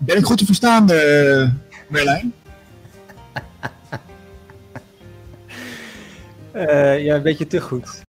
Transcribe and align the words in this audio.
Ben 0.00 0.16
ik 0.16 0.24
goed 0.24 0.38
te 0.38 0.44
verstaan, 0.44 0.90
uh, 0.90 1.54
Merlijn? 1.90 2.34
uh, 6.54 7.04
ja, 7.04 7.14
een 7.14 7.22
beetje 7.22 7.46
te 7.46 7.60
goed. 7.60 8.02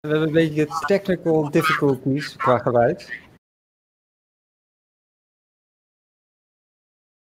We 0.00 0.08
hebben 0.08 0.26
een 0.26 0.32
beetje 0.32 0.66
technical 0.86 1.50
difficulties 1.50 2.36
qua 2.36 2.58
geluid. 2.58 3.12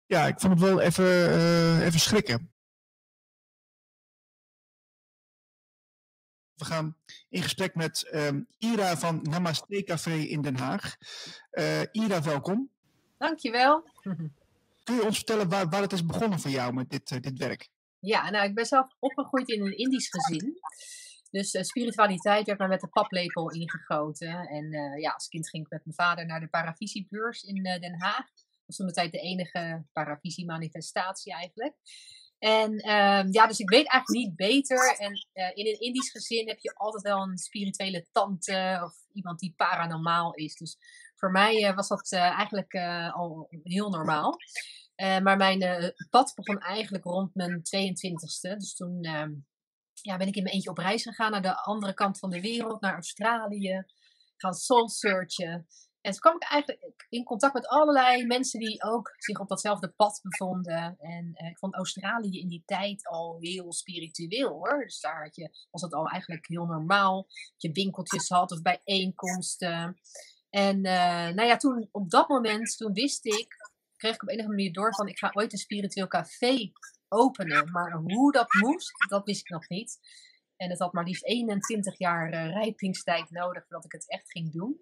Ja, 0.07 0.27
ik 0.27 0.41
vond 0.41 0.53
het 0.53 0.63
wel 0.63 0.81
even, 0.81 1.05
uh, 1.05 1.87
even 1.87 2.01
schrikken. 2.01 2.53
We 6.55 6.65
gaan 6.65 6.97
in 7.35 7.43
gesprek 7.43 7.75
met 7.75 8.11
um, 8.13 8.47
Ira 8.59 8.97
van 8.97 9.23
Namaste 9.23 9.83
Café 9.85 10.15
in 10.15 10.43
Den 10.43 10.57
Haag. 10.57 10.97
Uh, 11.53 11.81
Ira, 11.93 12.23
welkom. 12.23 12.71
Dankjewel. 13.19 13.89
Kun 14.85 14.95
je 14.95 15.05
ons 15.05 15.17
vertellen 15.17 15.49
waar, 15.49 15.69
waar 15.69 15.81
het 15.81 15.93
is 15.93 16.07
begonnen 16.07 16.41
voor 16.41 16.51
jou 16.51 16.73
met 16.73 16.91
dit, 16.91 17.11
uh, 17.11 17.21
dit 17.21 17.39
werk? 17.39 17.69
Ja, 17.99 18.31
nou, 18.31 18.49
ik 18.49 18.55
ben 18.55 18.67
zelf 18.67 18.97
opgegroeid 18.99 19.49
in 19.49 19.67
een 19.67 19.77
Indisch 19.77 20.09
gezin. 20.09 20.59
Dus 21.31 21.55
uh, 21.55 21.63
spiritualiteit 21.63 22.47
werd 22.47 22.59
mij 22.59 22.69
met 22.69 22.81
de 22.81 22.89
paplepel 22.89 23.51
ingegoten. 23.51 24.49
En 24.49 24.71
ja, 25.01 25.11
als 25.11 25.29
kind 25.29 25.49
ging 25.49 25.65
ik 25.65 25.71
met 25.71 25.85
mijn 25.85 25.97
vader 25.97 26.27
naar 26.27 26.41
de 26.41 26.49
Paravisiebeurs 26.49 27.43
in 27.43 27.63
Den 27.63 28.01
Haag. 28.01 28.27
Dat 28.35 28.67
was 28.67 28.77
toen 28.77 28.87
de 28.87 28.93
tijd 28.93 29.13
de 29.13 29.19
enige 29.19 29.85
Paravisi-manifestatie 29.93 31.33
eigenlijk. 31.33 31.75
En 32.39 32.79
ehm, 32.79 33.29
ja, 33.31 33.47
dus 33.47 33.59
ik 33.59 33.71
weet 33.71 33.89
eigenlijk 33.89 34.27
niet 34.27 34.37
beter. 34.37 34.97
En 34.99 35.13
uh, 35.13 35.51
in 35.55 35.67
een 35.67 35.81
Indisch 35.81 36.11
gezin 36.11 36.49
heb 36.49 36.59
je 36.59 36.75
altijd 36.75 37.03
wel 37.03 37.23
een 37.23 37.39
spirituele 37.39 38.07
tante 38.13 38.81
of 38.85 38.95
iemand 39.13 39.39
die 39.39 39.55
paranormaal 39.57 40.35
is. 40.35 40.57
Dus 40.57 40.77
voor 41.15 41.31
mij 41.31 41.63
uh, 41.63 41.75
was 41.75 41.89
dat 41.89 42.13
uh, 42.13 42.21
eigenlijk 42.21 42.75
al 43.15 43.49
heel 43.63 43.91
normaal. 43.91 44.37
maar 44.97 45.37
mijn 45.37 45.93
pad 46.11 46.33
begon 46.35 46.59
eigenlijk 46.59 47.05
rond 47.05 47.35
mijn 47.35 47.59
22ste. 47.59 48.57
Dus 48.57 48.75
toen 48.75 49.03
ehm, 49.03 49.33
ja, 50.03 50.17
ben 50.17 50.27
ik 50.27 50.37
in 50.37 50.43
mijn 50.43 50.55
eentje 50.55 50.71
op 50.71 50.79
reis 50.79 51.03
gegaan 51.03 51.31
naar 51.31 51.43
de 51.43 51.63
andere 51.63 51.95
kant 51.95 52.19
van 52.19 52.31
de 52.31 52.41
wereld, 52.41 52.81
naar 52.81 52.95
Australië. 52.95 53.85
Gaan 54.37 54.55
soul 54.55 54.89
searchen. 54.89 55.67
En 56.05 56.11
toen 56.11 56.21
kwam 56.21 56.35
ik 56.35 56.43
eigenlijk 56.43 57.07
in 57.09 57.25
contact 57.25 57.55
met 57.55 57.69
allerlei 57.69 58.27
mensen 58.27 58.61
die 58.61 58.83
ook 58.83 59.15
zich 59.17 59.41
op 59.41 59.49
datzelfde 59.49 59.89
pad 59.89 60.21
bevonden. 60.23 60.97
En 60.99 61.33
uh, 61.35 61.49
ik 61.49 61.59
vond 61.59 61.75
Australië 61.75 62.41
in 62.41 62.49
die 62.49 62.63
tijd 62.67 63.07
al 63.07 63.37
heel 63.41 63.73
spiritueel 63.73 64.49
hoor. 64.49 64.79
Dus 64.85 65.01
daar 65.01 65.23
had 65.23 65.37
je, 65.37 65.51
was 65.71 65.83
het 65.83 65.93
al 65.93 66.09
eigenlijk 66.09 66.47
heel 66.47 66.65
normaal. 66.65 67.23
Dat 67.23 67.63
je 67.63 67.73
winkeltjes 67.73 68.29
had 68.29 68.53
of 68.53 68.63
bijeenkomsten. 68.63 70.01
En 70.51 70.77
uh, 70.77 71.29
nou 71.29 71.43
ja, 71.43 71.57
toen 71.57 71.89
op 71.93 72.11
dat 72.11 72.29
moment, 72.29 72.77
toen 72.77 72.93
wist 72.93 73.25
ik, 73.25 73.57
kreeg 73.97 74.15
ik 74.15 74.23
op 74.23 74.29
enige 74.29 74.49
manier 74.49 74.73
door 74.73 74.95
van 74.95 75.09
ik 75.09 75.19
ga 75.19 75.31
ooit 75.33 75.53
een 75.53 75.59
spiritueel 75.59 76.09
café 76.09 76.73
openen. 77.09 77.71
Maar 77.71 77.93
hoe 77.93 78.33
dat 78.33 78.53
moest, 78.53 78.93
dat 79.09 79.25
wist 79.25 79.41
ik 79.41 79.49
nog 79.49 79.69
niet. 79.69 79.99
En 80.57 80.71
het 80.71 80.79
had 80.79 80.93
maar 80.93 81.05
liefst 81.05 81.25
21 81.25 81.99
jaar 81.99 82.33
uh, 82.33 82.53
rijpingstijd 82.53 83.31
nodig 83.31 83.63
voordat 83.63 83.85
ik 83.85 83.93
het 83.93 84.11
echt 84.11 84.31
ging 84.31 84.53
doen. 84.53 84.81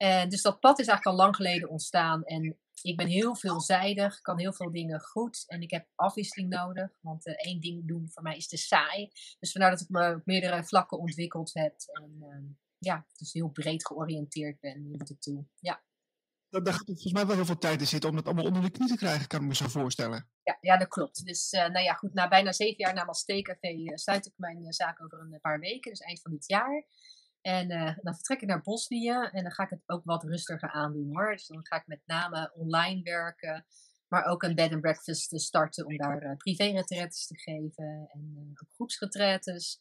En 0.00 0.28
dus 0.28 0.42
dat 0.42 0.60
pad 0.60 0.78
is 0.78 0.86
eigenlijk 0.86 1.16
al 1.16 1.24
lang 1.24 1.36
geleden 1.36 1.68
ontstaan. 1.68 2.24
En 2.24 2.58
ik 2.82 2.96
ben 2.96 3.06
heel 3.06 3.36
veelzijdig, 3.36 4.20
kan 4.20 4.38
heel 4.38 4.52
veel 4.52 4.70
dingen 4.70 5.00
goed. 5.00 5.44
En 5.46 5.60
ik 5.60 5.70
heb 5.70 5.86
afwisseling 5.94 6.48
nodig. 6.48 6.90
Want 7.00 7.26
uh, 7.26 7.34
één 7.36 7.60
ding 7.60 7.88
doen 7.88 8.10
voor 8.10 8.22
mij 8.22 8.36
is 8.36 8.48
te 8.48 8.56
saai. 8.56 9.10
Dus 9.38 9.52
vandaar 9.52 9.70
dat 9.70 9.80
ik 9.80 9.88
me 9.88 10.14
op 10.14 10.26
meerdere 10.26 10.64
vlakken 10.64 10.98
ontwikkeld 10.98 11.54
heb. 11.54 11.74
En 11.92 12.16
uh, 12.20 12.50
ja, 12.78 13.06
dus 13.16 13.32
heel 13.32 13.48
breed 13.48 13.86
georiënteerd 13.86 14.60
ben 14.60 14.82
nu 14.82 14.92
ik 14.92 15.20
toe. 15.20 15.44
Ja. 15.58 15.82
Daar 16.48 16.72
gaat 16.72 16.84
volgens 16.84 17.12
mij 17.12 17.26
wel 17.26 17.36
heel 17.36 17.44
veel 17.44 17.58
tijd 17.58 17.80
in 17.80 17.86
zitten 17.86 18.10
om 18.10 18.16
het 18.16 18.26
allemaal 18.26 18.44
onder 18.44 18.62
de 18.62 18.70
knie 18.70 18.88
te 18.88 18.96
krijgen, 18.96 19.26
kan 19.26 19.40
ik 19.40 19.46
me 19.46 19.54
zo 19.54 19.68
voorstellen. 19.68 20.28
Ja, 20.42 20.58
ja 20.60 20.76
dat 20.76 20.88
klopt. 20.88 21.24
Dus 21.24 21.52
uh, 21.52 21.60
nou 21.60 21.84
ja, 21.84 21.92
goed, 21.92 22.14
na 22.14 22.28
bijna 22.28 22.52
zeven 22.52 22.84
jaar 22.84 22.94
na 22.94 23.04
Maste 23.04 23.42
Café 23.42 23.76
sluit 23.94 24.26
ik 24.26 24.32
mijn 24.36 24.72
zaak 24.72 25.02
over 25.02 25.20
een 25.20 25.40
paar 25.40 25.60
weken, 25.60 25.90
dus 25.90 26.00
eind 26.00 26.20
van 26.20 26.30
dit 26.30 26.46
jaar. 26.46 26.86
En 27.40 27.70
uh, 27.70 27.96
dan 28.02 28.14
vertrek 28.14 28.40
ik 28.40 28.48
naar 28.48 28.62
Bosnië 28.62 29.28
en 29.32 29.42
dan 29.42 29.52
ga 29.52 29.62
ik 29.62 29.70
het 29.70 29.82
ook 29.86 30.04
wat 30.04 30.24
rustiger 30.24 30.70
aandoen 30.70 31.08
hoor. 31.12 31.32
Dus 31.32 31.46
dan 31.46 31.66
ga 31.66 31.76
ik 31.76 31.86
met 31.86 32.00
name 32.04 32.52
online 32.54 33.02
werken, 33.02 33.66
maar 34.08 34.24
ook 34.24 34.42
een 34.42 34.54
bed 34.54 34.72
and 34.72 34.80
breakfast 34.80 35.40
starten 35.40 35.86
om 35.86 35.96
daar 35.96 36.22
uh, 36.22 36.36
privé-retretes 36.36 37.26
te 37.26 37.38
geven 37.38 38.08
en 38.12 38.34
uh, 38.36 38.50
ook 38.50 38.68
groepsretretes 38.74 39.78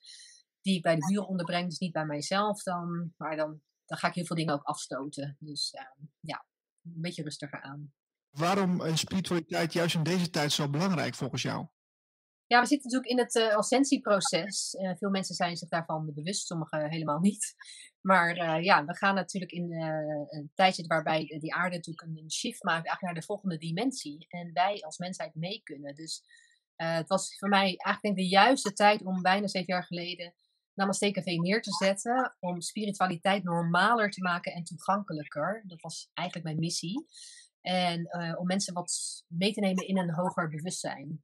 die 0.61 0.75
ik 0.75 0.81
bij 0.81 0.95
de 0.95 1.05
huur 1.05 1.23
onderbreng, 1.23 1.69
dus 1.69 1.79
niet 1.79 1.91
bij 1.91 2.05
mijzelf 2.05 2.63
dan, 2.63 3.13
maar 3.17 3.35
dan, 3.35 3.61
dan 3.85 3.97
ga 3.97 4.07
ik 4.07 4.13
heel 4.13 4.25
veel 4.25 4.35
dingen 4.35 4.53
ook 4.53 4.63
afstoten. 4.63 5.37
Dus 5.39 5.71
ehm, 5.71 6.05
ja, 6.19 6.45
een 6.83 7.01
beetje 7.01 7.23
rustiger 7.23 7.61
aan. 7.61 7.93
Waarom 8.29 8.83
is 8.83 8.99
spiritualiteit 8.99 9.73
juist 9.73 9.95
in 9.95 10.03
deze 10.03 10.29
tijd 10.29 10.51
zo 10.51 10.69
belangrijk 10.69 11.15
volgens 11.15 11.41
jou? 11.41 11.67
Ja, 12.49 12.61
we 12.61 12.67
zitten 12.67 12.91
natuurlijk 12.91 13.11
in 13.11 13.25
het 13.25 13.35
uh, 13.35 13.57
ascensieproces. 13.57 14.73
Uh, 14.73 14.91
veel 14.97 15.09
mensen 15.09 15.35
zijn 15.35 15.57
zich 15.57 15.69
daarvan 15.69 16.13
bewust, 16.13 16.47
sommigen 16.47 16.89
helemaal 16.89 17.19
niet. 17.19 17.55
Maar 18.01 18.37
uh, 18.37 18.63
ja, 18.63 18.85
we 18.85 18.95
gaan 18.95 19.15
natuurlijk 19.15 19.51
in 19.51 19.71
een 20.29 20.51
tijdje 20.55 20.87
waarbij 20.87 21.37
die 21.39 21.53
aarde 21.53 21.75
natuurlijk 21.75 22.07
een 22.07 22.31
shift 22.31 22.63
maakt 22.63 22.87
eigenlijk 22.87 23.01
naar 23.01 23.13
de 23.13 23.25
volgende 23.25 23.57
dimensie. 23.57 24.25
En 24.29 24.53
wij 24.53 24.81
als 24.81 24.97
mensheid 24.97 25.35
mee 25.35 25.61
kunnen. 25.63 25.95
Dus 25.95 26.23
het 26.75 27.07
was 27.07 27.37
voor 27.37 27.49
mij 27.49 27.75
eigenlijk 27.77 28.17
de 28.17 28.27
juiste 28.27 28.73
tijd 28.73 29.05
om 29.05 29.21
bijna 29.21 29.47
zeven 29.47 29.73
jaar 29.73 29.83
geleden 29.83 30.33
Namaste 30.73 31.11
Café 31.11 31.31
neer 31.31 31.61
te 31.61 31.71
zetten. 31.71 32.35
Om 32.39 32.61
spiritualiteit 32.61 33.43
normaler 33.43 34.09
te 34.09 34.21
maken 34.21 34.53
en 34.53 34.63
toegankelijker. 34.63 35.63
Dat 35.67 35.81
was 35.81 36.09
eigenlijk 36.13 36.47
mijn 36.47 36.59
missie. 36.59 37.07
En 37.61 38.09
om 38.37 38.45
mensen 38.45 38.73
wat 38.73 39.23
mee 39.27 39.53
te 39.53 39.59
nemen 39.59 39.87
in 39.87 39.97
een 39.97 40.13
hoger 40.13 40.49
bewustzijn. 40.49 41.21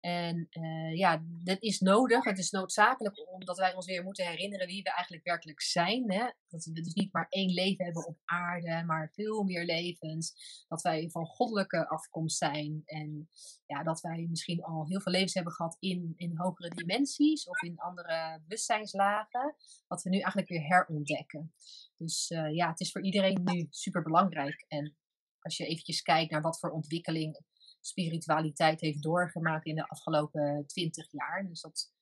En 0.00 0.48
uh, 0.50 0.96
ja, 0.96 1.22
dat 1.44 1.62
is 1.62 1.80
nodig. 1.80 2.24
Het 2.24 2.38
is 2.38 2.50
noodzakelijk 2.50 3.32
omdat 3.32 3.56
wij 3.58 3.74
ons 3.74 3.86
weer 3.86 4.02
moeten 4.02 4.26
herinneren 4.26 4.66
wie 4.66 4.82
we 4.82 4.92
eigenlijk 4.92 5.24
werkelijk 5.24 5.60
zijn. 5.60 6.12
Hè? 6.12 6.30
Dat 6.48 6.64
we 6.64 6.72
dus 6.72 6.94
niet 6.94 7.12
maar 7.12 7.26
één 7.28 7.52
leven 7.52 7.84
hebben 7.84 8.06
op 8.06 8.18
aarde, 8.24 8.84
maar 8.84 9.12
veel 9.12 9.42
meer 9.42 9.64
levens. 9.64 10.34
Dat 10.68 10.82
wij 10.82 11.10
van 11.10 11.26
goddelijke 11.26 11.88
afkomst 11.88 12.36
zijn. 12.36 12.82
En 12.84 13.28
ja, 13.66 13.82
dat 13.82 14.00
wij 14.00 14.26
misschien 14.30 14.62
al 14.62 14.86
heel 14.86 15.00
veel 15.00 15.12
levens 15.12 15.34
hebben 15.34 15.52
gehad 15.52 15.76
in, 15.78 16.12
in 16.16 16.36
hogere 16.36 16.68
dimensies 16.68 17.48
of 17.48 17.62
in 17.62 17.78
andere 17.78 18.40
bewustzijnslagen. 18.42 19.56
Wat 19.86 20.02
we 20.02 20.10
nu 20.10 20.16
eigenlijk 20.16 20.48
weer 20.48 20.66
herontdekken. 20.66 21.52
Dus 21.96 22.30
uh, 22.30 22.54
ja, 22.54 22.68
het 22.68 22.80
is 22.80 22.92
voor 22.92 23.04
iedereen 23.04 23.40
nu 23.44 23.66
super 23.70 24.02
belangrijk. 24.02 24.64
En 24.68 24.96
als 25.40 25.56
je 25.56 25.66
eventjes 25.66 26.02
kijkt 26.02 26.30
naar 26.30 26.40
wat 26.40 26.58
voor 26.58 26.70
ontwikkeling 26.70 27.40
spiritualiteit 27.80 28.80
heeft 28.80 29.02
doorgemaakt 29.02 29.66
in 29.66 29.74
de 29.74 29.88
afgelopen 29.88 30.64
twintig 30.66 31.10
jaar. 31.10 31.46
Dus 31.46 31.60
dat 31.60 31.92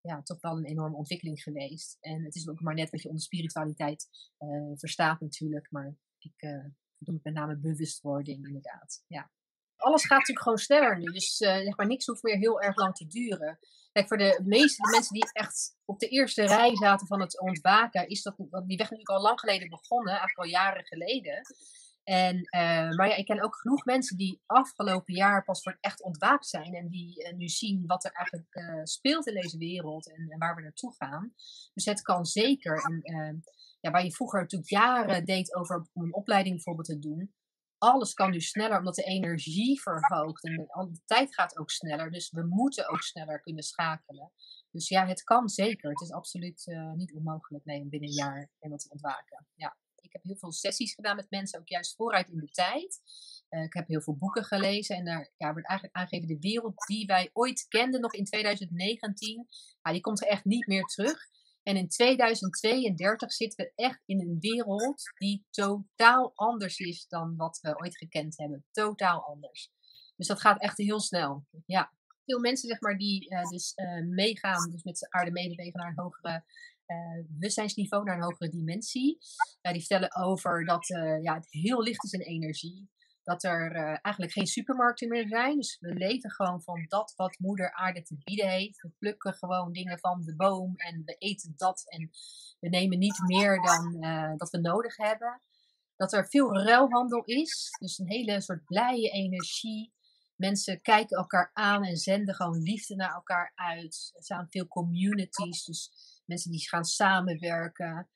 ja, 0.00 0.22
toch 0.22 0.40
wel 0.40 0.56
een 0.56 0.64
enorme 0.64 0.96
ontwikkeling 0.96 1.42
geweest. 1.42 1.96
En 2.00 2.24
het 2.24 2.34
is 2.34 2.48
ook 2.48 2.60
maar 2.60 2.74
net 2.74 2.90
wat 2.90 3.02
je 3.02 3.08
onder 3.08 3.22
spiritualiteit 3.22 4.08
uh, 4.38 4.72
verstaat 4.74 5.20
natuurlijk. 5.20 5.70
Maar 5.70 5.96
ik 6.18 6.42
uh, 6.42 6.64
doe 6.98 7.20
met 7.22 7.34
name 7.34 7.56
bewustwording 7.56 8.46
inderdaad. 8.46 9.04
Ja. 9.06 9.30
Alles 9.76 10.02
gaat 10.02 10.18
natuurlijk 10.18 10.42
gewoon 10.42 10.58
sneller 10.58 10.98
nu. 10.98 11.04
Dus 11.04 11.40
uh, 11.40 11.56
zeg 11.56 11.76
maar, 11.76 11.86
niks 11.86 12.06
hoeft 12.06 12.22
meer 12.22 12.36
heel 12.36 12.60
erg 12.60 12.76
lang 12.76 12.94
te 12.94 13.06
duren. 13.06 13.58
Kijk, 13.92 14.08
voor 14.08 14.16
de 14.16 14.40
meeste 14.44 14.90
mensen 14.90 15.14
die 15.14 15.32
echt 15.32 15.76
op 15.84 15.98
de 15.98 16.08
eerste 16.08 16.46
rij 16.46 16.76
zaten 16.76 17.06
van 17.06 17.20
het 17.20 17.40
ontwaken, 17.40 18.08
is 18.08 18.22
dat, 18.22 18.36
die 18.36 18.76
weg 18.76 18.90
natuurlijk 18.90 19.08
al 19.08 19.20
lang 19.20 19.40
geleden 19.40 19.68
begonnen, 19.68 20.12
eigenlijk 20.12 20.38
al 20.38 20.60
jaren 20.60 20.84
geleden. 20.84 21.42
En, 22.04 22.36
uh, 22.36 22.90
maar 22.90 23.08
ja, 23.08 23.14
ik 23.14 23.26
ken 23.26 23.42
ook 23.42 23.56
genoeg 23.56 23.84
mensen 23.84 24.16
die 24.16 24.42
afgelopen 24.46 25.14
jaar 25.14 25.44
pas 25.44 25.62
voor 25.62 25.72
het 25.72 25.80
echt 25.80 26.02
ontwaakt 26.02 26.46
zijn. 26.46 26.74
En 26.74 26.88
die 26.88 27.24
uh, 27.24 27.36
nu 27.36 27.48
zien 27.48 27.86
wat 27.86 28.04
er 28.04 28.12
eigenlijk 28.12 28.54
uh, 28.54 28.80
speelt 28.82 29.26
in 29.26 29.34
deze 29.34 29.58
wereld 29.58 30.10
en, 30.10 30.30
en, 30.30 30.38
waar 30.38 30.54
we 30.54 30.62
naartoe 30.62 30.94
gaan. 30.94 31.32
Dus 31.74 31.84
het 31.84 32.02
kan 32.02 32.24
zeker. 32.24 32.82
En 33.02 33.42
ja, 33.80 33.90
waar 33.90 34.04
je 34.04 34.12
vroeger 34.12 34.40
natuurlijk 34.40 34.70
jaren 34.70 35.24
deed 35.24 35.54
over 35.54 35.88
om 35.92 36.02
een 36.02 36.14
opleiding 36.14 36.54
bijvoorbeeld 36.54 36.86
te 36.86 36.98
doen. 36.98 37.34
Alles 37.78 38.14
kan 38.14 38.30
nu 38.30 38.40
sneller 38.40 38.78
omdat 38.78 38.94
de 38.94 39.02
energie 39.02 39.80
verhoogt. 39.80 40.44
En 40.44 40.56
de 40.92 41.00
tijd 41.04 41.34
gaat 41.34 41.58
ook 41.58 41.70
sneller. 41.70 42.10
Dus 42.10 42.30
we 42.30 42.46
moeten 42.46 42.88
ook 42.88 43.02
sneller 43.02 43.40
kunnen 43.40 43.62
schakelen. 43.62 44.32
Dus 44.70 44.88
ja, 44.88 45.06
het 45.06 45.22
kan 45.22 45.48
zeker. 45.48 45.90
Het 45.90 46.00
is 46.00 46.12
absoluut 46.12 46.76
niet 46.94 47.14
onmogelijk 47.14 47.64
nee, 47.64 47.88
binnen 47.88 48.08
een 48.08 48.14
jaar 48.14 48.50
wat 48.58 48.80
te 48.80 48.90
ontwaken. 48.90 49.46
Ja 49.54 49.76
ik 50.04 50.12
heb 50.12 50.22
heel 50.22 50.36
veel 50.36 50.52
sessies 50.52 50.94
gedaan 50.94 51.16
met 51.16 51.30
mensen, 51.30 51.60
ook 51.60 51.68
juist 51.68 51.94
vooruit 51.94 52.28
in 52.28 52.38
de 52.38 52.50
tijd. 52.50 53.00
Uh, 53.50 53.62
ik 53.62 53.74
heb 53.74 53.88
heel 53.88 54.02
veel 54.02 54.16
boeken 54.16 54.44
gelezen 54.44 54.96
en 54.96 55.04
daar 55.04 55.30
ja, 55.36 55.52
wordt 55.52 55.68
eigenlijk 55.68 55.98
aangegeven 55.98 56.28
de 56.28 56.48
wereld 56.48 56.86
die 56.86 57.06
wij 57.06 57.30
ooit 57.32 57.66
kenden, 57.68 58.00
nog 58.00 58.14
in 58.14 58.24
2019, 58.24 59.46
ja, 59.82 59.92
die 59.92 60.00
komt 60.00 60.20
er 60.20 60.28
echt 60.28 60.44
niet 60.44 60.66
meer 60.66 60.84
terug. 60.84 61.32
En 61.62 61.76
in 61.76 61.88
2032 61.88 63.32
zitten 63.32 63.64
we 63.64 63.72
echt 63.84 64.02
in 64.06 64.20
een 64.20 64.36
wereld 64.40 65.02
die 65.18 65.46
totaal 65.50 66.32
anders 66.34 66.78
is 66.78 67.06
dan 67.08 67.36
wat 67.36 67.58
we 67.62 67.78
ooit 67.78 67.96
gekend 67.96 68.38
hebben. 68.38 68.64
Totaal 68.70 69.24
anders. 69.24 69.70
Dus 70.16 70.26
dat 70.26 70.40
gaat 70.40 70.60
echt 70.60 70.76
heel 70.76 71.00
snel. 71.00 71.46
Ja. 71.66 71.92
Veel 72.24 72.40
mensen 72.40 72.68
zeg 72.68 72.80
maar, 72.80 72.96
die 72.96 73.30
uh, 73.30 73.48
dus 73.48 73.72
uh, 73.76 74.04
meegaan, 74.04 74.70
dus 74.70 74.82
met 74.82 74.98
z'n 74.98 75.06
aarde 75.08 75.30
medewegen 75.30 75.80
naar 75.80 75.88
een 75.88 75.98
hogere 75.98 76.44
uh, 76.86 77.24
bewustzijnsniveau 77.28 78.04
naar 78.04 78.16
een 78.16 78.22
hogere 78.22 78.50
dimensie. 78.50 79.18
Ja, 79.60 79.72
die 79.72 79.80
vertellen 79.80 80.16
over 80.16 80.64
dat 80.64 80.88
uh, 80.88 81.22
ja, 81.22 81.34
het 81.34 81.46
heel 81.50 81.82
licht 81.82 82.04
is 82.04 82.12
in 82.12 82.20
energie. 82.20 82.88
Dat 83.22 83.44
er 83.44 83.74
eigenlijk 84.02 84.32
geen 84.32 84.46
supermarkten 84.46 85.08
meer 85.08 85.28
zijn. 85.28 85.56
Dus 85.56 85.76
we 85.80 85.94
leven 85.94 86.30
gewoon 86.30 86.62
van 86.62 86.84
dat 86.88 87.12
wat 87.16 87.38
moeder 87.38 87.72
aarde 87.72 88.02
te 88.02 88.16
bieden 88.24 88.48
heeft. 88.48 88.80
We 88.80 88.90
plukken 88.98 89.34
gewoon 89.34 89.72
dingen 89.72 89.98
van 89.98 90.22
de 90.24 90.36
boom 90.36 90.76
en 90.76 91.02
we 91.04 91.14
eten 91.18 91.52
dat. 91.56 91.84
En 91.88 92.10
we 92.60 92.68
nemen 92.68 92.98
niet 92.98 93.22
meer 93.26 93.62
dan 93.62 94.00
dat 94.36 94.50
we 94.50 94.58
nodig 94.58 94.96
hebben. 94.96 95.42
Dat 95.96 96.12
er 96.12 96.28
veel 96.28 96.62
ruilhandel 96.62 97.24
is. 97.24 97.76
Dus 97.80 97.98
een 97.98 98.10
hele 98.10 98.40
soort 98.40 98.64
blije 98.64 99.10
energie. 99.10 99.92
Mensen 100.36 100.80
kijken 100.80 101.16
elkaar 101.16 101.50
aan 101.52 101.84
en 101.84 101.96
zenden 101.96 102.34
gewoon 102.34 102.62
liefde 102.62 102.94
naar 102.94 103.14
elkaar 103.14 103.52
uit. 103.54 104.10
Er 104.14 104.24
zijn 104.24 104.46
veel 104.48 104.66
communities, 104.66 105.64
dus 105.64 105.92
mensen 106.24 106.50
die 106.50 106.68
gaan 106.68 106.84
samenwerken. 106.84 108.08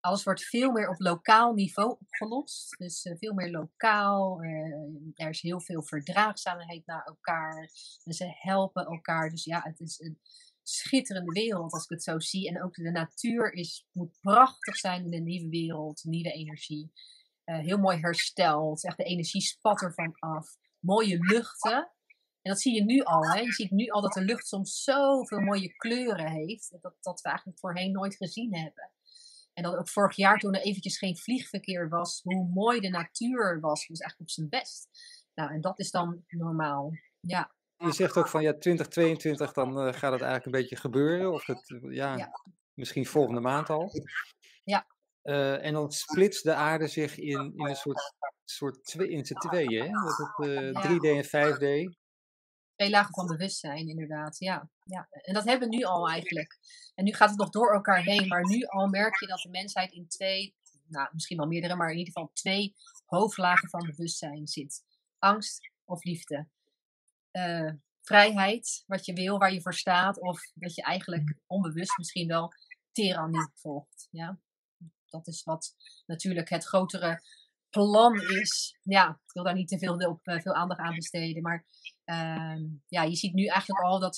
Alles 0.00 0.24
wordt 0.24 0.44
veel 0.44 0.70
meer 0.70 0.88
op 0.88 1.00
lokaal 1.00 1.52
niveau 1.52 1.96
opgelost. 2.00 2.78
Dus 2.78 3.04
uh, 3.04 3.16
veel 3.16 3.34
meer 3.34 3.50
lokaal. 3.50 4.42
Uh, 4.42 4.74
er 5.14 5.28
is 5.28 5.40
heel 5.40 5.60
veel 5.60 5.82
verdraagzaamheid 5.82 6.86
naar 6.86 7.04
elkaar. 7.04 7.70
Mensen 8.04 8.36
helpen 8.38 8.84
elkaar. 8.84 9.30
Dus 9.30 9.44
ja, 9.44 9.60
het 9.62 9.80
is 9.80 10.00
een 10.00 10.18
schitterende 10.62 11.32
wereld 11.32 11.72
als 11.72 11.84
ik 11.84 11.90
het 11.90 12.02
zo 12.02 12.18
zie. 12.18 12.48
En 12.48 12.62
ook 12.62 12.74
de 12.74 12.90
natuur 12.90 13.52
is, 13.52 13.86
moet 13.92 14.18
prachtig 14.20 14.76
zijn 14.76 15.04
in 15.04 15.10
de 15.10 15.20
nieuwe 15.20 15.48
wereld. 15.48 16.04
Nieuwe 16.04 16.32
energie. 16.32 16.92
Uh, 17.44 17.58
heel 17.58 17.78
mooi 17.78 17.98
hersteld. 17.98 18.84
Echt 18.84 18.96
de 18.96 19.04
energie 19.04 19.40
spat 19.40 19.82
ervan 19.82 20.14
af 20.18 20.56
mooie 20.84 21.18
luchten. 21.18 21.93
En 22.44 22.50
dat 22.50 22.60
zie 22.60 22.74
je 22.74 22.84
nu 22.84 23.02
al. 23.02 23.30
Hè? 23.30 23.40
Je 23.40 23.52
ziet 23.52 23.70
nu 23.70 23.88
al 23.88 24.00
dat 24.00 24.12
de 24.12 24.20
lucht 24.20 24.46
soms 24.46 24.82
zoveel 24.82 25.40
mooie 25.40 25.76
kleuren 25.76 26.30
heeft. 26.30 26.76
Dat, 26.80 26.94
dat 27.00 27.20
we 27.20 27.28
eigenlijk 27.28 27.58
voorheen 27.58 27.92
nooit 27.92 28.16
gezien 28.16 28.56
hebben. 28.56 28.90
En 29.52 29.62
dat 29.62 29.76
ook 29.76 29.88
vorig 29.88 30.16
jaar 30.16 30.38
toen 30.38 30.54
er 30.54 30.60
eventjes 30.60 30.98
geen 30.98 31.16
vliegverkeer 31.16 31.88
was, 31.88 32.20
hoe 32.22 32.48
mooi 32.48 32.80
de 32.80 32.88
natuur 32.88 33.60
was. 33.60 33.86
Dus 33.86 34.00
eigenlijk 34.00 34.20
op 34.20 34.30
zijn 34.30 34.48
best. 34.48 34.88
Nou, 35.34 35.52
en 35.52 35.60
dat 35.60 35.78
is 35.78 35.90
dan 35.90 36.24
normaal. 36.28 36.92
Ja. 37.20 37.54
Je 37.76 37.92
zegt 37.92 38.16
ook 38.16 38.28
van 38.28 38.42
ja, 38.42 38.50
2022, 38.50 39.52
dan 39.52 39.68
uh, 39.68 39.92
gaat 39.92 40.12
het 40.12 40.22
eigenlijk 40.22 40.44
een 40.44 40.60
beetje 40.60 40.76
gebeuren. 40.76 41.32
Of 41.32 41.46
het, 41.46 41.78
ja, 41.80 42.16
ja. 42.16 42.30
misschien 42.74 43.06
volgende 43.06 43.40
maand 43.40 43.70
al. 43.70 43.90
Ja. 44.64 44.86
Uh, 45.22 45.64
en 45.64 45.72
dan 45.72 45.92
splitst 45.92 46.44
de 46.44 46.54
aarde 46.54 46.86
zich 46.86 47.18
in, 47.18 47.52
in 47.56 47.68
een 47.68 47.76
soort 47.76 48.14
soort 48.44 48.84
twee, 48.84 49.08
in 49.08 49.22
tweeën, 49.22 49.82
hè? 49.82 49.90
Dat 49.90 50.16
het 50.16 50.48
uh, 50.48 50.72
ja. 50.72 50.82
3D 50.82 51.08
en 51.08 51.24
5D. 51.24 51.96
Twee 52.76 52.90
lagen 52.90 53.14
van 53.14 53.26
bewustzijn, 53.26 53.88
inderdaad. 53.88 54.38
Ja, 54.38 54.70
ja. 54.84 55.08
En 55.10 55.34
dat 55.34 55.44
hebben 55.44 55.68
we 55.68 55.76
nu 55.76 55.82
al 55.82 56.08
eigenlijk. 56.08 56.58
En 56.94 57.04
nu 57.04 57.12
gaat 57.12 57.28
het 57.28 57.38
nog 57.38 57.50
door 57.50 57.74
elkaar 57.74 58.02
heen. 58.02 58.28
Maar 58.28 58.44
nu 58.44 58.64
al 58.64 58.86
merk 58.86 59.20
je 59.20 59.26
dat 59.26 59.38
de 59.38 59.48
mensheid 59.48 59.92
in 59.92 60.08
twee, 60.08 60.54
nou 60.86 61.08
misschien 61.12 61.36
wel 61.36 61.46
meerdere, 61.46 61.76
maar 61.76 61.90
in 61.90 61.98
ieder 61.98 62.12
geval 62.12 62.30
twee 62.32 62.74
hoofdlagen 63.04 63.68
van 63.68 63.86
bewustzijn 63.86 64.46
zit: 64.46 64.84
angst 65.18 65.70
of 65.84 66.04
liefde. 66.04 66.48
Uh, 67.32 67.72
vrijheid, 68.02 68.84
wat 68.86 69.06
je 69.06 69.12
wil, 69.12 69.38
waar 69.38 69.52
je 69.52 69.62
voor 69.62 69.74
staat, 69.74 70.20
of 70.20 70.50
dat 70.54 70.74
je 70.74 70.82
eigenlijk 70.82 71.34
onbewust 71.46 71.98
misschien 71.98 72.28
wel 72.28 72.52
tirannie 72.92 73.50
volgt. 73.54 74.08
Ja? 74.10 74.38
Dat 75.06 75.26
is 75.26 75.42
wat 75.42 75.74
natuurlijk 76.06 76.48
het 76.48 76.64
grotere 76.64 77.22
plan 77.70 78.20
is. 78.20 78.78
Ja, 78.82 79.20
ik 79.26 79.32
wil 79.32 79.44
daar 79.44 79.54
niet 79.54 79.68
te 79.68 79.78
veel, 79.78 79.96
op, 79.96 80.26
uh, 80.26 80.40
veel 80.40 80.54
aandacht 80.54 80.80
aan 80.80 80.94
besteden. 80.94 81.42
Maar 81.42 81.66
uh, 82.04 82.56
ja, 82.86 83.02
je 83.02 83.14
ziet 83.14 83.34
nu 83.34 83.46
eigenlijk 83.46 83.84
al 83.84 84.00
dat 84.00 84.16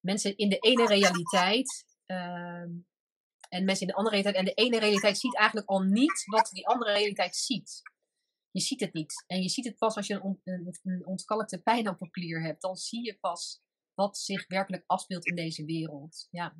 mensen 0.00 0.36
in 0.36 0.48
de 0.48 0.58
ene 0.58 0.86
realiteit. 0.86 1.84
Uh, 2.06 2.64
en 3.48 3.64
mensen 3.64 3.86
in 3.86 3.92
de 3.92 3.98
andere 3.98 4.16
realiteit. 4.16 4.46
En 4.46 4.54
de 4.54 4.62
ene 4.62 4.78
realiteit 4.78 5.18
ziet 5.18 5.36
eigenlijk 5.36 5.68
al 5.68 5.80
niet 5.80 6.24
wat 6.24 6.48
die 6.50 6.66
andere 6.66 6.92
realiteit 6.92 7.36
ziet. 7.36 7.80
Je 8.50 8.60
ziet 8.60 8.80
het 8.80 8.92
niet. 8.92 9.24
En 9.26 9.42
je 9.42 9.48
ziet 9.48 9.64
het 9.64 9.78
pas 9.78 9.96
als 9.96 10.06
je 10.06 10.38
een, 10.44 10.78
een 10.82 11.06
ontkalkte 11.06 11.62
pijnappelklier 11.62 12.42
hebt. 12.42 12.62
Dan 12.62 12.76
zie 12.76 13.04
je 13.04 13.18
pas 13.18 13.62
wat 13.94 14.18
zich 14.18 14.46
werkelijk 14.46 14.84
afspeelt 14.86 15.26
in 15.26 15.36
deze 15.36 15.64
wereld. 15.64 16.28
Ja. 16.30 16.56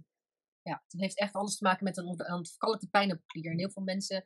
Ja, 0.63 0.83
het 0.89 1.01
heeft 1.01 1.19
echt 1.19 1.35
alles 1.35 1.57
te 1.57 1.65
maken 1.65 1.85
met 1.85 1.97
een 1.97 2.07
ontkalkte 2.07 2.89
pijnappelklier. 2.89 3.51
En 3.51 3.59
heel 3.59 3.71
veel 3.71 3.83
mensen 3.83 4.25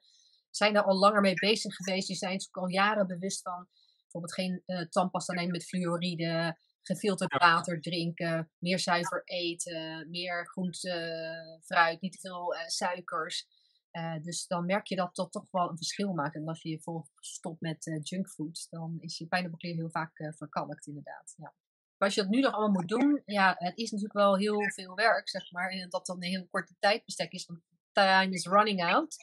zijn 0.51 0.73
daar 0.73 0.85
al 0.85 0.99
langer 0.99 1.21
mee 1.21 1.35
bezig 1.35 1.75
geweest. 1.75 2.07
Die 2.07 2.17
zijn 2.17 2.41
zich 2.41 2.53
al 2.53 2.69
jaren 2.69 3.07
bewust 3.07 3.43
van 3.43 3.69
bijvoorbeeld 4.13 4.35
geen 4.35 4.63
uh, 4.67 4.89
tandpasta 4.89 5.33
nemen 5.33 5.51
met 5.51 5.65
fluoride, 5.65 6.59
gefilterd 6.83 7.39
water 7.39 7.81
drinken, 7.81 8.51
meer 8.59 8.79
zuiver 8.79 9.23
eten, 9.25 10.11
meer 10.11 10.47
groente, 10.47 11.61
fruit, 11.65 12.01
niet 12.01 12.13
te 12.13 12.29
veel 12.29 12.55
uh, 12.55 12.61
suikers. 12.67 13.47
Uh, 13.93 14.23
dus 14.23 14.47
dan 14.47 14.67
merk 14.67 14.87
je 14.87 14.97
dat 14.97 15.17
dat 15.17 15.33
toch 15.33 15.51
wel 15.51 15.71
een 15.71 15.77
verschil 15.77 16.13
maakt. 16.13 16.35
En 16.35 16.49
als 16.49 16.63
je 16.63 16.69
je 16.69 16.81
vol 16.81 17.07
stopt 17.19 17.61
met 17.61 17.87
uh, 17.87 18.01
junkfood, 18.03 18.67
dan 18.71 18.97
is 19.01 19.19
je 19.19 19.27
pijnappelklier 19.27 19.75
heel 19.75 19.91
vaak 19.91 20.19
uh, 20.19 20.33
verkalkt 20.33 20.87
inderdaad. 20.87 21.35
Ja. 21.37 21.55
Maar 21.97 22.09
als 22.09 22.15
je 22.15 22.23
dat 22.23 22.31
nu 22.31 22.41
nog 22.41 22.53
allemaal 22.53 22.81
moet 22.81 22.89
doen, 22.89 23.23
ja, 23.25 23.55
het 23.59 23.79
is 23.79 23.91
natuurlijk 23.91 24.19
wel 24.19 24.37
heel 24.37 24.71
veel 24.71 24.95
werk, 24.95 25.29
zeg 25.29 25.51
maar. 25.51 25.71
En 25.71 25.89
dat 25.89 26.07
dan 26.07 26.17
een 26.17 26.29
heel 26.29 26.47
korte 26.47 26.75
tijdbestek 26.79 27.33
is, 27.33 27.47
want 27.47 27.61
time 27.93 28.33
is 28.33 28.47
running 28.47 28.85
out. 28.85 29.17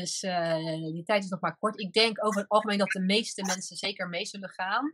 Dus 0.00 0.22
uh, 0.22 0.92
die 0.92 1.04
tijd 1.04 1.24
is 1.24 1.30
nog 1.30 1.40
maar 1.40 1.58
kort. 1.58 1.80
Ik 1.80 1.92
denk 1.92 2.24
over 2.24 2.40
het 2.40 2.48
algemeen 2.50 2.78
dat 2.78 2.90
de 2.90 3.00
meeste 3.00 3.42
mensen 3.42 3.76
zeker 3.76 4.08
mee 4.08 4.26
zullen 4.26 4.48
gaan. 4.48 4.90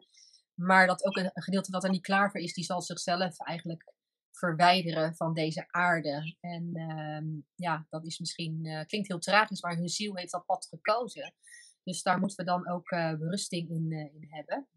Maar 0.54 0.86
dat 0.86 1.04
ook 1.04 1.16
een, 1.16 1.30
gedeelte 1.34 1.70
wat 1.70 1.84
er 1.84 1.90
niet 1.90 2.02
klaar 2.02 2.30
voor 2.30 2.40
is, 2.40 2.54
die 2.54 2.64
zal 2.64 2.82
zichzelf 2.82 3.38
eigenlijk 3.38 3.92
verwijderen 4.30 5.14
van 5.14 5.34
deze 5.34 5.64
aarde. 5.70 6.36
En 6.40 6.70
uh, 6.72 7.42
ja, 7.54 7.86
dat 7.88 8.06
is 8.06 8.18
misschien, 8.18 8.64
uh, 8.64 8.84
klinkt 8.84 9.08
heel 9.08 9.18
tragisch, 9.18 9.62
maar 9.62 9.76
hun 9.76 9.88
ziel 9.88 10.16
heeft 10.16 10.32
dat 10.32 10.46
pad 10.46 10.66
gekozen. 10.66 11.34
Dus 11.82 12.02
daar 12.02 12.18
moeten 12.18 12.36
we 12.36 12.44
dan 12.44 12.68
ook 12.68 12.90
uh, 12.90 13.14
berusting 13.14 13.70
in, 13.70 13.92
in 13.92 14.26
hebben. 14.28 14.68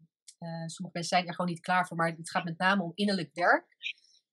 sommige 0.66 0.98
mensen 0.98 1.16
zijn 1.16 1.26
er 1.26 1.34
gewoon 1.34 1.50
niet 1.50 1.60
klaar 1.60 1.86
voor, 1.86 1.96
maar 1.96 2.14
het 2.16 2.30
gaat 2.30 2.44
met 2.44 2.58
name 2.58 2.82
om 2.82 2.92
innerlijk 2.94 3.30
werk. 3.32 3.66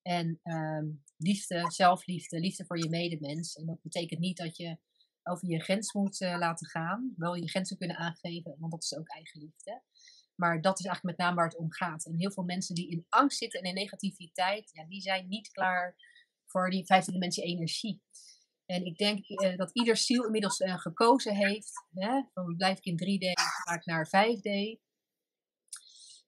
En 0.02 0.40
ehm, 0.44 0.86
liefde, 1.18 1.72
zelfliefde, 1.72 2.40
liefde 2.40 2.66
voor 2.66 2.78
je 2.78 2.90
medemens. 2.90 3.56
En 3.56 3.66
dat 3.66 3.82
betekent 3.82 4.20
niet 4.20 4.38
dat 4.38 4.58
je 4.58 4.78
over 5.24 5.50
je 5.50 5.60
grens 5.60 5.94
moet 5.94 6.22
uh, 6.22 6.38
laten 6.38 6.68
gaan. 6.68 7.14
Wel 7.18 7.36
je 7.36 7.50
grenzen 7.50 7.78
kunnen 7.78 7.98
aangeven, 7.98 8.56
want 8.60 8.72
dat 8.72 8.84
is 8.84 8.98
ook 8.98 9.10
eigenliefde. 9.10 9.82
Maar 10.36 10.62
dat 10.62 10.80
is 10.80 10.86
eigenlijk 10.86 11.18
met 11.18 11.26
name 11.26 11.40
waar 11.40 11.50
het 11.50 11.58
om 11.58 11.72
gaat. 11.72 12.06
En 12.06 12.18
heel 12.18 12.32
veel 12.32 12.44
mensen 12.44 12.76
die 12.76 12.90
in 12.90 13.06
angst 13.10 13.38
zitten 13.38 13.60
en 13.60 13.66
in 13.66 13.74
negativiteit, 13.74 14.70
ja, 14.74 14.86
die 14.86 15.02
zijn 15.02 15.28
niet 15.28 15.52
klaar 15.52 15.96
voor 16.46 16.70
die 16.70 16.86
vijfde 16.86 17.12
dimensie 17.12 17.44
energie. 17.44 18.02
En 18.66 18.86
ik 18.86 18.98
denk 18.98 19.30
uh, 19.30 19.58
dat 19.58 19.72
ieder 19.74 19.98
ziel 19.98 20.26
inmiddels 20.26 20.60
uh, 20.60 20.80
gekozen 20.80 21.36
heeft. 21.36 21.72
Hè, 21.94 22.22
blijf 22.58 22.78
ik 22.78 22.86
in 22.86 23.20
3D, 23.20 23.42
ga 23.66 23.74
ik 23.74 23.86
naar 23.86 24.08
5D. 24.08 24.80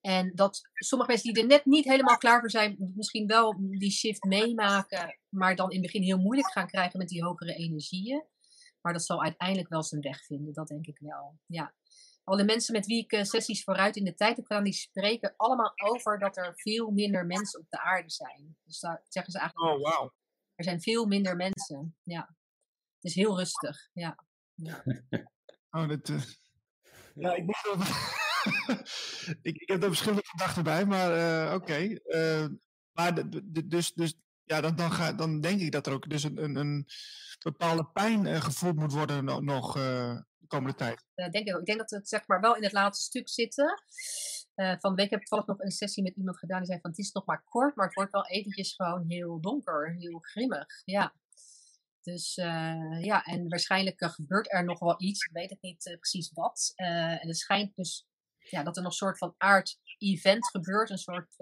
En 0.01 0.31
dat 0.35 0.61
sommige 0.73 1.11
mensen 1.11 1.33
die 1.33 1.41
er 1.41 1.47
net 1.47 1.65
niet 1.65 1.85
helemaal 1.85 2.17
klaar 2.17 2.39
voor 2.39 2.49
zijn, 2.49 2.91
misschien 2.95 3.27
wel 3.27 3.55
die 3.77 3.91
shift 3.91 4.23
meemaken, 4.23 5.19
maar 5.29 5.55
dan 5.55 5.69
in 5.69 5.81
het 5.81 5.85
begin 5.85 6.01
heel 6.01 6.17
moeilijk 6.17 6.51
gaan 6.51 6.67
krijgen 6.67 6.99
met 6.99 7.07
die 7.07 7.23
hogere 7.23 7.53
energieën. 7.53 8.25
Maar 8.83 8.93
dat 8.93 9.05
zal 9.05 9.23
uiteindelijk 9.23 9.69
wel 9.69 9.83
zijn 9.83 10.01
weg 10.01 10.25
vinden, 10.25 10.53
dat 10.53 10.67
denk 10.67 10.87
ik 10.87 10.97
wel. 10.99 11.39
Ja. 11.45 11.73
Alle 12.23 12.43
mensen 12.43 12.73
met 12.73 12.85
wie 12.85 13.03
ik 13.03 13.11
uh, 13.11 13.23
sessies 13.23 13.63
vooruit 13.63 13.95
in 13.95 14.03
de 14.03 14.13
tijd 14.13 14.35
heb 14.35 14.45
gedaan, 14.45 14.63
die 14.63 14.73
spreken 14.73 15.33
allemaal 15.37 15.71
over 15.75 16.19
dat 16.19 16.37
er 16.37 16.53
veel 16.55 16.91
minder 16.91 17.25
mensen 17.25 17.59
op 17.59 17.65
de 17.69 17.81
aarde 17.81 18.09
zijn. 18.09 18.57
Dus 18.63 18.79
daar 18.79 19.03
zeggen 19.07 19.31
ze 19.31 19.39
eigenlijk. 19.39 19.75
Oh, 19.75 19.97
wow. 19.97 20.09
Er 20.55 20.63
zijn 20.63 20.81
veel 20.81 21.05
minder 21.05 21.35
mensen. 21.35 21.95
Ja. 22.03 22.35
Het 22.95 23.11
is 23.11 23.15
heel 23.15 23.37
rustig. 23.37 23.89
Ja. 23.93 24.25
ja. 24.53 24.83
oh, 25.71 25.87
dat. 25.87 26.09
Uh... 26.09 26.21
Ja, 27.15 27.33
ik 27.33 27.43
moet 27.43 27.57
ik, 29.41 29.55
ik 29.55 29.69
heb 29.69 29.83
er 29.83 29.87
verschillende 29.87 30.25
gedachten 30.25 30.63
bij, 30.63 30.85
maar 30.85 31.17
uh, 31.17 31.53
oké. 31.53 31.63
Okay. 31.63 32.01
maar 32.91 33.29
dus, 33.65 33.93
dus 33.93 34.15
ja, 34.45 34.61
dan, 34.61 34.75
dan, 34.75 34.91
ga, 34.91 35.13
dan 35.13 35.41
denk 35.41 35.61
ik 35.61 35.71
dat 35.71 35.87
er 35.87 35.93
ook 35.93 36.09
dus 36.09 36.23
een, 36.23 36.43
een, 36.43 36.55
een 36.55 36.87
bepaalde 37.39 37.85
pijn 37.85 38.25
uh, 38.25 38.41
gevoeld 38.41 38.75
moet 38.75 38.93
worden 38.93 39.25
no, 39.25 39.39
nog 39.39 39.77
uh, 39.77 39.83
de 40.37 40.47
komende 40.47 40.75
tijd. 40.75 41.05
Denk 41.15 41.47
ik, 41.47 41.57
ik 41.57 41.65
denk 41.65 41.77
dat 41.77 41.89
we 41.89 41.95
het 41.95 42.09
zeg 42.09 42.27
maar 42.27 42.41
wel 42.41 42.55
in 42.55 42.63
het 42.63 42.71
laatste 42.71 43.03
stuk 43.03 43.29
zitten. 43.29 43.83
van 44.55 44.95
de 44.95 45.01
week 45.01 45.09
heb 45.09 45.19
ik 45.19 45.27
toevallig 45.27 45.45
nog 45.45 45.59
een 45.59 45.71
sessie 45.71 46.03
met 46.03 46.15
iemand 46.15 46.37
gedaan 46.37 46.57
die 46.57 46.67
zei 46.67 46.79
van 46.79 46.89
het 46.89 46.99
is 46.99 47.11
nog 47.11 47.25
maar 47.25 47.43
kort, 47.43 47.75
maar 47.75 47.85
het 47.85 47.95
wordt 47.95 48.11
wel 48.11 48.27
eventjes 48.27 48.73
gewoon 48.75 49.05
heel 49.07 49.41
donker, 49.41 49.95
heel 49.95 50.19
grimmig. 50.19 50.65
Ja. 50.85 51.13
Dus 52.01 52.35
ja, 52.99 53.23
en 53.23 53.49
waarschijnlijk 53.49 54.11
gebeurt 54.11 54.53
er 54.53 54.63
nog 54.63 54.79
wel 54.79 54.95
iets, 54.97 55.25
ik 55.25 55.31
weet 55.31 55.49
het 55.49 55.61
niet 55.61 55.97
precies 55.99 56.31
wat. 56.33 56.71
en 56.75 57.27
het 57.27 57.37
schijnt 57.37 57.75
dus 57.75 58.07
ja, 58.49 58.63
dat 58.63 58.75
er 58.75 58.83
nog 58.83 58.91
een 58.91 58.97
soort 58.97 59.17
van 59.17 59.35
aard-event 59.37 60.49
gebeurt, 60.49 60.89
een 60.89 60.97
soort 60.97 61.35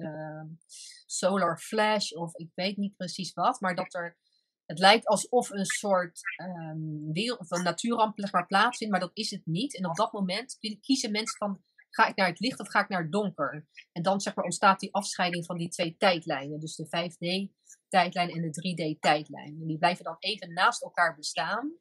solar 1.06 1.60
flash 1.60 2.12
of 2.12 2.36
ik 2.36 2.52
weet 2.54 2.78
niet 2.78 2.96
precies 2.96 3.34
wat, 3.34 3.60
maar 3.60 3.76
dat 3.76 3.94
er 3.94 4.18
het 4.66 4.80
lijkt 4.80 5.08
alsof 5.08 5.50
een 5.50 5.66
soort 5.66 6.22
um, 6.42 7.12
wereld, 7.14 7.52
een 7.52 7.64
natuurramp 7.64 8.32
maar, 8.32 8.46
plaatsvindt, 8.46 8.94
maar 8.94 9.02
dat 9.02 9.12
is 9.14 9.32
het 9.32 9.46
niet. 9.46 9.78
En 9.78 9.90
op 9.90 9.96
dat 9.96 10.12
moment 10.12 10.58
kiezen 10.82 11.12
mensen 11.12 11.38
van, 11.38 11.64
ga 11.90 12.08
ik 12.08 12.16
naar 12.16 12.28
het 12.28 12.40
licht 12.40 12.60
of 12.60 12.68
ga 12.68 12.84
ik 12.84 12.90
naar 12.90 13.02
het 13.02 13.12
donker? 13.12 13.68
En 13.92 14.04
dan 14.04 14.22
zeg 14.22 14.36
maar, 14.36 14.46
ontstaat 14.46 14.80
die 14.80 14.94
afscheiding 14.94 15.46
van 15.46 15.58
die 15.58 15.70
twee 15.70 15.96
tijdlijnen. 15.98 16.60
Dus 16.60 16.76
de 16.76 16.86
5D 16.86 17.52
2D-tijdlijn 17.92 18.30
en 18.30 18.42
de 18.42 18.96
3D-tijdlijn. 18.96 19.58
En 19.62 19.68
die 19.68 19.78
blijven 19.78 20.04
dan 20.04 20.16
even 20.20 20.54
naast 20.54 20.82
elkaar 20.82 21.16
bestaan. 21.16 21.74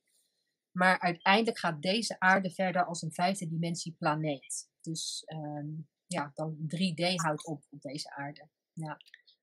Maar 0.70 1.00
uiteindelijk 1.00 1.58
gaat 1.58 1.82
deze 1.82 2.20
aarde 2.20 2.50
verder 2.50 2.84
als 2.84 3.02
een 3.02 3.12
vijfde 3.12 3.48
dimensie 3.48 3.94
planeet. 3.98 4.69
Dus 4.80 5.22
ehm, 5.26 5.66
ja, 6.06 6.30
dan 6.34 6.56
3D 6.74 7.14
houdt 7.14 7.46
op 7.46 7.64
op 7.70 7.80
deze 7.80 8.10
aarde. 8.10 8.48
Ja. 8.72 8.96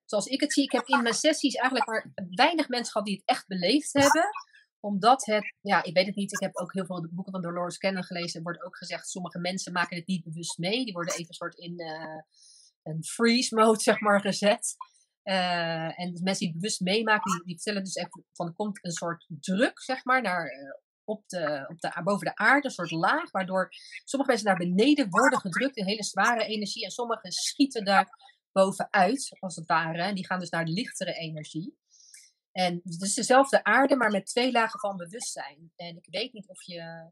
Zoals 0.06 0.26
ik 0.26 0.42
het 0.42 0.54
zie, 0.54 0.64
ik 0.64 0.72
heb 0.72 0.88
in 0.88 1.02
mijn 1.02 1.14
sessies 1.14 1.56
eigenlijk 1.56 1.90
maar 1.90 2.12
weinig 2.30 2.68
mensen 2.68 2.92
gehad 2.92 3.08
die 3.08 3.16
het 3.16 3.26
echt 3.26 3.48
beleefd 3.48 3.94
hebben 3.94 4.30
omdat 4.80 5.26
het, 5.26 5.56
ja, 5.62 5.84
ik 5.84 5.94
weet 5.94 6.06
het 6.06 6.16
niet, 6.16 6.32
ik 6.32 6.40
heb 6.40 6.56
ook 6.56 6.74
heel 6.74 6.86
veel 6.86 7.08
boeken 7.12 7.34
van 7.34 7.42
Dolores 7.42 7.78
Cannon 7.78 8.04
gelezen. 8.04 8.38
Er 8.38 8.44
wordt 8.44 8.64
ook 8.64 8.78
gezegd, 8.78 9.10
sommige 9.10 9.40
mensen 9.40 9.72
maken 9.72 9.98
het 9.98 10.08
niet 10.08 10.24
bewust 10.24 10.58
mee. 10.58 10.86
Die 10.86 10.94
worden 10.94 11.14
even 11.14 11.28
een 11.28 11.34
soort 11.34 11.58
in 11.58 11.82
uh, 11.82 12.22
een 12.84 13.04
freeze 13.04 13.56
mode, 13.56 13.80
zeg 13.80 14.00
maar, 14.00 14.22
gezet. 14.22 14.76
Uh, 15.24 16.00
en 16.00 16.12
mensen 16.12 16.38
die 16.38 16.48
het 16.48 16.58
bewust 16.58 16.80
meemaken, 16.80 17.32
die, 17.32 17.44
die 17.46 17.56
vertellen 17.56 17.84
dus 17.84 17.96
even 17.96 18.26
van 18.34 18.48
er 18.48 18.54
komt 18.54 18.86
een 18.86 18.92
soort 18.92 19.26
druk, 19.40 19.82
zeg 19.82 20.06
maar, 20.06 20.22
naar, 20.22 20.46
uh, 20.46 20.72
op 21.08 21.24
de, 21.28 21.66
op 21.68 21.80
de, 21.80 22.02
boven 22.04 22.26
de 22.26 22.36
aarde, 22.36 22.68
een 22.68 22.74
soort 22.74 22.92
laag, 22.92 23.32
waardoor 23.32 23.70
sommige 24.04 24.32
mensen 24.32 24.48
naar 24.48 24.68
beneden 24.68 25.10
worden 25.10 25.40
gedrukt 25.40 25.78
in 25.78 25.86
hele 25.86 26.04
zware 26.04 26.46
energie 26.46 26.84
en 26.84 26.92
sommigen 26.92 27.32
schieten 27.32 27.86
daar 27.86 28.08
bovenuit, 28.52 29.38
als 29.40 29.56
het 29.56 29.66
ware. 29.66 30.02
En 30.02 30.16
die 30.16 30.26
gaan 30.26 30.40
dus 30.40 30.50
naar 30.50 30.66
lichtere 30.66 31.14
energie. 31.14 31.78
En 32.52 32.82
het 32.84 33.02
is 33.02 33.14
dezelfde 33.14 33.64
aarde, 33.64 33.96
maar 33.96 34.12
met 34.12 34.26
twee 34.26 34.52
lagen 34.52 34.80
van 34.80 34.98
bewustzijn. 34.98 35.72
En 35.76 35.96
ik 35.96 36.08
weet 36.10 36.34
niet 36.34 36.48
of 36.48 36.64
je 36.64 37.12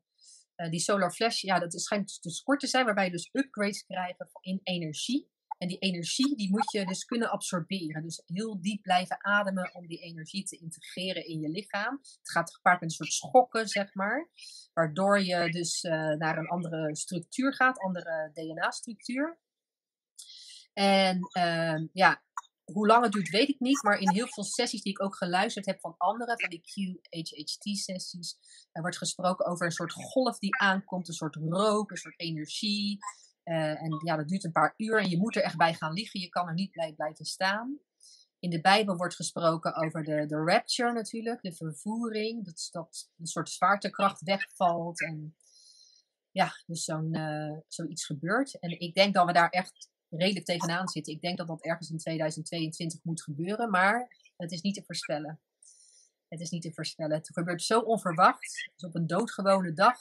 uh, 0.56 0.70
die 0.70 0.80
solar 0.80 1.12
flash, 1.12 1.42
ja, 1.42 1.60
dat 1.60 1.82
schijnt 1.82 2.22
dus 2.22 2.44
kort 2.44 2.60
te 2.60 2.68
zijn, 2.68 2.86
waarbij 2.86 3.06
je 3.06 3.12
dus 3.12 3.30
upgrades 3.32 3.86
krijgen 3.86 4.30
in 4.42 4.60
energie. 4.64 5.30
En 5.58 5.68
die 5.68 5.78
energie, 5.78 6.36
die 6.36 6.50
moet 6.50 6.72
je 6.72 6.86
dus 6.86 7.06
kunnen 7.06 7.30
absorberen. 7.30 8.04
Dus 8.04 8.22
heel 8.26 8.62
diep 8.62 8.82
blijven 8.82 9.26
ademen 9.26 9.74
om 9.74 9.88
die 9.88 10.00
energie 10.00 10.44
te 10.44 10.58
integreren 10.58 11.26
in 11.26 11.40
je 11.40 11.50
lichaam. 11.50 12.00
Het 12.02 12.32
gaat 12.32 12.54
gepaard 12.54 12.80
met 12.80 12.90
een 12.90 12.96
soort 12.96 13.14
schokken, 13.14 13.68
zeg 13.68 13.94
maar. 13.94 14.30
Waardoor 14.74 15.20
je 15.24 15.52
dus 15.52 15.84
uh, 15.84 15.92
naar 15.92 16.38
een 16.38 16.48
andere 16.48 16.96
structuur 16.96 17.54
gaat, 17.54 17.80
andere 17.80 18.32
DNA-structuur. 18.34 19.40
En 20.74 21.20
uh, 21.38 21.88
ja, 21.94 22.24
hoe 22.64 22.88
lang 22.88 23.04
het 23.04 23.12
duurt, 23.12 23.30
weet 23.30 23.50
ik 23.50 23.60
niet. 23.60 23.84
Maar 23.84 24.00
in 24.00 24.12
heel 24.12 24.28
veel 24.28 24.44
sessies 24.44 24.82
die 24.82 24.92
ik 24.92 25.04
ook 25.04 25.16
geluisterd 25.16 25.66
heb 25.66 25.80
van 25.80 25.96
anderen, 25.98 26.40
van 26.40 26.50
die 26.50 26.62
QHHT-sessies, 26.62 28.38
er 28.72 28.82
wordt 28.82 28.98
gesproken 28.98 29.46
over 29.46 29.66
een 29.66 29.72
soort 29.72 29.94
golf 29.94 30.40
die 30.40 30.60
aankomt, 30.60 31.08
een 31.08 31.14
soort 31.14 31.36
rook, 31.36 31.92
een 31.92 31.98
soort 31.98 32.20
energie. 32.20 32.98
Uh, 33.46 33.82
en 33.82 34.02
ja, 34.04 34.16
dat 34.16 34.28
duurt 34.28 34.44
een 34.44 34.52
paar 34.52 34.74
uur 34.78 35.00
en 35.00 35.10
je 35.10 35.18
moet 35.18 35.36
er 35.36 35.42
echt 35.42 35.58
bij 35.58 35.74
gaan 35.74 35.94
liggen. 35.94 36.20
Je 36.20 36.30
kan 36.30 36.48
er 36.48 36.54
niet 36.54 36.72
bij 36.72 36.94
blijven 36.94 37.26
staan. 37.26 37.80
In 38.40 38.50
de 38.50 38.62
Bijbel 38.62 38.96
wordt 38.96 39.16
gesproken 39.16 39.76
over 39.76 40.04
de, 40.04 40.26
de 40.26 40.36
rapture 40.36 40.94
natuurlijk, 40.94 41.42
de 41.42 41.54
vervoering. 41.54 42.46
Dat, 42.46 42.68
dat 42.72 43.10
een 43.18 43.26
soort 43.26 43.50
zwaartekracht 43.50 44.22
wegvalt. 44.22 45.02
En 45.02 45.36
ja, 46.32 46.52
dus 46.66 46.84
zo'n, 46.84 47.16
uh, 47.18 47.58
zoiets 47.68 48.06
gebeurt. 48.06 48.60
En 48.60 48.80
ik 48.80 48.94
denk 48.94 49.14
dat 49.14 49.26
we 49.26 49.34
daar 49.34 49.50
echt 49.50 49.90
redelijk 50.10 50.46
tegenaan 50.46 50.88
zitten. 50.88 51.14
Ik 51.14 51.22
denk 51.22 51.38
dat 51.38 51.48
dat 51.48 51.64
ergens 51.64 51.90
in 51.90 51.98
2022 51.98 53.04
moet 53.04 53.24
gebeuren, 53.24 53.70
maar 53.70 54.08
het 54.38 54.52
is 54.52 54.62
niet 54.62 54.76
te 54.76 54.84
voorspellen. 54.86 55.40
Het 56.28 56.40
is 56.40 56.50
niet 56.50 56.62
te 56.62 56.74
voorspellen. 56.74 57.18
Het 57.18 57.30
gebeurt 57.34 57.62
zo 57.62 57.80
onverwacht. 57.80 58.70
Dus 58.76 58.90
op 58.90 58.96
een 58.96 59.08
doodgewone 59.08 59.74
dag, 59.74 60.00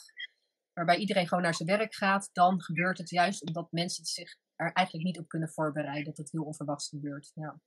waarbij 0.75 0.97
iedereen 0.97 1.29
gewoon 1.29 1.43
naar 1.43 1.55
zijn 1.55 1.69
werk 1.69 1.95
gaat, 1.95 2.31
dan 2.33 2.63
gebeurt 2.63 2.99
het 2.99 3.11
juist 3.11 3.47
omdat 3.47 3.73
mensen 3.73 4.05
zich 4.05 4.37
er 4.57 4.73
eigenlijk 4.73 5.07
niet 5.07 5.19
op 5.19 5.29
kunnen 5.29 5.49
voorbereiden 5.49 6.05
dat 6.05 6.17
het 6.17 6.33
heel 6.33 6.45
onverwachts 6.45 6.89
gebeurt. 6.89 7.31
Ja. 7.35 7.61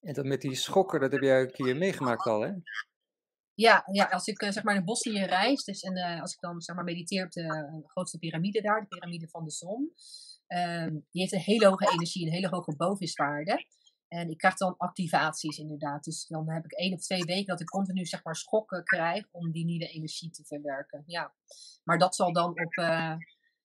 En 0.00 0.14
dat 0.14 0.24
met 0.24 0.40
die 0.40 0.54
schokken, 0.54 1.00
dat 1.00 1.12
heb 1.12 1.20
jij 1.20 1.40
een 1.40 1.52
keer 1.52 1.76
meegemaakt 1.76 2.26
al, 2.26 2.40
hè? 2.40 2.52
Ja, 3.54 3.84
ja 3.92 4.04
als 4.04 4.26
ik 4.26 4.42
zeg 4.42 4.62
maar 4.62 4.74
naar 4.74 4.84
Bosnië 4.84 5.24
reis, 5.24 5.64
dus, 5.64 5.80
en 5.80 5.96
uh, 5.96 6.20
als 6.20 6.32
ik 6.32 6.40
dan 6.40 6.60
zeg 6.60 6.76
maar 6.76 6.84
mediteer 6.84 7.24
op 7.24 7.32
de 7.32 7.82
grootste 7.86 8.18
piramide 8.18 8.60
daar, 8.60 8.80
de 8.80 8.86
piramide 8.86 9.28
van 9.28 9.44
de 9.44 9.50
zon, 9.50 9.92
Um, 10.48 11.06
die 11.10 11.20
heeft 11.20 11.32
een 11.32 11.38
hele 11.38 11.66
hoge 11.66 11.90
energie, 11.92 12.26
een 12.26 12.32
hele 12.32 12.48
hoge 12.48 12.76
boviswaarde. 12.76 13.66
En 14.14 14.30
ik 14.30 14.38
krijg 14.38 14.56
dan 14.56 14.76
activaties 14.76 15.58
inderdaad. 15.58 16.04
Dus 16.04 16.26
dan 16.26 16.50
heb 16.50 16.64
ik 16.64 16.72
één 16.72 16.94
of 16.94 17.00
twee 17.00 17.24
weken 17.24 17.46
dat 17.46 17.60
ik 17.60 17.66
continu 17.66 18.06
zeg 18.06 18.24
maar 18.24 18.36
schokken 18.36 18.84
krijg 18.84 19.26
om 19.30 19.50
die 19.52 19.64
nieuwe 19.64 19.88
energie 19.88 20.30
te 20.30 20.44
verwerken. 20.44 21.02
Ja. 21.06 21.34
Maar 21.84 21.98
dat 21.98 22.14
zal 22.14 22.32
dan 22.32 22.50
op 22.50 22.76
uh, 22.76 23.16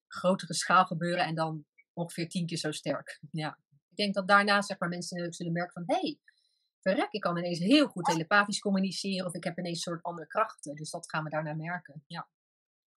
grotere 0.08 0.54
schaal 0.54 0.86
gebeuren 0.86 1.26
en 1.26 1.36
dan 1.36 1.66
ongeveer 1.94 2.30
tien 2.30 2.46
keer 2.46 2.58
zo 2.58 2.72
sterk. 2.72 3.22
Ja. 3.32 3.60
Ik 3.90 3.96
denk 3.96 4.14
dat 4.14 4.28
daarna 4.28 4.62
zeg 4.62 4.80
maar 4.80 4.90
mensen 4.90 5.34
zullen 5.34 5.52
merken 5.52 5.74
van 5.74 5.96
hé, 5.96 6.02
hey, 6.02 6.20
verrek, 6.82 7.12
ik 7.12 7.22
kan 7.22 7.38
ineens 7.38 7.60
heel 7.60 7.88
goed 7.88 8.06
telepathisch 8.06 8.60
communiceren 8.60 9.26
of 9.26 9.34
ik 9.34 9.44
heb 9.44 9.58
ineens 9.58 9.86
een 9.86 9.92
soort 9.92 10.04
andere 10.04 10.28
krachten. 10.28 10.76
Dus 10.76 10.90
dat 10.90 11.10
gaan 11.10 11.24
we 11.24 11.30
daarna 11.30 11.54
merken. 11.54 12.04
Ja. 12.08 12.30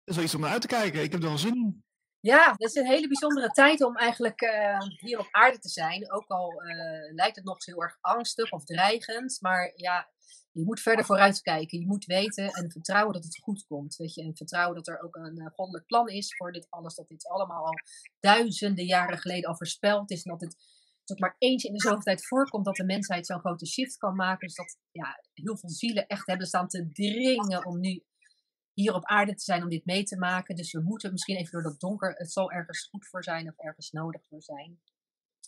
Dat 0.05 0.17
is 0.17 0.23
iets 0.23 0.35
om 0.35 0.41
naar 0.41 0.51
uit 0.51 0.61
te 0.61 0.67
kijken. 0.67 1.03
Ik 1.03 1.13
heb 1.13 1.21
wel 1.21 1.39
zin 1.39 1.55
in. 1.55 1.85
Ja, 2.21 2.47
dat 2.47 2.69
is 2.69 2.75
een 2.75 2.87
hele 2.87 3.09
bijzondere 3.09 3.49
tijd 3.49 3.85
om 3.85 3.97
eigenlijk 3.97 4.41
uh, 4.43 4.79
hier 4.97 5.19
op 5.19 5.29
aarde 5.31 5.59
te 5.59 5.69
zijn. 5.69 6.13
Ook 6.13 6.29
al 6.29 6.63
uh, 6.63 7.15
lijkt 7.15 7.37
het 7.37 7.45
nog 7.45 7.65
heel 7.65 7.83
erg 7.83 7.99
angstig 8.01 8.51
of 8.51 8.65
dreigend. 8.65 9.39
Maar 9.41 9.73
ja, 9.75 10.09
je 10.53 10.65
moet 10.65 10.81
verder 10.81 11.05
vooruit 11.05 11.41
kijken. 11.41 11.81
Je 11.81 11.87
moet 11.87 12.05
weten 12.05 12.49
en 12.49 12.71
vertrouwen 12.71 13.13
dat 13.13 13.25
het 13.25 13.39
goed 13.43 13.65
komt. 13.67 13.97
Weet 13.97 14.15
je? 14.15 14.23
En 14.23 14.37
vertrouwen 14.37 14.77
dat 14.77 14.89
er 14.89 15.03
ook 15.03 15.17
een 15.17 15.41
uh, 15.41 15.47
goddelijk 15.53 15.87
plan 15.87 16.09
is 16.09 16.37
voor 16.37 16.53
dit 16.53 16.67
alles. 16.71 16.95
Dat 16.95 17.09
dit 17.09 17.29
allemaal 17.29 17.65
al 17.65 17.79
duizenden 18.21 18.85
jaren 18.85 19.19
geleden 19.19 19.49
al 19.49 19.57
voorspeld 19.57 20.11
is. 20.11 20.23
En 20.23 20.31
dat 20.31 20.41
het 20.41 20.57
dat 21.05 21.19
maar 21.19 21.37
eens 21.39 21.65
in 21.65 21.73
de 21.73 21.81
zoveel 21.81 22.03
tijd 22.03 22.27
voorkomt 22.27 22.65
dat 22.65 22.77
de 22.77 22.85
mensheid 22.85 23.27
zo'n 23.27 23.39
grote 23.39 23.67
shift 23.67 23.97
kan 23.97 24.17
maken. 24.17 24.47
Dus 24.47 24.57
dat 24.57 24.79
ja, 24.91 25.21
heel 25.33 25.57
veel 25.57 25.71
zielen 25.71 26.07
echt 26.07 26.27
hebben 26.27 26.47
staan 26.47 26.69
te 26.69 26.91
dringen 26.93 27.67
om 27.67 27.81
nu 27.81 28.03
hier 28.81 28.95
op 28.95 29.05
aarde 29.05 29.35
te 29.35 29.45
zijn 29.45 29.63
om 29.63 29.69
dit 29.69 29.85
mee 29.85 30.03
te 30.03 30.19
maken. 30.19 30.57
Dus 30.57 30.73
we 30.73 30.83
moeten 30.83 31.11
misschien 31.11 31.37
even 31.37 31.53
door 31.53 31.63
dat 31.63 31.81
donker. 31.81 32.13
Het 32.13 32.33
zal 32.33 32.51
ergens 32.51 32.89
goed 32.91 33.09
voor 33.09 33.25
zijn 33.25 33.49
of 33.49 33.57
ergens 33.57 33.91
nodig 33.91 34.23
voor 34.29 34.43
zijn. 34.43 34.81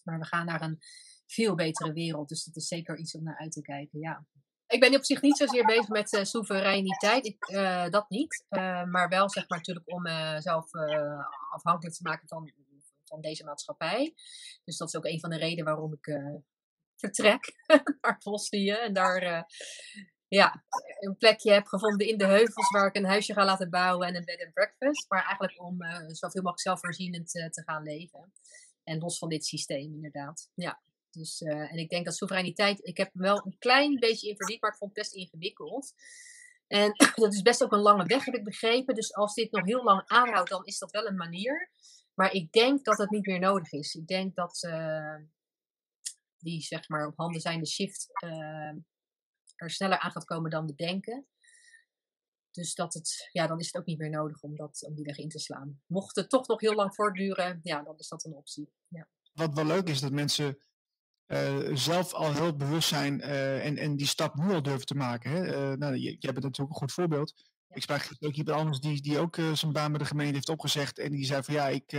Maar 0.04 0.18
we 0.18 0.26
gaan 0.26 0.46
naar 0.46 0.62
een 0.62 0.78
veel 1.26 1.54
betere 1.54 1.92
wereld. 1.92 2.28
Dus 2.28 2.44
dat 2.44 2.56
is 2.56 2.68
zeker 2.68 2.98
iets 2.98 3.14
om 3.14 3.22
naar 3.22 3.38
uit 3.38 3.52
te 3.52 3.60
kijken. 3.60 3.98
Ja. 3.98 4.26
Ik 4.66 4.80
ben 4.80 4.94
op 4.94 5.04
zich 5.04 5.22
niet 5.22 5.36
zozeer 5.36 5.64
bezig 5.64 5.88
met 5.88 6.12
uh, 6.12 6.24
soevereiniteit. 6.24 7.26
Ik, 7.26 7.48
uh, 7.48 7.88
dat 7.88 8.10
niet. 8.10 8.44
Uh, 8.50 8.84
maar 8.84 9.08
wel 9.08 9.30
zeg 9.30 9.48
maar 9.48 9.58
natuurlijk 9.58 9.90
om 9.90 10.02
mezelf 10.02 10.70
afhankelijk 11.52 11.96
te 11.96 12.02
maken 12.02 12.28
van, 12.28 12.52
van 13.04 13.20
deze 13.20 13.44
maatschappij. 13.44 14.14
Dus 14.64 14.76
dat 14.76 14.88
is 14.88 14.96
ook 14.96 15.06
een 15.06 15.20
van 15.20 15.30
de 15.30 15.36
redenen 15.36 15.64
waarom 15.64 15.92
ik 15.92 16.20
vertrek 16.96 17.52
naar 18.00 18.20
Bosnië. 18.22 18.70
En 18.70 18.92
daar 18.92 19.46
ja, 20.36 20.64
een 20.98 21.16
plekje 21.16 21.52
heb 21.52 21.66
gevonden 21.66 22.06
in 22.06 22.18
de 22.18 22.26
heuvels 22.26 22.70
waar 22.70 22.86
ik 22.86 22.96
een 22.96 23.04
huisje 23.04 23.32
ga 23.32 23.44
laten 23.44 23.70
bouwen 23.70 24.08
en 24.08 24.16
een 24.16 24.24
bed 24.24 24.42
and 24.44 24.52
breakfast. 24.52 25.08
Maar 25.08 25.24
eigenlijk 25.24 25.62
om 25.62 25.82
uh, 25.82 25.98
zoveel 26.06 26.42
mogelijk 26.42 26.60
zelfvoorzienend 26.60 27.34
uh, 27.34 27.48
te 27.48 27.62
gaan 27.62 27.82
leven. 27.82 28.32
En 28.84 28.98
los 28.98 29.18
van 29.18 29.28
dit 29.28 29.44
systeem, 29.44 29.94
inderdaad. 29.94 30.50
Ja. 30.54 30.80
Dus, 31.10 31.40
uh, 31.40 31.72
en 31.72 31.76
ik 31.76 31.88
denk 31.88 32.04
dat 32.04 32.16
soevereiniteit, 32.16 32.86
ik 32.86 32.96
heb 32.96 33.10
wel 33.12 33.42
een 33.44 33.56
klein 33.58 33.98
beetje 33.98 34.28
in 34.28 34.36
verdiept, 34.36 34.62
maar 34.62 34.70
ik 34.70 34.76
vond 34.76 34.96
het 34.96 35.02
best 35.02 35.14
ingewikkeld. 35.14 35.92
En 36.66 36.92
dat 37.24 37.34
is 37.34 37.42
best 37.42 37.62
ook 37.62 37.72
een 37.72 37.78
lange 37.78 38.04
weg, 38.04 38.24
heb 38.24 38.34
ik 38.34 38.44
begrepen. 38.44 38.94
Dus 38.94 39.14
als 39.14 39.34
dit 39.34 39.50
nog 39.50 39.64
heel 39.64 39.82
lang 39.82 40.02
aanhoudt, 40.06 40.50
dan 40.50 40.64
is 40.64 40.78
dat 40.78 40.90
wel 40.90 41.06
een 41.06 41.16
manier. 41.16 41.70
Maar 42.14 42.32
ik 42.32 42.52
denk 42.52 42.84
dat 42.84 42.98
het 42.98 43.10
niet 43.10 43.26
meer 43.26 43.40
nodig 43.40 43.72
is. 43.72 43.94
Ik 43.94 44.06
denk 44.06 44.34
dat 44.34 44.68
die, 46.38 46.60
zeg 46.60 46.88
maar, 46.88 47.06
op 47.06 47.16
handen 47.16 47.40
zijnde 47.40 47.66
shift 47.66 48.08
er 49.62 49.70
sneller 49.70 49.98
aan 49.98 50.10
gaat 50.10 50.24
komen 50.24 50.50
dan 50.50 50.66
we 50.66 50.74
denken. 50.74 51.26
Dus 52.50 52.74
dat 52.74 52.94
het, 52.94 53.28
ja, 53.32 53.46
dan 53.46 53.58
is 53.58 53.66
het 53.66 53.76
ook 53.76 53.86
niet 53.86 53.98
meer 53.98 54.10
nodig 54.10 54.40
om, 54.40 54.56
dat, 54.56 54.84
om 54.86 54.94
die 54.94 55.04
weg 55.04 55.18
in 55.18 55.28
te 55.28 55.38
slaan. 55.38 55.80
Mocht 55.86 56.16
het 56.16 56.28
toch 56.28 56.46
nog 56.46 56.60
heel 56.60 56.74
lang 56.74 56.94
voortduren, 56.94 57.60
ja, 57.62 57.82
dan 57.82 57.98
is 57.98 58.08
dat 58.08 58.24
een 58.24 58.34
optie. 58.34 58.72
Ja. 58.88 59.08
Wat 59.32 59.54
wel 59.54 59.64
leuk 59.64 59.88
is, 59.88 60.00
dat 60.00 60.12
mensen 60.12 60.58
uh, 61.26 61.76
zelf 61.76 62.12
al 62.12 62.32
heel 62.32 62.56
bewust 62.56 62.88
zijn 62.88 63.20
uh, 63.20 63.66
en, 63.66 63.76
en 63.76 63.96
die 63.96 64.06
stap 64.06 64.34
nu 64.34 64.52
al 64.52 64.62
durven 64.62 64.86
te 64.86 64.94
maken. 64.94 65.30
Hè? 65.30 65.46
Uh, 65.46 65.76
nou, 65.78 65.94
je, 65.94 66.10
je 66.10 66.26
hebt 66.26 66.42
natuurlijk 66.42 66.58
een 66.58 66.76
goed 66.76 66.92
voorbeeld. 66.92 67.32
Ja. 67.66 67.74
Ik 67.76 67.82
sprak 67.82 68.08
ook 68.20 68.34
iemand 68.34 68.58
anders 68.58 68.80
die, 68.80 69.02
die 69.02 69.18
ook 69.18 69.36
zijn 69.52 69.72
baan 69.72 69.90
bij 69.90 70.00
de 70.00 70.06
gemeente 70.06 70.34
heeft 70.34 70.48
opgezegd. 70.48 70.98
En 70.98 71.10
die 71.10 71.24
zei 71.24 71.42
van 71.42 71.54
ja, 71.54 71.68
ik, 71.68 71.90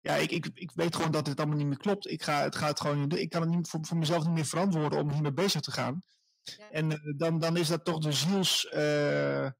ja, 0.00 0.14
ik, 0.14 0.30
ik, 0.30 0.50
ik 0.54 0.70
weet 0.74 0.96
gewoon 0.96 1.10
dat 1.10 1.26
het 1.26 1.38
allemaal 1.38 1.56
niet 1.56 1.66
meer 1.66 1.76
klopt. 1.76 2.10
Ik 2.10 2.22
ga 2.22 2.42
het, 2.42 2.56
ga 2.56 2.66
het 2.66 2.80
gewoon 2.80 3.10
Ik 3.10 3.28
kan 3.28 3.40
het 3.40 3.50
niet, 3.50 3.68
voor, 3.68 3.86
voor 3.86 3.96
mezelf 3.96 4.24
niet 4.24 4.34
meer 4.34 4.46
verantwoorden 4.46 4.98
om 4.98 5.10
hiermee 5.10 5.32
bezig 5.32 5.60
te 5.60 5.70
gaan. 5.70 6.02
En 6.70 6.90
uh, 6.90 6.98
dan, 7.16 7.38
dan 7.38 7.56
is 7.56 7.68
dat 7.68 7.84
toch 7.84 7.98
de 7.98 8.12
ziels. 8.12 8.72
Uh, 8.74 9.50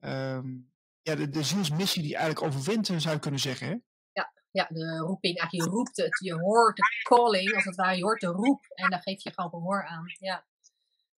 um, 0.00 0.70
ja, 1.02 1.14
de, 1.14 1.28
de 1.28 1.42
zielsmissie 1.42 2.02
die 2.02 2.16
eigenlijk 2.16 2.46
overwint, 2.46 2.86
zou 2.86 3.14
je 3.14 3.18
kunnen 3.18 3.40
zeggen. 3.40 3.66
Hè? 3.66 3.76
Ja, 4.12 4.32
ja, 4.50 4.66
de 4.68 4.96
roeping. 4.98 5.38
Eigenlijk, 5.38 5.70
je 5.70 5.76
roept 5.76 5.96
het, 5.96 6.18
je 6.24 6.34
hoort 6.34 6.76
de 6.76 6.82
calling, 7.02 7.54
als 7.54 7.64
het 7.64 7.76
ware. 7.76 7.96
Je 7.96 8.02
hoort 8.02 8.20
de 8.20 8.26
roep 8.26 8.64
en 8.68 8.90
daar 8.90 9.02
geef 9.02 9.22
je 9.22 9.32
gewoon 9.32 9.50
gehoor 9.50 9.86
aan. 9.86 10.04
Ja. 10.18 10.46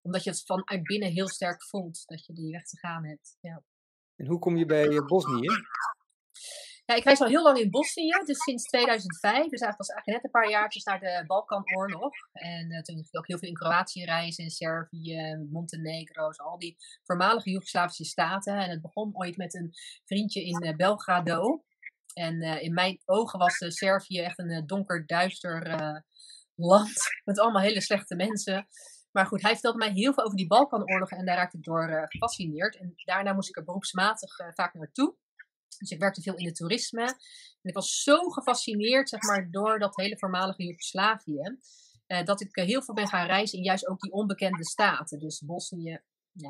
Omdat 0.01 0.25
je 0.25 0.31
het 0.31 0.43
vanuit 0.45 0.83
binnen 0.83 1.13
heel 1.13 1.29
sterk 1.29 1.65
voelt 1.65 2.03
dat 2.07 2.27
je 2.27 2.33
die 2.33 2.53
weg 2.53 2.65
te 2.65 2.79
gaan 2.79 3.05
hebt. 3.05 3.37
Ja. 3.41 3.63
En 4.17 4.27
hoe 4.27 4.39
kom 4.39 4.57
je 4.57 4.67
bij 4.67 5.03
Bosnië? 5.03 5.49
Ja, 6.87 6.95
ik 6.95 7.05
reis 7.05 7.21
al 7.21 7.27
heel 7.27 7.43
lang 7.43 7.59
in 7.59 7.71
Bosnië, 7.71 8.23
dus 8.25 8.43
sinds 8.43 8.65
2005. 8.65 9.33
Dus 9.33 9.61
eigenlijk 9.61 9.79
was 9.79 9.89
eigenlijk 9.89 10.07
net 10.07 10.25
een 10.25 10.41
paar 10.41 10.51
jaartjes 10.51 10.85
na 10.85 10.99
de 10.99 11.25
Balkanoorlog. 11.27 12.13
En 12.33 12.71
uh, 12.71 12.81
toen 12.81 12.95
ging 12.95 13.07
ik 13.07 13.19
ook 13.19 13.27
heel 13.27 13.39
veel 13.39 13.49
in 13.49 13.55
Kroatië 13.55 14.05
reizen, 14.05 14.45
in 14.45 14.51
Servië, 14.51 15.47
Montenegro, 15.51 16.31
al 16.31 16.59
die 16.59 16.77
voormalige 17.03 17.51
Joegoslavische 17.51 18.05
staten. 18.05 18.57
En 18.57 18.71
het 18.71 18.83
begon 18.83 19.17
ooit 19.17 19.37
met 19.37 19.55
een 19.55 19.71
vriendje 20.05 20.45
in 20.45 20.65
uh, 20.65 20.77
Belgrado. 20.77 21.65
En 22.13 22.43
uh, 22.43 22.63
in 22.63 22.75
mijn 22.75 23.01
ogen 23.05 23.39
was 23.39 23.57
Servië 23.59 24.21
echt 24.21 24.39
een 24.39 24.67
donker, 24.67 25.07
duister 25.07 26.03
land. 26.55 26.95
Met 27.25 27.39
allemaal 27.39 27.63
hele 27.63 27.81
slechte 27.81 28.15
mensen. 28.15 28.67
Maar 29.11 29.27
goed, 29.27 29.43
hij 29.43 29.53
vertelde 29.53 29.79
mij 29.79 29.93
heel 29.93 30.13
veel 30.13 30.25
over 30.25 30.37
die 30.37 30.47
Balkanoorlog 30.47 31.11
en 31.11 31.27
daar 31.27 31.37
raakte 31.37 31.57
ik 31.57 31.65
door 31.65 32.07
gefascineerd. 32.09 32.77
En 32.77 32.93
daarna 33.05 33.33
moest 33.33 33.49
ik 33.49 33.57
er 33.57 33.65
beroepsmatig 33.65 34.37
vaak 34.55 34.75
naartoe. 34.75 35.17
Dus 35.79 35.91
ik 35.91 35.99
werkte 35.99 36.23
veel 36.23 36.37
in 36.37 36.47
het 36.47 36.57
toerisme. 36.57 37.03
En 37.03 37.71
ik 37.71 37.75
was 37.75 38.03
zo 38.03 38.19
gefascineerd 38.29 39.09
zeg 39.09 39.23
maar, 39.23 39.51
door 39.51 39.79
dat 39.79 39.97
hele 39.97 40.19
voormalige 40.19 40.65
Joegoslavië. 40.65 41.57
Uh, 42.07 42.25
dat 42.25 42.41
ik 42.41 42.57
uh, 42.57 42.65
heel 42.65 42.83
veel 42.83 42.95
ben 42.95 43.09
gaan 43.09 43.27
reizen 43.27 43.59
in 43.59 43.65
juist 43.65 43.87
ook 43.87 44.01
die 44.01 44.13
onbekende 44.13 44.65
staten. 44.65 45.19
Dus 45.19 45.43
Bosnië 45.47 46.01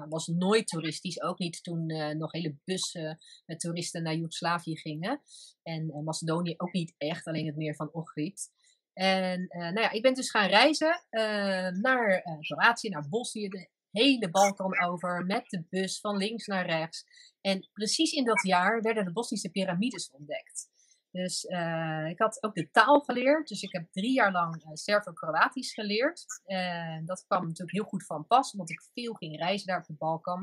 was 0.09 0.27
nooit 0.27 0.67
toeristisch. 0.67 1.23
Ook 1.23 1.39
niet 1.39 1.63
toen 1.63 1.91
uh, 1.91 2.09
nog 2.09 2.33
hele 2.33 2.57
bussen 2.65 3.19
met 3.47 3.61
toeristen 3.61 4.03
naar 4.03 4.15
Joegoslavië 4.15 4.77
gingen. 4.77 5.23
En 5.63 6.03
Macedonië 6.05 6.55
ook 6.57 6.73
niet 6.73 6.95
echt, 6.99 7.27
alleen 7.27 7.47
het 7.47 7.57
meer 7.57 7.75
van 7.75 7.93
Ohrid. 7.93 8.53
En 8.93 9.47
nou 9.49 9.81
ja, 9.81 9.91
ik 9.91 10.03
ben 10.03 10.15
dus 10.15 10.31
gaan 10.31 10.49
reizen 10.49 11.05
naar 11.81 12.23
Kroatië, 12.41 12.89
naar 12.89 13.09
Bosnië, 13.09 13.49
hele 13.95 14.31
Balkan 14.31 14.83
over 14.83 15.25
met 15.27 15.45
de 15.49 15.65
bus 15.71 16.01
van 16.01 16.17
links 16.17 16.47
naar 16.47 16.67
rechts. 16.67 17.05
En 17.41 17.69
precies 17.73 18.13
in 18.13 18.25
dat 18.25 18.43
jaar 18.43 18.81
werden 18.81 19.05
de 19.05 19.13
Bosnische 19.13 19.51
piramides 19.51 20.11
ontdekt. 20.11 20.73
Dus 21.11 21.45
uh, 21.45 22.07
ik 22.09 22.19
had 22.19 22.43
ook 22.43 22.55
de 22.55 22.71
taal 22.71 23.01
geleerd. 23.01 23.49
Dus 23.49 23.63
ik 23.63 23.73
heb 23.73 23.93
drie 23.93 24.13
jaar 24.13 24.33
lang 24.33 24.65
uh, 24.65 24.71
Servo-Kroatisch 24.73 25.73
geleerd. 25.73 26.25
Uh, 26.47 26.99
dat 27.05 27.25
kwam 27.27 27.43
natuurlijk 27.43 27.77
heel 27.77 27.85
goed 27.85 28.07
van 28.07 28.27
pas, 28.27 28.53
omdat 28.53 28.71
ik 28.71 28.83
veel 28.95 29.15
ging 29.15 29.39
reizen 29.39 29.67
daar 29.67 29.79
op 29.79 29.87
de 29.87 29.95
Balkan. 29.99 30.41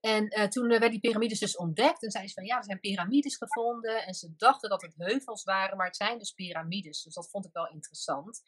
En 0.00 0.38
uh, 0.38 0.44
toen 0.44 0.68
werden 0.68 0.90
die 0.90 1.00
piramides 1.00 1.38
dus 1.38 1.56
ontdekt. 1.56 2.02
En 2.02 2.10
zeiden 2.10 2.32
ze 2.32 2.40
van 2.40 2.48
ja, 2.48 2.56
er 2.56 2.64
zijn 2.64 2.80
piramides 2.80 3.36
gevonden. 3.36 4.06
En 4.06 4.14
ze 4.14 4.34
dachten 4.36 4.70
dat 4.70 4.82
het 4.82 4.94
heuvels 4.96 5.44
waren, 5.44 5.76
maar 5.76 5.86
het 5.86 5.96
zijn 5.96 6.18
dus 6.18 6.32
piramides. 6.32 7.02
Dus 7.02 7.14
dat 7.14 7.30
vond 7.30 7.46
ik 7.46 7.52
wel 7.52 7.68
interessant. 7.68 8.42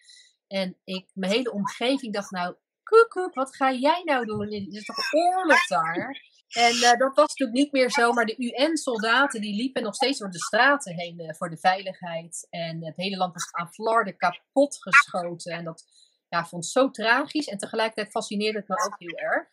En 0.46 0.76
ik, 0.84 1.10
mijn 1.12 1.32
hele 1.32 1.52
omgeving 1.52 2.12
dacht 2.12 2.30
nou, 2.30 2.56
koek, 2.88 3.34
wat 3.34 3.56
ga 3.56 3.72
jij 3.72 4.02
nou 4.04 4.26
doen? 4.26 4.52
Er 4.52 4.66
is 4.68 4.84
toch 4.84 5.12
oorlog 5.12 5.66
daar? 5.66 6.26
En 6.48 6.74
uh, 6.74 6.96
dat 6.96 7.14
was 7.14 7.28
natuurlijk 7.28 7.58
niet 7.58 7.72
meer 7.72 7.90
zo, 7.90 8.12
maar 8.12 8.26
de 8.26 8.36
UN-soldaten 8.38 9.40
die 9.40 9.56
liepen 9.56 9.82
nog 9.82 9.94
steeds 9.94 10.18
door 10.18 10.30
de 10.30 10.38
straten 10.38 10.94
heen 10.94 11.20
uh, 11.20 11.34
voor 11.34 11.50
de 11.50 11.58
veiligheid. 11.58 12.46
En 12.50 12.84
het 12.84 12.96
hele 12.96 13.16
land 13.16 13.32
was 13.32 13.52
aan 13.52 13.72
flarden 13.72 14.16
kapot 14.16 14.82
geschoten. 14.82 15.52
En 15.52 15.64
dat 15.64 15.84
ja, 16.28 16.46
vond 16.46 16.66
zo 16.66 16.90
tragisch. 16.90 17.46
En 17.46 17.58
tegelijkertijd 17.58 18.10
fascineerde 18.10 18.58
het 18.58 18.68
me 18.68 18.84
ook 18.84 18.98
heel 18.98 19.16
erg. 19.16 19.48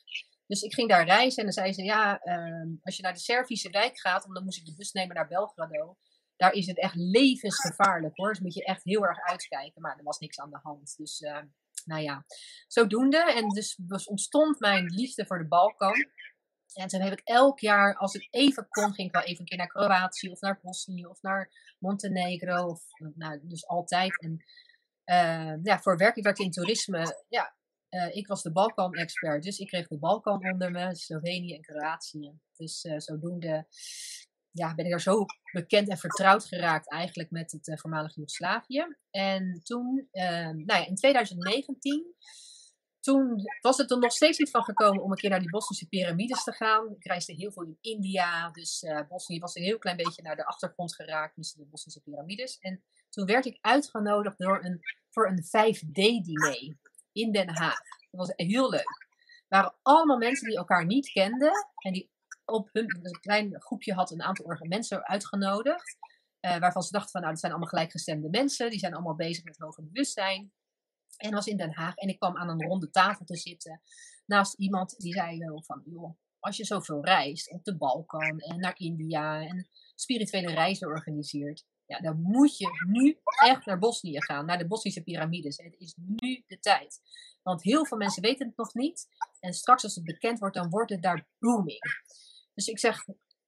Dus 0.47 0.61
ik 0.61 0.73
ging 0.73 0.89
daar 0.89 1.05
reizen 1.05 1.37
en 1.37 1.43
dan 1.43 1.53
zei 1.53 1.73
ze, 1.73 1.83
ja, 1.83 2.25
uh, 2.25 2.77
als 2.81 2.95
je 2.95 3.01
naar 3.01 3.13
de 3.13 3.19
Servische 3.19 3.69
wijk 3.69 3.99
gaat, 3.99 4.27
dan 4.33 4.43
moest 4.43 4.57
ik 4.57 4.65
de 4.65 4.75
bus 4.75 4.91
nemen 4.91 5.15
naar 5.15 5.27
Belgrado. 5.27 5.97
Daar 6.35 6.53
is 6.53 6.67
het 6.67 6.79
echt 6.79 6.95
levensgevaarlijk 6.95 8.17
hoor. 8.17 8.29
Dus 8.29 8.39
moet 8.39 8.53
je 8.53 8.65
echt 8.65 8.83
heel 8.83 9.05
erg 9.05 9.19
uitkijken. 9.19 9.81
Maar 9.81 9.97
er 9.97 10.03
was 10.03 10.19
niks 10.19 10.39
aan 10.39 10.49
de 10.49 10.59
hand. 10.61 10.93
Dus 10.97 11.21
uh, 11.21 11.37
nou 11.85 12.01
ja, 12.01 12.25
zodoende. 12.67 13.33
En 13.33 13.49
dus, 13.49 14.07
ontstond 14.07 14.59
mijn 14.59 14.85
liefde 14.85 15.25
voor 15.25 15.37
de 15.37 15.47
Balkan. 15.47 16.07
En 16.73 16.87
toen 16.87 17.01
heb 17.01 17.11
ik 17.11 17.21
elk 17.23 17.59
jaar, 17.59 17.97
als 17.97 18.13
ik 18.13 18.27
even 18.31 18.67
kon, 18.67 18.93
ging 18.93 19.07
ik 19.07 19.13
wel 19.13 19.23
even 19.23 19.39
een 19.39 19.45
keer 19.45 19.57
naar 19.57 19.67
Kroatië 19.67 20.29
of 20.29 20.39
naar 20.39 20.59
Bosnië 20.61 21.05
of 21.05 21.21
naar 21.21 21.75
Montenegro. 21.79 22.65
Of, 22.65 22.81
nou, 23.15 23.39
dus 23.43 23.67
altijd. 23.67 24.21
En 24.21 24.43
uh, 25.05 25.63
ja, 25.63 25.79
voor 25.79 25.97
werk, 25.97 26.15
ik 26.15 26.23
werkte 26.23 26.43
in 26.43 26.51
toerisme. 26.51 27.25
Ja, 27.29 27.55
uh, 27.89 28.15
ik 28.15 28.27
was 28.27 28.41
de 28.41 28.51
Balkan-expert. 28.51 29.43
Dus 29.43 29.57
ik 29.57 29.67
kreeg 29.67 29.87
de 29.87 29.97
Balkan 29.97 30.51
onder 30.51 30.71
me, 30.71 30.95
Slovenië 30.95 31.55
en 31.55 31.61
Kroatië. 31.61 32.39
Dus 32.55 32.83
uh, 32.83 32.99
zodoende 32.99 33.67
ja, 34.55 34.75
ben 34.75 34.85
ik 34.85 34.91
er 34.91 35.01
zo 35.01 35.25
bekend 35.51 35.89
en 35.89 35.97
vertrouwd 35.97 36.45
geraakt 36.45 36.89
eigenlijk 36.91 37.31
met 37.31 37.51
het 37.51 37.67
uh, 37.67 37.77
voormalige 37.77 38.15
Joegoslavië. 38.15 38.95
En 39.11 39.61
toen, 39.63 40.07
nou 40.11 40.65
ja, 40.65 40.85
in 40.87 40.95
2019 40.95 42.15
toen 43.05 43.41
was 43.61 43.77
het 43.77 43.91
er 43.91 43.99
nog 43.99 44.11
steeds 44.11 44.37
niet 44.37 44.49
van 44.49 44.63
gekomen 44.63 45.03
om 45.03 45.11
een 45.11 45.17
keer 45.17 45.29
naar 45.29 45.39
die 45.39 45.49
Bosnische 45.49 45.87
piramides 45.87 46.43
te 46.43 46.51
gaan. 46.51 46.95
Ik 46.95 47.05
reisde 47.05 47.33
heel 47.33 47.51
veel 47.51 47.63
in 47.63 47.77
India, 47.81 48.49
dus 48.49 48.83
uh, 48.83 48.99
Bosnië 49.07 49.39
was 49.39 49.55
een 49.55 49.63
heel 49.63 49.77
klein 49.77 49.97
beetje 49.97 50.21
naar 50.21 50.35
de 50.35 50.45
achtergrond 50.45 50.95
geraakt, 50.95 51.35
dus 51.35 51.53
de 51.53 51.65
Bosnische 51.65 52.01
piramides. 52.01 52.57
En 52.59 52.83
toen 53.09 53.25
werd 53.25 53.45
ik 53.45 53.57
uitgenodigd 53.61 54.37
door 54.37 54.63
een, 54.63 54.79
voor 55.09 55.27
een 55.27 55.43
5D-diner 55.43 56.77
in 57.11 57.31
Den 57.31 57.49
Haag. 57.49 57.81
Dat 58.11 58.27
was 58.27 58.33
heel 58.35 58.69
leuk. 58.69 59.07
Waren 59.47 59.75
allemaal 59.81 60.17
mensen 60.17 60.47
die 60.47 60.57
elkaar 60.57 60.85
niet 60.85 61.11
kenden 61.11 61.67
en 61.77 61.93
die 61.93 62.11
op 62.45 62.69
hun 62.71 62.99
een 63.01 63.19
klein 63.19 63.61
groepje 63.61 63.93
had 63.93 64.11
een 64.11 64.21
aantal 64.21 64.57
mensen 64.59 65.07
uitgenodigd. 65.07 65.97
Uh, 66.41 66.57
waarvan 66.57 66.81
ze 66.81 66.91
dachten 66.91 67.11
van 67.11 67.21
nou, 67.21 67.33
dat 67.33 67.41
zijn 67.41 67.51
allemaal 67.51 67.69
gelijkgestemde 67.69 68.29
mensen, 68.29 68.69
die 68.69 68.79
zijn 68.79 68.93
allemaal 68.93 69.15
bezig 69.15 69.43
met 69.43 69.57
hoger 69.57 69.83
bewustzijn. 69.83 70.51
En 71.17 71.31
was 71.31 71.47
in 71.47 71.57
Den 71.57 71.73
Haag. 71.73 71.95
En 71.95 72.07
ik 72.07 72.19
kwam 72.19 72.37
aan 72.37 72.49
een 72.49 72.67
ronde 72.67 72.89
tafel 72.89 73.25
te 73.25 73.35
zitten. 73.35 73.81
Naast 74.25 74.53
iemand 74.53 74.97
die 74.97 75.13
zei 75.13 75.37
wel 75.37 75.63
van, 75.63 75.81
joh, 75.85 76.17
als 76.39 76.57
je 76.57 76.65
zoveel 76.65 77.05
reist 77.05 77.51
op 77.51 77.63
de 77.63 77.77
Balkan 77.77 78.39
en 78.39 78.59
naar 78.59 78.77
India 78.77 79.41
en 79.41 79.67
spirituele 79.95 80.51
reizen 80.51 80.87
organiseert. 80.87 81.65
Ja, 81.85 81.99
dan 81.99 82.21
moet 82.21 82.57
je 82.57 82.67
nu 82.87 83.19
echt 83.43 83.65
naar 83.65 83.79
Bosnië 83.79 84.23
gaan, 84.23 84.45
naar 84.45 84.57
de 84.57 84.67
Bosnische 84.67 85.03
piramides. 85.03 85.57
Het 85.57 85.75
is 85.77 85.95
nu 85.95 86.43
de 86.47 86.59
tijd. 86.59 87.01
Want 87.43 87.63
heel 87.63 87.85
veel 87.85 87.97
mensen 87.97 88.21
weten 88.21 88.47
het 88.47 88.57
nog 88.57 88.73
niet. 88.73 89.07
En 89.39 89.53
straks 89.53 89.83
als 89.83 89.95
het 89.95 90.03
bekend 90.03 90.39
wordt, 90.39 90.55
dan 90.55 90.69
wordt 90.69 90.91
het 90.91 91.01
daar 91.01 91.27
booming. 91.39 91.79
Dus 92.55 92.67
ik 92.67 92.79
zeg, 92.79 93.03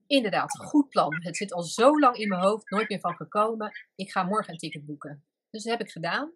inderdaad, 0.08 0.58
goed 0.58 0.89
plan. 0.89 1.24
Het 1.24 1.38
zit 1.38 1.54
al 1.54 1.63
zo 1.63 2.00
lang 2.00 2.15
in 2.15 2.28
mijn 2.28 2.41
hoofd, 2.41 2.70
nooit 2.70 2.89
meer 2.89 3.00
van 3.00 3.15
gekomen. 3.15 3.72
Ik 3.96 4.12
ga 4.12 4.24
morgen 4.24 4.54
een 4.54 4.60
ticket 4.60 4.86
boeken. 4.86 5.26
Dus 5.50 5.63
dat 5.63 5.78
heb 5.78 5.88
ik 5.88 5.91
gedaan. 5.91 6.32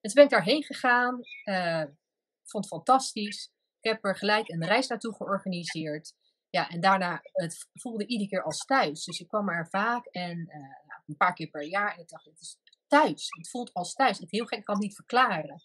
En 0.00 0.10
toen 0.10 0.14
ben 0.14 0.24
ik 0.24 0.30
daarheen 0.30 0.62
gegaan. 0.62 1.20
Uh, 1.44 1.84
vond 2.44 2.64
het 2.64 2.74
fantastisch. 2.74 3.50
Ik 3.80 3.90
heb 3.90 4.04
er 4.04 4.16
gelijk 4.16 4.48
een 4.48 4.64
reis 4.64 4.86
naartoe 4.86 5.14
georganiseerd. 5.14 6.14
Ja, 6.50 6.68
en 6.68 6.80
daarna, 6.80 7.20
het 7.22 7.68
voelde 7.72 8.06
iedere 8.06 8.30
keer 8.30 8.42
als 8.42 8.64
thuis. 8.64 9.04
Dus 9.04 9.20
ik 9.20 9.28
kwam 9.28 9.48
er 9.48 9.68
vaak 9.68 10.06
en 10.06 10.38
uh, 10.38 10.54
een 11.06 11.16
paar 11.16 11.34
keer 11.34 11.48
per 11.48 11.64
jaar. 11.64 11.94
En 11.94 12.00
ik 12.00 12.08
dacht, 12.08 12.24
het 12.24 12.40
is 12.40 12.58
thuis. 12.86 13.26
Het 13.28 13.50
voelt 13.50 13.72
als 13.72 13.92
thuis. 13.92 14.18
Het 14.18 14.30
heel 14.30 14.46
gek, 14.46 14.58
ik 14.58 14.64
kan 14.64 14.74
het 14.74 14.84
niet 14.84 14.94
verklaren. 14.94 15.62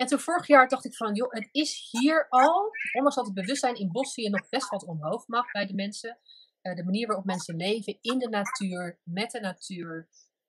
En 0.00 0.06
toen 0.06 0.18
vorig 0.18 0.46
jaar 0.46 0.68
dacht 0.68 0.84
ik 0.84 0.96
van, 0.96 1.14
joh, 1.14 1.32
het 1.32 1.48
is 1.52 1.88
hier 1.90 2.26
al, 2.28 2.70
ondanks 2.92 3.14
dat 3.14 3.24
het 3.24 3.34
bewustzijn 3.34 3.74
in 3.74 3.92
Bosnië 3.92 4.28
nog 4.28 4.48
best 4.48 4.68
wat 4.68 4.84
omhoog 4.84 5.26
mag 5.26 5.50
bij 5.50 5.66
de 5.66 5.74
mensen. 5.74 6.18
Uh, 6.62 6.74
de 6.74 6.84
manier 6.84 7.06
waarop 7.06 7.24
mensen 7.24 7.56
leven 7.56 7.98
in 8.00 8.18
de 8.18 8.28
natuur, 8.28 9.00
met 9.02 9.30
de 9.30 9.40
natuur, 9.40 10.08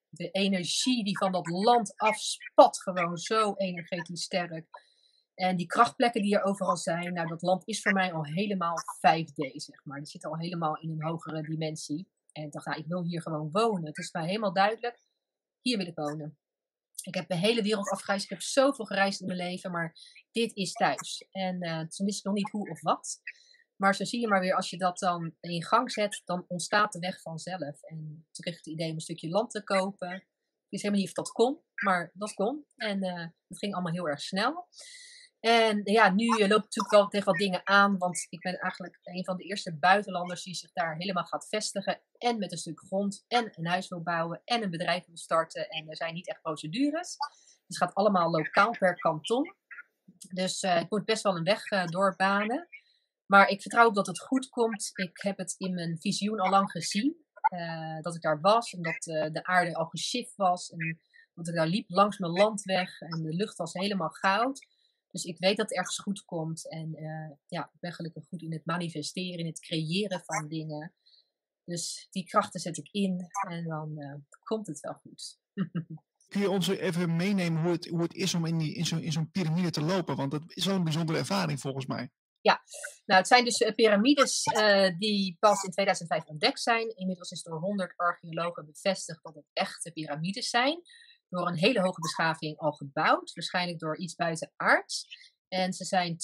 de 0.09 0.29
energie 0.29 1.03
die 1.03 1.17
van 1.17 1.31
dat 1.31 1.47
land 1.47 1.93
afspat, 1.97 2.81
gewoon 2.81 3.17
zo 3.17 3.53
energetisch 3.55 4.23
sterk. 4.23 4.67
En 5.35 5.55
die 5.55 5.67
krachtplekken 5.67 6.21
die 6.21 6.35
er 6.35 6.43
overal 6.43 6.77
zijn, 6.77 7.13
nou 7.13 7.27
dat 7.27 7.41
land 7.41 7.67
is 7.67 7.81
voor 7.81 7.93
mij 7.93 8.13
al 8.13 8.25
helemaal 8.25 8.77
5D, 8.97 9.55
zeg 9.55 9.85
maar. 9.85 9.97
Die 9.97 10.07
zit 10.07 10.25
al 10.25 10.37
helemaal 10.37 10.77
in 10.77 10.89
een 10.89 11.03
hogere 11.03 11.41
dimensie. 11.41 12.07
En 12.31 12.43
ik 12.43 12.51
dacht, 12.51 12.65
nou, 12.65 12.79
ik 12.79 12.87
wil 12.87 13.03
hier 13.03 13.21
gewoon 13.21 13.51
wonen. 13.51 13.85
Het 13.85 13.97
is 13.97 14.11
mij 14.11 14.25
helemaal 14.25 14.53
duidelijk, 14.53 14.99
hier 15.61 15.77
wil 15.77 15.87
ik 15.87 15.95
wonen. 15.95 16.37
Ik 17.01 17.15
heb 17.15 17.27
de 17.27 17.37
hele 17.37 17.61
wereld 17.61 17.89
afgereisd, 17.89 18.23
ik 18.23 18.29
heb 18.29 18.41
zoveel 18.41 18.85
gereisd 18.85 19.21
in 19.21 19.27
mijn 19.27 19.39
leven, 19.39 19.71
maar 19.71 19.95
dit 20.31 20.55
is 20.55 20.71
thuis. 20.71 21.27
En 21.31 21.65
uh, 21.65 21.79
toen 21.79 22.05
wist 22.05 22.17
ik 22.17 22.25
nog 22.25 22.33
niet 22.33 22.49
hoe 22.49 22.69
of 22.69 22.81
wat. 22.81 23.21
Maar 23.75 23.95
zo 23.95 24.03
zie 24.03 24.19
je 24.19 24.27
maar 24.27 24.39
weer, 24.39 24.55
als 24.55 24.69
je 24.69 24.77
dat 24.77 24.99
dan 24.99 25.35
in 25.39 25.63
gang 25.63 25.91
zet, 25.91 26.21
dan 26.25 26.45
ontstaat 26.47 26.91
de 26.91 26.99
weg 26.99 27.21
vanzelf. 27.21 27.81
En 27.81 28.27
toen 28.31 28.53
het 28.53 28.67
idee 28.67 28.89
om 28.89 28.95
een 28.95 29.01
stukje 29.01 29.29
land 29.29 29.51
te 29.51 29.63
kopen. 29.63 30.15
Ik 30.15 30.67
wist 30.69 30.83
helemaal 30.83 31.03
niet 31.03 31.17
of 31.17 31.23
dat 31.23 31.31
kon, 31.31 31.59
maar 31.83 32.11
dat 32.13 32.33
kon. 32.33 32.65
En 32.75 33.03
uh, 33.03 33.25
het 33.47 33.57
ging 33.57 33.73
allemaal 33.73 33.93
heel 33.93 34.07
erg 34.07 34.21
snel. 34.21 34.67
En 35.41 35.81
ja, 35.83 36.09
nu 36.09 36.27
loop 36.27 36.41
ik 36.41 36.49
natuurlijk 36.49 36.91
wel 36.91 37.07
tegen 37.07 37.25
wat 37.25 37.37
dingen 37.37 37.67
aan, 37.67 37.97
want 37.97 38.25
ik 38.29 38.39
ben 38.39 38.59
eigenlijk 38.59 38.99
een 39.03 39.25
van 39.25 39.37
de 39.37 39.43
eerste 39.43 39.77
buitenlanders 39.77 40.43
die 40.43 40.53
zich 40.53 40.71
daar 40.71 40.95
helemaal 40.95 41.23
gaat 41.23 41.47
vestigen. 41.47 42.01
En 42.17 42.37
met 42.37 42.51
een 42.51 42.57
stuk 42.57 42.79
grond 42.79 43.25
en 43.27 43.51
een 43.55 43.67
huis 43.67 43.87
wil 43.87 44.01
bouwen 44.01 44.41
en 44.45 44.63
een 44.63 44.69
bedrijf 44.69 45.05
wil 45.05 45.17
starten. 45.17 45.69
En 45.69 45.89
er 45.89 45.95
zijn 45.95 46.13
niet 46.13 46.27
echt 46.27 46.41
procedures. 46.41 47.15
Het 47.67 47.77
gaat 47.77 47.93
allemaal 47.93 48.29
lokaal 48.31 48.71
per 48.71 48.95
kanton. 48.95 49.55
Dus 50.33 50.63
uh, 50.63 50.79
ik 50.79 50.89
moet 50.89 51.05
best 51.05 51.23
wel 51.23 51.37
een 51.37 51.43
weg 51.43 51.71
uh, 51.71 51.85
doorbanen. 51.85 52.67
Maar 53.25 53.47
ik 53.47 53.61
vertrouw 53.61 53.87
op 53.87 53.95
dat 53.95 54.07
het 54.07 54.19
goed 54.19 54.49
komt. 54.49 54.89
Ik 54.93 55.21
heb 55.21 55.37
het 55.37 55.55
in 55.57 55.73
mijn 55.73 55.97
visioen 55.99 56.39
al 56.39 56.49
lang 56.49 56.71
gezien. 56.71 57.15
Dat 58.01 58.15
ik 58.15 58.21
daar 58.21 58.41
was 58.41 58.73
en 58.73 58.81
dat 58.81 59.31
de 59.33 59.43
aarde 59.43 59.75
al 59.75 59.85
geschift 59.85 60.35
was. 60.35 60.69
En 60.69 61.01
dat 61.33 61.47
ik 61.47 61.55
daar 61.55 61.67
liep 61.67 61.89
langs 61.89 62.17
mijn 62.17 62.31
landweg 62.31 63.01
en 63.01 63.21
de 63.21 63.33
lucht 63.33 63.57
was 63.57 63.73
helemaal 63.73 64.09
goud. 64.09 64.70
Dus 65.11 65.23
ik 65.23 65.37
weet 65.39 65.57
dat 65.57 65.69
het 65.69 65.77
ergens 65.77 65.97
goed 65.97 66.25
komt. 66.25 66.69
En 66.69 66.95
uh, 66.95 67.35
ja, 67.47 67.69
ik 67.73 67.79
ben 67.79 67.93
gelukkig 67.93 68.25
goed 68.27 68.41
in 68.41 68.51
het 68.51 68.65
manifesteren, 68.65 69.39
in 69.39 69.45
het 69.45 69.59
creëren 69.59 70.21
van 70.25 70.47
dingen. 70.47 70.93
Dus 71.63 72.07
die 72.09 72.23
krachten 72.23 72.59
zet 72.59 72.77
ik 72.77 72.89
in 72.91 73.27
en 73.49 73.63
dan 73.63 73.91
uh, 73.97 74.15
komt 74.43 74.67
het 74.67 74.79
wel 74.79 74.93
goed. 74.93 75.39
Kun 76.27 76.41
je 76.41 76.49
ons 76.49 76.67
even 76.67 77.15
meenemen 77.15 77.61
hoe 77.61 77.71
het, 77.71 77.87
hoe 77.87 78.01
het 78.01 78.13
is 78.13 78.33
om 78.33 78.45
in, 78.45 78.57
die, 78.57 78.73
in 78.73 78.85
zo'n 78.85 79.01
in 79.01 79.11
zo'n 79.11 79.31
piramide 79.31 79.69
te 79.69 79.81
lopen? 79.81 80.15
Want 80.15 80.31
dat 80.31 80.43
is 80.47 80.65
wel 80.65 80.75
een 80.75 80.83
bijzondere 80.83 81.17
ervaring 81.17 81.59
volgens 81.59 81.85
mij. 81.85 82.11
Ja, 82.41 82.61
nou 83.05 83.19
het 83.19 83.27
zijn 83.27 83.43
dus 83.43 83.61
uh, 83.61 83.73
piramides 83.73 84.45
uh, 84.45 84.97
die 84.97 85.37
pas 85.39 85.63
in 85.63 85.71
2005 85.71 86.25
ontdekt 86.25 86.59
zijn. 86.59 86.95
Inmiddels 86.95 87.31
is 87.31 87.43
door 87.43 87.59
100 87.59 87.93
archeologen 87.95 88.65
bevestigd 88.65 89.23
dat 89.23 89.35
het 89.35 89.49
echte 89.53 89.91
piramides 89.91 90.49
zijn. 90.49 90.81
Door 91.31 91.47
een 91.47 91.57
hele 91.57 91.81
hoge 91.81 92.01
beschaving 92.01 92.57
al 92.57 92.71
gebouwd, 92.71 93.33
waarschijnlijk 93.33 93.79
door 93.79 93.97
iets 93.97 94.15
buitenaards. 94.15 95.05
En 95.47 95.73
ze 95.73 95.85
zijn 95.85 96.11
32.000 96.11 96.19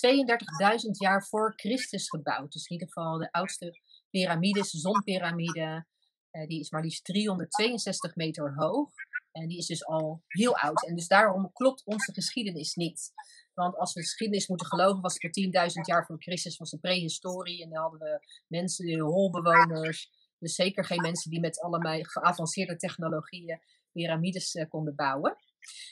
jaar 0.92 1.26
voor 1.26 1.54
Christus 1.56 2.10
gebouwd. 2.10 2.52
Dus 2.52 2.66
in 2.66 2.72
ieder 2.72 2.88
geval 2.88 3.18
de 3.18 3.32
oudste 3.32 3.80
piramides, 4.10 4.72
de 4.72 4.78
zonpiramide, 4.78 5.86
uh, 6.32 6.48
die 6.48 6.60
is 6.60 6.72
maar 6.72 6.82
liefst 6.82 7.04
362 7.04 8.16
meter 8.16 8.54
hoog. 8.56 8.90
En 9.32 9.48
die 9.48 9.58
is 9.58 9.66
dus 9.66 9.86
al 9.86 10.24
heel 10.28 10.58
oud. 10.58 10.88
En 10.88 10.96
dus 10.96 11.08
daarom 11.08 11.52
klopt 11.54 11.86
onze 11.86 12.14
geschiedenis 12.14 12.76
niet. 12.76 13.12
Want 13.54 13.78
als 13.78 13.94
we 13.94 14.00
de 14.00 14.06
geschiedenis 14.06 14.48
moeten 14.48 14.68
geloven, 14.68 15.02
was 15.02 15.14
het 15.14 15.22
voor 15.22 15.68
10.000 15.70 15.82
jaar 15.86 16.06
voor 16.06 16.22
Christus 16.22 16.58
was 16.58 16.70
de 16.70 16.80
prehistorie. 16.80 17.64
En 17.64 17.70
dan 17.70 17.82
hadden 17.82 18.00
we 18.00 18.20
mensen, 18.48 19.00
holbewoners. 19.00 20.12
Dus 20.40 20.56
zeker 20.56 20.86
geen 20.86 21.02
mensen 21.02 21.32
die 21.32 21.40
met 21.40 21.60
allerlei 21.60 22.06
geavanceerde 22.06 22.76
technologieën 22.76 23.62
piramides 23.98 24.56
uh, 24.56 24.66
konden 24.70 24.96
bouwen. 24.96 25.36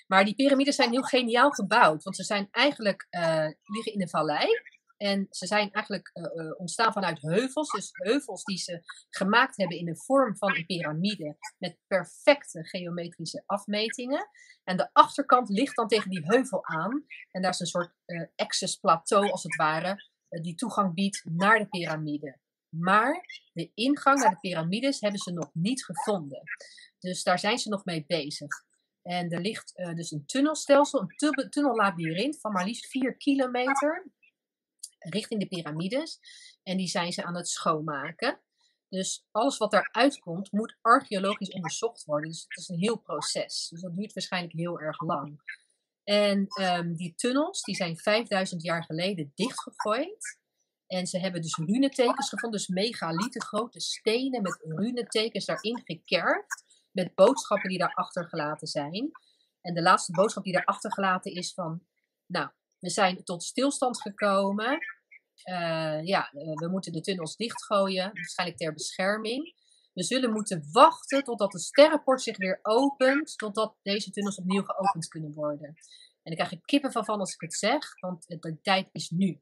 Maar 0.08 0.26
die 0.26 0.36
piramides 0.36 0.76
zijn 0.76 0.92
heel 0.92 1.04
geniaal 1.04 1.52
gebouwd. 1.52 2.04
Want 2.04 2.16
ze 2.16 2.24
zijn 2.24 2.48
eigenlijk, 2.52 3.08
uh, 3.10 3.48
liggen 3.64 3.94
in 3.94 4.02
een 4.02 4.10
vallei. 4.10 4.48
En 4.98 5.28
ze 5.30 5.48
zijn 5.48 5.72
eigenlijk 5.72 6.12
uh, 6.14 6.60
ontstaan 6.60 6.94
vanuit 6.94 7.22
heuvels. 7.22 7.72
Dus 7.72 7.90
heuvels 7.92 8.44
die 8.44 8.58
ze 8.58 8.82
gemaakt 9.10 9.58
hebben 9.58 9.78
in 9.78 9.86
de 9.86 9.98
vorm 9.98 10.38
van 10.38 10.56
een 10.56 10.66
piramide. 10.66 11.38
Met 11.58 11.78
perfecte 11.88 12.64
geometrische 12.64 13.44
afmetingen. 13.46 14.30
En 14.64 14.78
de 14.78 14.90
achterkant 14.94 15.50
ligt 15.50 15.76
dan 15.76 15.88
tegen 15.88 16.10
die 16.10 16.26
heuvel 16.26 16.66
aan. 16.66 17.06
En 17.32 17.42
daar 17.42 17.52
is 17.52 17.60
een 17.60 17.66
soort 17.66 17.94
access 18.36 18.76
plateau 18.76 19.32
als 19.32 19.44
het 19.44 19.56
ware. 19.56 20.10
Die 20.30 20.56
toegang 20.56 20.94
biedt 20.94 21.22
naar 21.24 21.60
de 21.60 21.68
piramide. 21.68 22.40
Maar 22.80 23.26
de 23.54 23.72
ingang 23.74 24.20
naar 24.20 24.30
de 24.30 24.40
piramides 24.40 25.00
hebben 25.00 25.20
ze 25.20 25.32
nog 25.32 25.50
niet 25.54 25.86
gevonden. 25.86 26.42
Dus 27.00 27.24
daar 27.24 27.40
zijn 27.40 27.58
ze 27.58 27.70
nog 27.70 27.86
mee 27.86 28.06
bezig. 28.08 28.64
En 29.02 29.30
er 29.30 29.42
ligt 29.42 29.74
dus 29.76 30.12
een 30.12 30.26
tunnelstelsel, 30.26 31.00
een 31.00 31.50
tunnellabyrint 31.50 32.40
van 32.40 32.52
maar 32.52 32.66
liefst 32.66 32.88
4 32.88 33.18
kilometer 33.18 34.12
richting 35.00 35.40
de 35.40 35.48
piramides. 35.48 36.20
En 36.64 36.78
die 36.78 36.88
zijn 36.88 37.12
ze 37.12 37.24
aan 37.24 37.36
het 37.36 37.48
schoonmaken. 37.48 38.40
Dus 38.90 39.26
alles 39.32 39.58
wat 39.58 39.72
daaruit 39.72 40.20
komt, 40.20 40.52
moet 40.52 40.78
archeologisch 40.82 41.50
onderzocht 41.50 42.04
worden. 42.04 42.30
Dus 42.30 42.46
het 42.48 42.58
is 42.58 42.70
een 42.70 42.80
heel 42.80 42.98
proces. 42.98 43.68
Dus 43.70 43.82
dat 43.82 43.96
duurt 43.96 44.14
waarschijnlijk 44.14 44.54
heel 44.54 44.80
erg 44.80 45.02
lang. 45.02 45.42
En 46.04 46.48
um, 46.62 46.96
die 46.96 47.16
tunnels, 47.16 47.62
die 47.62 47.76
zijn 47.76 47.98
5000 47.98 48.62
jaar 48.64 48.84
geleden 48.84 49.32
dichtgegooid. 49.36 50.40
En 50.88 51.08
ze 51.08 51.20
hebben 51.20 51.42
dus 51.42 51.58
runetekens 51.58 52.30
gevonden, 52.30 52.60
dus 52.60 52.68
megalieten, 52.68 53.42
grote 53.42 53.80
stenen 53.80 54.42
met 54.42 54.60
runetekens 54.62 55.46
daarin 55.46 55.82
gekerfd. 55.84 56.64
Met 56.92 57.16
boodschappen 57.16 57.70
die 57.70 57.78
daar 57.78 57.94
achtergelaten 57.94 58.68
zijn. 58.68 59.12
En 59.62 59.74
de 59.74 59.82
laatste 59.82 60.12
boodschap 60.12 60.44
die 60.44 60.54
daar 60.54 60.66
achtergelaten 60.66 61.34
is 61.34 61.54
van, 61.54 61.86
nou, 62.26 62.50
we 62.80 62.90
zijn 62.90 63.24
tot 63.24 63.44
stilstand 63.44 64.02
gekomen. 64.02 64.78
Uh, 65.50 66.06
ja, 66.06 66.32
uh, 66.34 66.54
we 66.54 66.68
moeten 66.68 66.92
de 66.92 67.02
tunnels 67.02 67.36
dichtgooien, 67.36 68.12
waarschijnlijk 68.14 68.60
ter 68.60 68.74
bescherming. 68.74 69.54
We 69.94 70.04
zullen 70.04 70.32
moeten 70.32 70.68
wachten 70.72 71.24
totdat 71.24 71.52
de 71.52 71.60
sterrenpoort 71.60 72.22
zich 72.22 72.38
weer 72.38 72.60
opent, 72.62 73.38
totdat 73.38 73.76
deze 73.82 74.12
tunnels 74.12 74.38
opnieuw 74.38 74.64
geopend 74.64 75.08
kunnen 75.08 75.34
worden. 75.34 75.76
En 76.24 76.32
ik 76.32 76.38
krijg 76.38 76.52
er 76.52 76.62
kippen 76.66 76.92
van, 76.92 77.06
van 77.06 77.20
als 77.20 77.34
ik 77.34 77.42
het 77.42 77.54
zeg, 77.54 78.00
want 78.00 78.26
de 78.28 78.60
tijd 78.62 78.90
is 78.92 79.10
nu. 79.10 79.42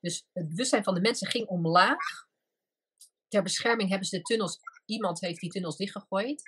Dus 0.00 0.26
het 0.32 0.48
bewustzijn 0.48 0.84
van 0.84 0.94
de 0.94 1.00
mensen 1.00 1.26
ging 1.26 1.46
omlaag. 1.46 2.28
Ter 3.28 3.42
bescherming 3.42 3.88
hebben 3.88 4.08
ze 4.08 4.16
de 4.16 4.22
tunnels, 4.22 4.58
iemand 4.84 5.20
heeft 5.20 5.40
die 5.40 5.50
tunnels 5.50 5.76
dichtgegooid. 5.76 6.42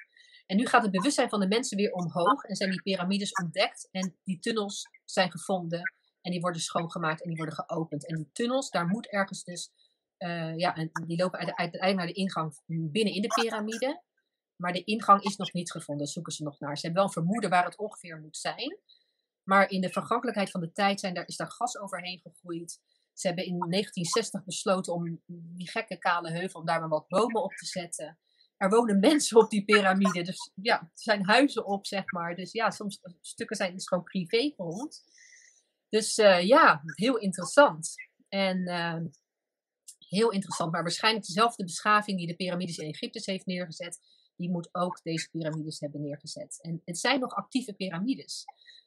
En 0.46 0.56
nu 0.56 0.66
gaat 0.66 0.82
het 0.82 0.90
bewustzijn 0.90 1.28
van 1.28 1.40
de 1.40 1.48
mensen 1.48 1.76
weer 1.76 1.92
omhoog 1.92 2.42
en 2.42 2.56
zijn 2.56 2.70
die 2.70 2.82
piramides 2.82 3.32
ontdekt 3.32 3.88
en 3.90 4.16
die 4.24 4.38
tunnels 4.38 4.88
zijn 5.04 5.30
gevonden. 5.30 5.92
En 6.20 6.30
die 6.30 6.40
worden 6.40 6.60
schoongemaakt 6.60 7.22
en 7.22 7.28
die 7.28 7.36
worden 7.36 7.54
geopend. 7.54 8.06
En 8.06 8.16
die 8.16 8.30
tunnels, 8.32 8.70
daar 8.70 8.86
moet 8.86 9.08
ergens 9.08 9.44
dus, 9.44 9.70
uh, 10.18 10.56
ja, 10.56 10.74
en 10.74 10.90
die 11.06 11.16
lopen 11.16 11.38
uiteindelijk 11.38 11.96
naar 11.96 12.06
de 12.06 12.12
ingang 12.12 12.60
binnen 12.66 13.14
in 13.14 13.22
de 13.22 13.28
piramide. 13.28 14.02
Maar 14.56 14.72
de 14.72 14.84
ingang 14.84 15.22
is 15.22 15.36
nog 15.36 15.52
niet 15.52 15.70
gevonden, 15.70 16.06
zoeken 16.06 16.32
ze 16.32 16.42
nog 16.42 16.58
naar. 16.60 16.76
Ze 16.76 16.86
hebben 16.86 17.02
wel 17.02 17.04
een 17.04 17.22
vermoeden 17.22 17.50
waar 17.50 17.64
het 17.64 17.78
ongeveer 17.78 18.20
moet 18.20 18.36
zijn. 18.36 18.78
Maar 19.42 19.70
in 19.70 19.80
de 19.80 19.90
vergankelijkheid 19.90 20.50
van 20.50 20.60
de 20.60 20.72
tijd 20.72 21.00
zijn 21.00 21.14
daar, 21.14 21.26
is 21.26 21.36
daar 21.36 21.50
gas 21.50 21.78
overheen 21.78 22.20
gegroeid. 22.20 22.80
Ze 23.12 23.26
hebben 23.26 23.44
in 23.44 23.58
1960 23.58 24.44
besloten 24.44 24.92
om 24.94 25.22
die 25.26 25.70
gekke 25.70 25.98
kale 25.98 26.30
heuvel, 26.30 26.60
om 26.60 26.66
daar 26.66 26.80
maar 26.80 26.88
wat 26.88 27.08
bomen 27.08 27.42
op 27.42 27.52
te 27.52 27.66
zetten. 27.66 28.18
Er 28.56 28.70
wonen 28.70 28.98
mensen 29.08 29.38
op 29.38 29.50
die 29.50 29.64
piramide, 29.64 30.22
dus 30.22 30.50
ja, 30.54 30.80
er 30.80 30.90
zijn 30.94 31.24
huizen 31.24 31.66
op, 31.66 31.86
zeg 31.86 32.12
maar. 32.12 32.34
Dus 32.34 32.52
ja, 32.52 32.70
soms 32.70 33.00
stukken 33.20 33.56
zijn 33.56 33.72
dus 33.72 33.88
gewoon 33.88 34.04
privégrond. 34.04 35.02
Dus 35.88 36.18
uh, 36.18 36.42
ja, 36.42 36.82
heel 36.84 37.18
interessant. 37.18 37.94
En 38.28 38.58
uh, 38.58 39.00
heel 39.98 40.30
interessant, 40.30 40.72
maar 40.72 40.82
waarschijnlijk 40.82 41.26
dezelfde 41.26 41.64
beschaving 41.64 42.18
die 42.18 42.26
de 42.26 42.36
piramides 42.36 42.76
in 42.76 42.88
Egypte 42.88 43.30
heeft 43.30 43.46
neergezet, 43.46 44.00
die 44.36 44.50
moet 44.50 44.68
ook 44.74 45.02
deze 45.02 45.28
piramides 45.30 45.80
hebben 45.80 46.00
neergezet. 46.00 46.58
En 46.60 46.82
het 46.84 46.98
zijn 46.98 47.20
nog 47.20 47.34
actieve 47.34 47.72
piramides. 47.72 48.44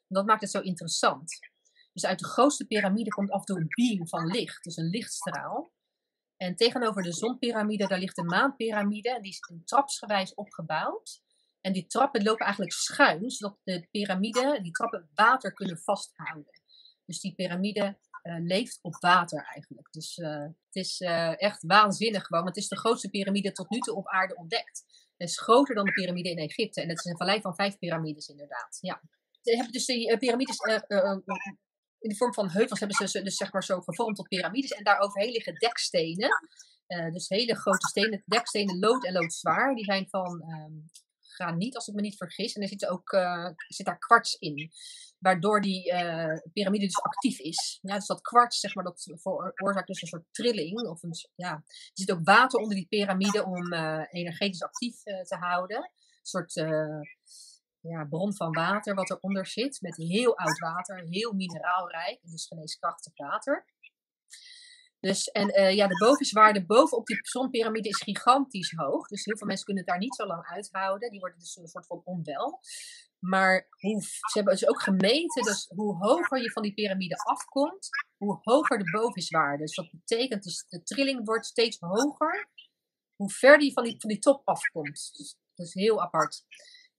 Dat 0.08 0.26
maakt 0.26 0.40
het 0.40 0.50
zo 0.50 0.60
interessant. 0.60 1.38
Dus 1.96 2.06
uit 2.06 2.18
de 2.18 2.26
grootste 2.26 2.66
piramide 2.66 3.10
komt 3.10 3.30
af 3.30 3.38
en 3.38 3.44
toe 3.44 3.58
een 3.58 3.68
beam 3.68 4.08
van 4.08 4.26
licht, 4.26 4.64
dus 4.64 4.76
een 4.76 4.88
lichtstraal. 4.88 5.72
En 6.36 6.56
tegenover 6.56 7.02
de 7.02 7.12
zonpiramide, 7.12 7.86
daar 7.86 7.98
ligt 7.98 8.16
de 8.16 8.22
maanpiramide. 8.22 9.14
En 9.14 9.22
die 9.22 9.30
is 9.30 9.40
trapsgewijs 9.64 10.34
opgebouwd. 10.34 11.22
En 11.60 11.72
die 11.72 11.86
trappen 11.86 12.22
lopen 12.22 12.44
eigenlijk 12.44 12.74
schuin, 12.74 13.30
zodat 13.30 13.58
de 13.62 13.88
piramide, 13.90 14.58
die 14.62 14.72
trappen 14.72 15.10
water 15.14 15.52
kunnen 15.52 15.78
vasthouden. 15.78 16.60
Dus 17.04 17.20
die 17.20 17.34
piramide 17.34 17.98
uh, 18.22 18.36
leeft 18.40 18.78
op 18.82 18.96
water 19.00 19.44
eigenlijk. 19.44 19.92
Dus 19.92 20.16
uh, 20.16 20.42
het 20.42 20.74
is 20.84 21.00
uh, 21.00 21.42
echt 21.42 21.62
waanzinnig 21.62 22.26
gewoon. 22.26 22.44
Want 22.44 22.54
het 22.54 22.64
is 22.64 22.70
de 22.70 22.78
grootste 22.78 23.10
piramide 23.10 23.52
tot 23.52 23.70
nu 23.70 23.78
toe 23.78 23.96
op 23.96 24.08
aarde 24.08 24.36
ontdekt. 24.36 24.84
Het 25.16 25.28
is 25.28 25.40
groter 25.40 25.74
dan 25.74 25.84
de 25.84 25.92
piramide 25.92 26.30
in 26.30 26.38
Egypte. 26.38 26.80
En 26.80 26.88
het 26.88 26.98
is 26.98 27.04
een 27.04 27.16
vallei 27.16 27.40
van 27.40 27.54
vijf 27.54 27.78
piramides 27.78 28.28
inderdaad. 28.28 28.78
Ja. 28.80 29.02
Ze 29.40 29.54
hebben 29.54 29.72
dus 29.72 29.86
die 29.86 30.18
piramides 30.18 30.56
in 31.98 32.08
de 32.08 32.16
vorm 32.16 32.34
van 32.34 32.50
heuvels 32.50 32.78
hebben 32.78 33.08
ze 33.08 33.22
dus 33.22 33.36
zeg 33.36 33.52
maar 33.52 33.64
zo 33.64 33.80
gevormd 33.80 34.16
tot 34.16 34.28
piramides. 34.28 34.70
En 34.70 34.84
daar 34.84 34.98
overheen 34.98 35.32
liggen 35.32 35.54
dekstenen. 35.54 36.30
dus 37.12 37.28
hele 37.28 37.56
grote 37.56 37.86
stenen, 37.86 38.22
dekstenen, 38.26 38.78
lood 38.78 39.04
en 39.04 39.12
loodzwaar. 39.12 39.74
Die 39.74 39.84
zijn 39.84 40.08
van 40.08 40.42
um, 40.48 40.84
graniet, 41.20 41.74
als 41.74 41.86
ik 41.86 41.94
me 41.94 42.00
niet 42.00 42.16
vergis. 42.16 42.52
En 42.52 42.62
er 42.62 42.68
zit 42.68 42.86
ook 42.86 43.16
zit 43.68 43.86
daar 43.86 43.98
kwarts 43.98 44.34
in 44.34 44.70
waardoor 45.18 45.60
die 45.60 45.92
uh, 45.92 46.38
piramide 46.52 46.84
dus 46.84 47.00
actief 47.02 47.38
is. 47.38 47.78
Ja, 47.82 47.94
dus 47.94 48.06
dat 48.06 48.20
kwarts, 48.20 48.60
zeg 48.60 48.74
maar, 48.74 48.84
dat 48.84 49.02
veroorzaakt 49.22 49.86
dus 49.86 50.02
een 50.02 50.08
soort 50.08 50.26
trilling. 50.30 50.88
Of 50.88 51.02
een, 51.02 51.10
ja. 51.34 51.52
Er 51.52 51.90
zit 51.92 52.12
ook 52.12 52.24
water 52.24 52.60
onder 52.60 52.76
die 52.76 52.86
piramide 52.86 53.44
om 53.44 53.72
energetisch 54.10 54.62
actief 54.62 55.02
te 55.02 55.36
houden. 55.40 55.76
Een 55.76 55.90
soort 56.22 56.52
ja, 57.88 58.04
bron 58.04 58.34
van 58.34 58.52
water 58.52 58.94
wat 58.94 59.10
eronder 59.10 59.46
zit, 59.46 59.80
met 59.80 59.96
heel 59.96 60.38
oud 60.38 60.58
water, 60.58 61.04
heel 61.08 61.32
mineraalrijk, 61.32 62.22
en 62.22 62.30
dus 62.30 62.46
geneeskrachtig 62.46 63.12
water. 63.16 63.66
Dus, 65.00 65.26
en 65.30 65.74
ja, 65.74 65.86
de 65.86 65.98
bovenswaarde 65.98 66.66
bovenop 66.66 67.06
die 67.06 67.18
zonpiramide 67.22 67.88
is 67.88 68.02
gigantisch 68.02 68.72
hoog. 68.76 69.06
Dus 69.06 69.24
heel 69.24 69.36
veel 69.36 69.46
mensen 69.46 69.64
kunnen 69.64 69.82
het 69.82 69.92
daar 69.92 70.02
niet 70.02 70.14
zo 70.14 70.26
lang 70.26 70.44
uithouden. 70.46 71.10
Die 71.10 71.20
worden 71.20 71.38
dus 71.38 71.56
een 71.56 71.68
soort 71.68 71.86
van 71.86 72.00
onwel. 72.04 72.60
Maar 73.18 73.66
hoe, 73.70 74.02
ze 74.02 74.30
hebben 74.32 74.52
dus 74.52 74.68
ook 74.68 74.82
gemeten, 74.82 75.42
dus 75.42 75.66
hoe 75.74 75.96
hoger 75.96 76.42
je 76.42 76.50
van 76.50 76.62
die 76.62 76.74
piramide 76.74 77.16
afkomt, 77.16 77.88
hoe 78.16 78.38
hoger 78.42 78.78
de 78.78 78.90
boviswaarde. 78.90 79.62
Dus 79.62 79.74
dat 79.74 79.90
betekent, 79.90 80.42
dus 80.42 80.64
de 80.68 80.82
trilling 80.82 81.24
wordt 81.24 81.46
steeds 81.46 81.76
hoger, 81.80 82.48
hoe 83.16 83.30
verder 83.30 83.66
je 83.66 83.72
van 83.72 83.84
die, 83.84 84.00
van 84.00 84.10
die 84.10 84.18
top 84.18 84.48
afkomt. 84.48 85.10
Dus 85.16 85.38
dat 85.54 85.66
is 85.66 85.74
heel 85.74 86.02
apart. 86.02 86.44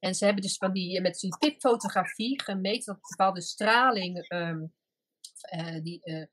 En 0.07 0.15
ze 0.15 0.25
hebben 0.25 0.43
dus 0.43 0.57
van 0.57 0.73
die, 0.73 1.01
met 1.01 1.19
die 1.19 1.37
tipfotografie 1.37 2.41
gemeten 2.41 2.93
dat 2.93 3.09
bepaalde 3.09 3.41
straling, 3.41 4.31
um, 4.31 4.73
uh, 5.53 5.83
die, 5.83 6.01
uh, 6.03 6.25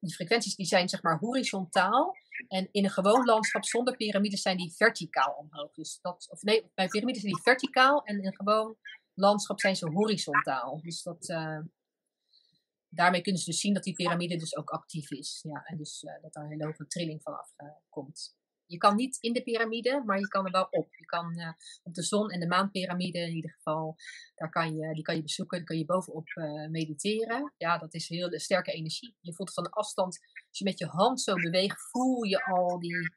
die 0.00 0.14
frequenties 0.14 0.56
die 0.56 0.66
zijn 0.66 0.88
zeg 0.88 1.02
maar 1.02 1.18
horizontaal. 1.18 2.14
En 2.48 2.68
in 2.70 2.84
een 2.84 2.90
gewoon 2.90 3.24
landschap 3.24 3.64
zonder 3.64 3.96
piramides 3.96 4.42
zijn 4.42 4.56
die 4.56 4.72
verticaal 4.72 5.32
omhoog. 5.32 5.72
Dus 5.72 5.98
dat, 6.00 6.30
of 6.30 6.42
nee, 6.42 6.70
bij 6.74 6.88
piramides 6.88 7.20
zijn 7.20 7.32
die 7.32 7.42
verticaal 7.42 8.02
en 8.02 8.18
in 8.18 8.26
een 8.26 8.34
gewoon 8.34 8.76
landschap 9.14 9.60
zijn 9.60 9.76
ze 9.76 9.90
horizontaal. 9.90 10.80
Dus 10.80 11.02
dat, 11.02 11.28
uh, 11.28 11.60
daarmee 12.88 13.20
kunnen 13.20 13.40
ze 13.40 13.50
dus 13.50 13.60
zien 13.60 13.74
dat 13.74 13.84
die 13.84 13.94
piramide 13.94 14.36
dus 14.36 14.56
ook 14.56 14.70
actief 14.70 15.10
is. 15.10 15.40
Ja, 15.42 15.64
en 15.64 15.76
dus 15.76 16.00
dat 16.22 16.32
daar 16.32 16.44
een 16.44 16.50
hele 16.50 16.64
hoge 16.64 16.86
trilling 16.86 17.22
vanaf 17.22 17.52
uh, 17.56 17.68
komt. 17.88 18.36
Je 18.66 18.76
kan 18.76 18.96
niet 18.96 19.18
in 19.20 19.32
de 19.32 19.42
piramide, 19.42 20.02
maar 20.06 20.18
je 20.18 20.28
kan 20.28 20.44
er 20.44 20.52
wel 20.52 20.66
op. 20.70 20.94
Je 20.94 21.04
kan 21.04 21.38
uh, 21.38 21.52
op 21.82 21.94
de 21.94 22.02
zon- 22.02 22.30
en 22.30 22.40
de 22.40 22.46
maanpiramide 22.46 23.18
in 23.18 23.34
ieder 23.34 23.50
geval, 23.50 23.96
daar 24.34 24.50
kan 24.50 24.76
je, 24.76 24.94
die 24.94 25.02
kan 25.02 25.16
je 25.16 25.22
bezoeken, 25.22 25.58
daar 25.58 25.66
kan 25.66 25.78
je 25.78 25.84
bovenop 25.84 26.28
uh, 26.28 26.68
mediteren. 26.68 27.52
Ja, 27.56 27.78
dat 27.78 27.94
is 27.94 28.08
heel 28.08 28.38
sterke 28.38 28.72
energie. 28.72 29.16
Je 29.20 29.34
voelt 29.34 29.52
van 29.52 29.64
de 29.64 29.70
afstand, 29.70 30.18
als 30.48 30.58
je 30.58 30.64
met 30.64 30.78
je 30.78 30.86
hand 30.86 31.20
zo 31.20 31.34
beweegt, 31.34 31.90
voel 31.90 32.22
je 32.22 32.44
al 32.44 32.78
die, 32.78 33.10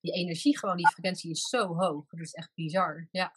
die 0.00 0.12
energie 0.12 0.58
gewoon, 0.58 0.76
die 0.76 0.90
frequentie 0.90 1.30
is 1.30 1.48
zo 1.48 1.74
hoog. 1.74 2.08
Dat 2.08 2.20
is 2.20 2.32
echt 2.32 2.50
bizar, 2.54 3.08
ja 3.10 3.32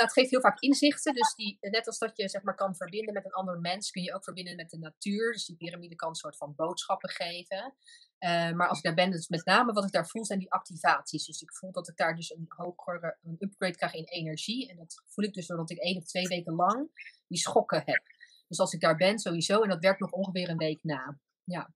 dat 0.00 0.12
geeft 0.12 0.30
heel 0.30 0.40
vaak 0.40 0.60
inzichten. 0.60 1.14
Dus 1.14 1.34
die, 1.34 1.58
net 1.60 1.86
als 1.86 1.98
dat 1.98 2.16
je 2.16 2.28
zeg 2.28 2.42
maar, 2.42 2.54
kan 2.54 2.76
verbinden 2.76 3.14
met 3.14 3.24
een 3.24 3.32
ander 3.32 3.60
mens, 3.60 3.90
kun 3.90 4.02
je 4.02 4.14
ook 4.14 4.24
verbinden 4.24 4.56
met 4.56 4.70
de 4.70 4.78
natuur. 4.78 5.32
Dus 5.32 5.46
die 5.46 5.56
piramide 5.56 5.94
kan 5.94 6.08
een 6.08 6.14
soort 6.14 6.36
van 6.36 6.54
boodschappen 6.54 7.10
geven. 7.10 7.74
Uh, 8.18 8.52
maar 8.52 8.68
als 8.68 8.78
ik 8.78 8.84
daar 8.84 8.94
ben, 8.94 9.10
dus 9.10 9.28
met 9.28 9.44
name 9.44 9.72
wat 9.72 9.84
ik 9.84 9.92
daar 9.92 10.08
voel, 10.08 10.24
zijn 10.24 10.38
die 10.38 10.52
activaties. 10.52 11.26
Dus 11.26 11.42
ik 11.42 11.54
voel 11.54 11.72
dat 11.72 11.88
ik 11.88 11.96
daar 11.96 12.14
dus 12.14 12.30
een 12.30 12.44
hogere 12.48 13.18
een 13.22 13.36
upgrade 13.38 13.76
krijg 13.76 13.94
in 13.94 14.04
energie. 14.04 14.70
En 14.70 14.76
dat 14.76 15.02
voel 15.06 15.24
ik 15.24 15.34
dus 15.34 15.46
doordat 15.46 15.70
ik 15.70 15.78
één 15.78 15.96
of 15.96 16.04
twee 16.04 16.28
weken 16.28 16.54
lang 16.54 16.90
die 17.28 17.38
schokken 17.38 17.82
heb. 17.84 18.02
Dus 18.48 18.58
als 18.58 18.72
ik 18.72 18.80
daar 18.80 18.96
ben, 18.96 19.18
sowieso. 19.18 19.62
En 19.62 19.68
dat 19.68 19.82
werkt 19.82 20.00
nog 20.00 20.10
ongeveer 20.10 20.48
een 20.48 20.56
week 20.56 20.84
na. 20.84 21.18
Ja. 21.44 21.74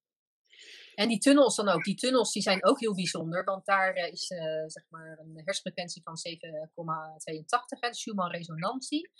En 0.95 1.09
die 1.09 1.19
tunnels 1.19 1.57
dan 1.57 1.69
ook. 1.69 1.85
Die 1.85 1.95
tunnels 1.95 2.33
die 2.33 2.43
zijn 2.43 2.65
ook 2.65 2.81
heel 2.81 2.95
bijzonder, 2.95 3.45
want 3.45 3.65
daar 3.65 3.97
uh, 3.97 4.13
is 4.13 4.31
uh, 4.31 4.39
zeg 4.67 4.85
maar 4.89 5.19
een 5.19 5.43
hersenfrequentie 5.45 6.03
van 6.03 6.19
7,82, 6.19 7.81
de 7.81 7.89
Schumann 7.91 8.31
resonantie. 8.31 9.11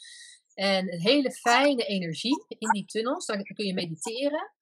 En 0.55 0.93
een 0.93 1.01
hele 1.01 1.33
fijne 1.33 1.85
energie 1.85 2.45
in 2.49 2.71
die 2.71 2.85
tunnels. 2.85 3.27
Daar 3.27 3.43
kun 3.43 3.67
je 3.67 3.75
mediteren. 3.75 4.53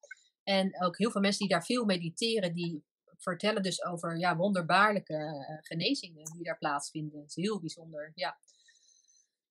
En 0.43 0.83
ook 0.83 0.99
heel 0.99 1.11
veel 1.11 1.21
mensen 1.21 1.41
die 1.41 1.49
daar 1.49 1.65
veel 1.65 1.85
mediteren, 1.85 2.55
die 2.55 2.85
vertellen 3.19 3.63
dus 3.63 3.85
over 3.85 4.19
ja, 4.19 4.37
wonderbaarlijke 4.37 5.15
uh, 5.15 5.59
genezingen 5.61 6.33
die 6.33 6.45
daar 6.45 6.59
plaatsvinden. 6.59 7.21
Het 7.21 7.37
is 7.37 7.45
heel 7.45 7.61
bijzonder, 7.61 8.13
ja. 8.15 8.39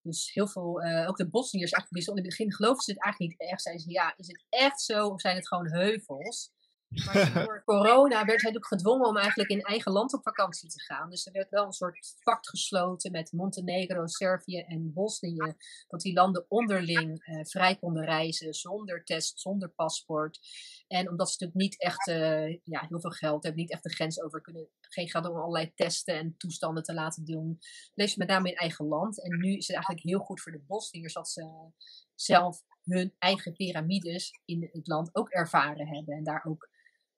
Dus 0.02 0.34
heel 0.34 0.47
veel, 0.47 0.84
ook 1.08 1.17
de 1.17 1.30
Bosniërs, 1.30 1.71
eigenlijk 1.71 1.93
bijzonder. 1.93 2.24
In 2.24 2.30
het 2.30 2.38
begin 2.38 2.54
geloven 2.54 2.84
ze 2.84 2.91
het 2.91 3.04
eigenlijk 3.04 3.39
niet 3.39 3.50
echt. 3.50 3.62
Zeiden 3.62 3.84
ze, 3.84 3.91
ja, 3.91 4.13
is 4.17 4.28
het 4.28 4.45
echt 4.50 4.82
zo 4.82 5.08
of 5.08 5.21
zijn 5.21 5.36
het 5.36 5.47
gewoon 5.47 5.71
heuvels? 5.71 6.52
Maar 6.91 7.34
door 7.34 7.63
corona 7.65 8.25
werd 8.25 8.41
hij 8.41 8.56
ook 8.56 8.67
gedwongen 8.67 9.08
om 9.08 9.17
eigenlijk 9.17 9.49
in 9.49 9.62
eigen 9.62 9.91
land 9.91 10.13
op 10.13 10.23
vakantie 10.23 10.69
te 10.69 10.84
gaan. 10.84 11.10
Dus 11.10 11.25
er 11.25 11.32
werd 11.32 11.49
wel 11.49 11.65
een 11.65 11.71
soort 11.73 12.15
pact 12.23 12.49
gesloten 12.49 13.12
met 13.12 13.32
Montenegro, 13.32 14.08
Servië 14.08 14.60
en 14.60 14.93
Bosnië. 14.93 15.56
Dat 15.88 16.01
die 16.01 16.13
landen 16.13 16.45
onderling 16.47 17.27
uh, 17.27 17.43
vrij 17.43 17.75
konden 17.75 18.06
reizen 18.06 18.54
zonder 18.54 19.04
test, 19.04 19.39
zonder 19.39 19.69
paspoort. 19.69 20.39
En 20.88 21.10
omdat 21.10 21.32
ze 21.32 21.43
natuurlijk 21.43 21.71
niet 21.71 21.82
echt 21.82 22.08
uh, 22.08 22.58
ja, 22.63 22.86
heel 22.88 23.01
veel 23.01 23.10
geld 23.10 23.43
hebben, 23.43 23.62
niet 23.62 23.71
echt 23.71 23.84
de 23.84 23.93
grens 23.93 24.21
over 24.21 24.41
kunnen, 24.41 24.67
geen 24.80 25.10
geld 25.10 25.30
om 25.30 25.36
allerlei 25.36 25.71
testen 25.75 26.15
en 26.15 26.36
toestanden 26.38 26.84
te 26.84 26.93
laten 26.93 27.25
doen. 27.25 27.60
Bleef 27.93 28.10
ze 28.10 28.19
met 28.19 28.27
name 28.27 28.49
in 28.49 28.56
eigen 28.56 28.86
land. 28.86 29.23
En 29.23 29.39
nu 29.39 29.58
is 29.58 29.67
het 29.67 29.75
eigenlijk 29.75 30.06
heel 30.06 30.19
goed 30.19 30.41
voor 30.41 30.51
de 30.51 30.63
Bosniërs 30.67 31.13
dat 31.13 31.30
ze 31.30 31.71
zelf 32.15 32.63
hun 32.84 33.15
eigen 33.19 33.54
piramides 33.54 34.39
in 34.45 34.69
het 34.71 34.88
land 34.88 35.15
ook 35.15 35.30
ervaren 35.30 35.88
hebben. 35.88 36.15
En 36.15 36.23
daar 36.23 36.45
ook 36.45 36.69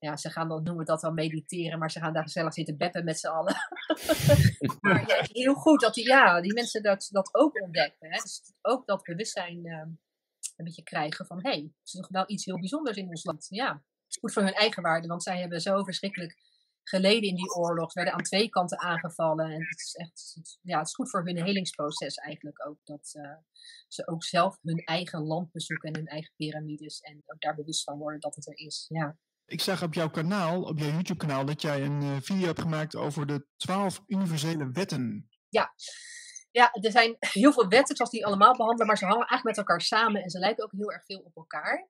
ja, 0.03 0.17
ze 0.17 0.29
gaan 0.29 0.47
dan, 0.47 0.63
noemen 0.63 0.85
dat 0.85 1.01
wel 1.01 1.11
mediteren, 1.11 1.79
maar 1.79 1.91
ze 1.91 1.99
gaan 1.99 2.13
daar 2.13 2.23
gezellig 2.23 2.53
zitten 2.53 2.77
beppen 2.77 3.03
met 3.03 3.19
z'n 3.19 3.27
allen. 3.27 3.55
maar 4.81 5.07
ja, 5.07 5.25
heel 5.31 5.53
goed 5.53 5.81
dat 5.81 5.93
die, 5.93 6.05
ja, 6.07 6.41
die 6.41 6.53
mensen 6.53 6.83
dat, 6.83 7.07
dat 7.11 7.33
ook 7.33 7.61
ontdekken. 7.61 8.11
Hè? 8.11 8.21
Dus 8.21 8.53
ook 8.61 8.85
dat 8.87 9.03
bewustzijn 9.03 9.65
uh, 9.65 9.77
een 10.55 10.65
beetje 10.65 10.83
krijgen 10.83 11.25
van, 11.25 11.43
hé, 11.43 11.49
hey, 11.49 11.73
is 11.83 11.91
toch 11.91 12.07
wel 12.09 12.23
iets 12.27 12.45
heel 12.45 12.59
bijzonders 12.59 12.97
in 12.97 13.07
ons 13.07 13.23
land. 13.23 13.45
Ja, 13.49 13.71
het 13.73 13.83
is 14.07 14.17
goed 14.17 14.33
voor 14.33 14.43
hun 14.43 14.53
eigen 14.53 14.83
waarde, 14.83 15.07
want 15.07 15.23
zij 15.23 15.39
hebben 15.39 15.61
zo 15.61 15.83
verschrikkelijk 15.83 16.37
geleden 16.83 17.29
in 17.29 17.35
die 17.35 17.55
oorlog. 17.55 17.91
Ze 17.91 17.99
werden 17.99 18.17
aan 18.17 18.23
twee 18.23 18.49
kanten 18.49 18.79
aangevallen. 18.79 19.45
En 19.45 19.65
het 19.67 19.79
is 19.79 19.93
echt, 19.95 20.57
ja, 20.61 20.77
het 20.77 20.87
is 20.87 20.95
goed 20.95 21.09
voor 21.09 21.25
hun 21.25 21.43
helingsproces 21.43 22.15
eigenlijk 22.15 22.67
ook. 22.67 22.77
Dat 22.83 23.13
uh, 23.17 23.35
ze 23.87 24.07
ook 24.07 24.23
zelf 24.23 24.57
hun 24.61 24.83
eigen 24.83 25.21
land 25.21 25.51
bezoeken 25.51 25.89
en 25.89 25.95
hun 25.95 26.07
eigen 26.07 26.33
piramides. 26.35 26.99
En 26.99 27.23
ook 27.25 27.41
daar 27.41 27.55
bewust 27.55 27.83
van 27.83 27.97
worden 27.97 28.19
dat 28.19 28.35
het 28.35 28.47
er 28.47 28.57
is. 28.57 28.85
Ja. 28.87 29.17
Ik 29.45 29.62
zag 29.62 29.84
op 29.84 29.93
jouw 29.93 30.10
kanaal, 30.10 30.62
op 30.62 30.79
jouw 30.79 30.89
YouTube-kanaal, 30.89 31.45
dat 31.45 31.62
jij 31.62 31.82
een 31.82 32.01
uh, 32.01 32.17
video 32.21 32.45
hebt 32.45 32.62
gemaakt 32.62 32.95
over 32.95 33.27
de 33.27 33.45
twaalf 33.56 34.01
universele 34.08 34.71
wetten. 34.71 35.29
Ja. 35.49 35.73
ja, 36.51 36.71
er 36.71 36.91
zijn 36.91 37.15
heel 37.19 37.53
veel 37.53 37.67
wetten, 37.67 37.95
zoals 37.95 38.12
die 38.12 38.25
allemaal 38.25 38.56
behandelen, 38.56 38.88
maar 38.88 38.97
ze 38.97 39.06
hangen 39.06 39.27
eigenlijk 39.27 39.58
met 39.58 39.58
elkaar 39.58 39.82
samen 39.82 40.23
en 40.23 40.29
ze 40.29 40.39
lijken 40.39 40.63
ook 40.63 40.71
heel 40.71 40.91
erg 40.91 41.06
veel 41.06 41.19
op 41.19 41.36
elkaar. 41.36 41.89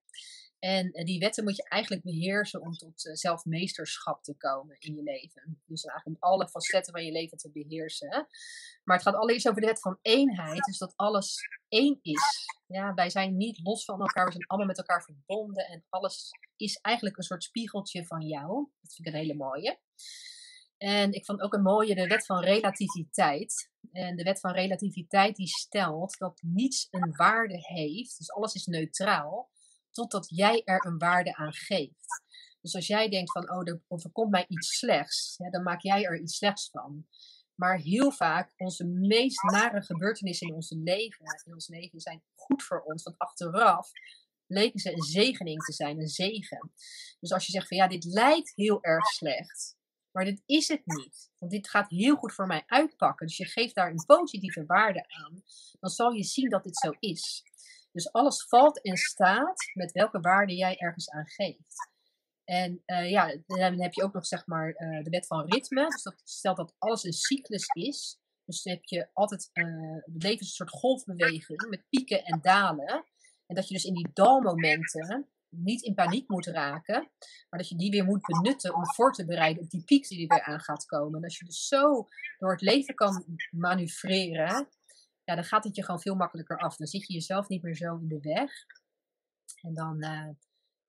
En 0.63 0.99
uh, 0.99 1.05
die 1.05 1.19
wetten 1.19 1.43
moet 1.43 1.55
je 1.55 1.69
eigenlijk 1.69 2.03
beheersen 2.03 2.61
om 2.61 2.73
tot 2.73 3.05
uh, 3.05 3.13
zelfmeesterschap 3.13 4.23
te 4.23 4.35
komen 4.37 4.75
in 4.79 4.95
je 4.95 5.03
leven. 5.03 5.61
Dus 5.65 5.83
eigenlijk 5.83 6.21
om 6.21 6.29
alle 6.29 6.47
facetten 6.47 6.93
van 6.93 7.05
je 7.05 7.11
leven 7.11 7.37
te 7.37 7.51
beheersen. 7.51 8.27
Maar 8.83 8.95
het 8.95 9.05
gaat 9.05 9.15
allereerst 9.15 9.47
over 9.47 9.61
de 9.61 9.67
wet 9.67 9.79
van 9.79 9.99
eenheid, 10.01 10.65
dus 10.65 10.77
dat 10.77 10.93
alles 10.95 11.37
één 11.67 11.99
is. 12.01 12.45
Ja, 12.67 12.93
wij 12.93 13.09
zijn 13.09 13.37
niet 13.37 13.59
los 13.63 13.85
van 13.85 13.99
elkaar, 13.99 14.25
we 14.25 14.31
zijn 14.31 14.47
allemaal 14.47 14.67
met 14.67 14.77
elkaar 14.77 15.03
verbonden 15.03 15.67
en 15.67 15.85
alles 15.89 16.29
is 16.55 16.75
eigenlijk 16.75 17.17
een 17.17 17.23
soort 17.23 17.43
spiegeltje 17.43 18.05
van 18.05 18.21
jou. 18.21 18.69
Dat 18.81 18.93
vind 18.93 19.07
ik 19.07 19.13
een 19.13 19.19
hele 19.19 19.35
mooie. 19.35 19.79
En 20.77 21.11
ik 21.11 21.25
vond 21.25 21.41
ook 21.41 21.53
een 21.53 21.61
mooie 21.61 21.95
de 21.95 22.07
wet 22.07 22.25
van 22.25 22.39
relativiteit. 22.39 23.71
En 23.91 24.15
de 24.15 24.23
wet 24.23 24.39
van 24.39 24.51
relativiteit 24.51 25.35
die 25.35 25.47
stelt 25.47 26.17
dat 26.17 26.41
niets 26.41 26.87
een 26.91 27.15
waarde 27.15 27.57
heeft, 27.57 28.17
dus 28.17 28.31
alles 28.31 28.53
is 28.53 28.65
neutraal, 28.65 29.51
totdat 29.93 30.29
jij 30.29 30.61
er 30.63 30.85
een 30.85 30.97
waarde 30.97 31.35
aan 31.35 31.53
geeft. 31.53 32.21
Dus 32.61 32.75
als 32.75 32.87
jij 32.87 33.09
denkt 33.09 33.31
van, 33.31 33.51
oh, 33.51 33.67
er 33.67 33.81
overkomt 33.87 34.31
mij 34.31 34.45
iets 34.47 34.77
slechts, 34.77 35.35
dan 35.51 35.63
maak 35.63 35.81
jij 35.81 36.03
er 36.03 36.19
iets 36.19 36.37
slechts 36.37 36.69
van. 36.69 37.07
Maar 37.55 37.77
heel 37.77 38.11
vaak, 38.11 38.53
onze 38.57 38.85
meest 38.85 39.43
nare 39.43 39.81
gebeurtenissen 39.81 40.47
in 40.47 40.53
ons 40.53 40.69
leven, 40.69 41.25
in 41.45 41.53
ons 41.53 41.67
leven 41.67 41.99
zijn 41.99 42.23
goed 42.35 42.63
voor 42.63 42.81
ons. 42.81 43.03
Want 43.03 43.17
achteraf 43.17 43.91
leken 44.47 44.79
ze 44.79 44.91
een 44.91 45.03
zegening 45.03 45.63
te 45.63 45.73
zijn, 45.73 45.99
een 45.99 46.07
zegen. 46.07 46.71
Dus 47.19 47.31
als 47.31 47.45
je 47.45 47.51
zegt 47.51 47.67
van 47.67 47.77
ja, 47.77 47.87
dit 47.87 48.03
lijkt 48.03 48.51
heel 48.55 48.83
erg 48.83 49.05
slecht, 49.05 49.75
maar 50.11 50.25
dit 50.25 50.43
is 50.45 50.67
het 50.67 50.81
niet. 50.85 51.31
Want 51.37 51.51
dit 51.51 51.69
gaat 51.69 51.89
heel 51.89 52.15
goed 52.15 52.33
voor 52.33 52.47
mij 52.47 52.63
uitpakken. 52.65 53.27
Dus 53.27 53.37
je 53.37 53.45
geeft 53.45 53.75
daar 53.75 53.89
een 53.89 54.05
positieve 54.05 54.65
waarde 54.65 55.05
aan. 55.07 55.43
Dan 55.79 55.89
zal 55.89 56.11
je 56.11 56.23
zien 56.23 56.49
dat 56.49 56.63
dit 56.63 56.77
zo 56.77 56.93
is. 56.99 57.43
Dus 57.93 58.11
alles 58.11 58.45
valt 58.47 58.81
en 58.81 58.97
staat 58.97 59.71
met 59.73 59.91
welke 59.91 60.19
waarde 60.19 60.55
jij 60.55 60.77
ergens 60.77 61.09
aan 61.09 61.27
geeft. 61.27 61.91
En 62.43 62.83
uh, 62.85 63.09
ja, 63.09 63.37
dan 63.45 63.81
heb 63.81 63.93
je 63.93 64.03
ook 64.03 64.13
nog 64.13 64.25
zeg 64.25 64.45
maar 64.45 64.67
uh, 64.67 65.03
de 65.03 65.09
wet 65.09 65.27
van 65.27 65.45
ritme. 65.53 65.89
Dus 65.89 66.03
dat 66.03 66.21
stelt 66.23 66.57
dat 66.57 66.75
alles 66.77 67.03
een 67.03 67.13
cyclus 67.13 67.65
is. 67.67 68.19
Dus 68.45 68.63
dan 68.63 68.73
heb 68.73 68.83
je 68.83 69.09
altijd, 69.13 69.49
uh, 69.53 69.65
het 69.95 70.23
leven 70.23 70.39
is 70.39 70.47
een 70.47 70.67
soort 70.67 70.69
golfbeweging 70.69 71.67
met 71.69 71.89
pieken 71.89 72.23
en 72.23 72.39
dalen. 72.41 73.05
En 73.45 73.55
dat 73.55 73.67
je 73.67 73.73
dus 73.73 73.85
in 73.85 73.93
die 73.93 74.09
dalmomenten 74.13 75.27
niet 75.49 75.81
in 75.81 75.93
paniek 75.93 76.29
moet 76.29 76.45
raken, 76.45 77.11
maar 77.49 77.59
dat 77.59 77.69
je 77.69 77.75
die 77.75 77.91
weer 77.91 78.05
moet 78.05 78.21
benutten 78.21 78.75
om 78.75 78.85
voor 78.85 79.13
te 79.13 79.25
bereiden 79.25 79.63
op 79.63 79.69
die 79.69 79.83
piek 79.83 80.07
die 80.07 80.27
er 80.27 80.35
weer 80.35 80.45
aan 80.45 80.59
gaat 80.59 80.85
komen. 80.85 81.17
En 81.17 81.23
als 81.23 81.37
je 81.37 81.45
dus 81.45 81.67
zo 81.67 82.07
door 82.37 82.51
het 82.51 82.61
leven 82.61 82.95
kan 82.95 83.25
manoeuvreren, 83.51 84.67
ja, 85.23 85.35
dan 85.35 85.43
gaat 85.43 85.63
het 85.63 85.75
je 85.75 85.83
gewoon 85.83 86.01
veel 86.01 86.15
makkelijker 86.15 86.57
af. 86.57 86.75
Dan 86.75 86.87
zit 86.87 87.07
je 87.07 87.13
jezelf 87.13 87.47
niet 87.47 87.61
meer 87.61 87.75
zo 87.75 87.97
in 87.97 88.07
de 88.07 88.19
weg. 88.19 88.51
En 89.61 89.73
dan, 89.73 90.03
uh, 90.03 90.29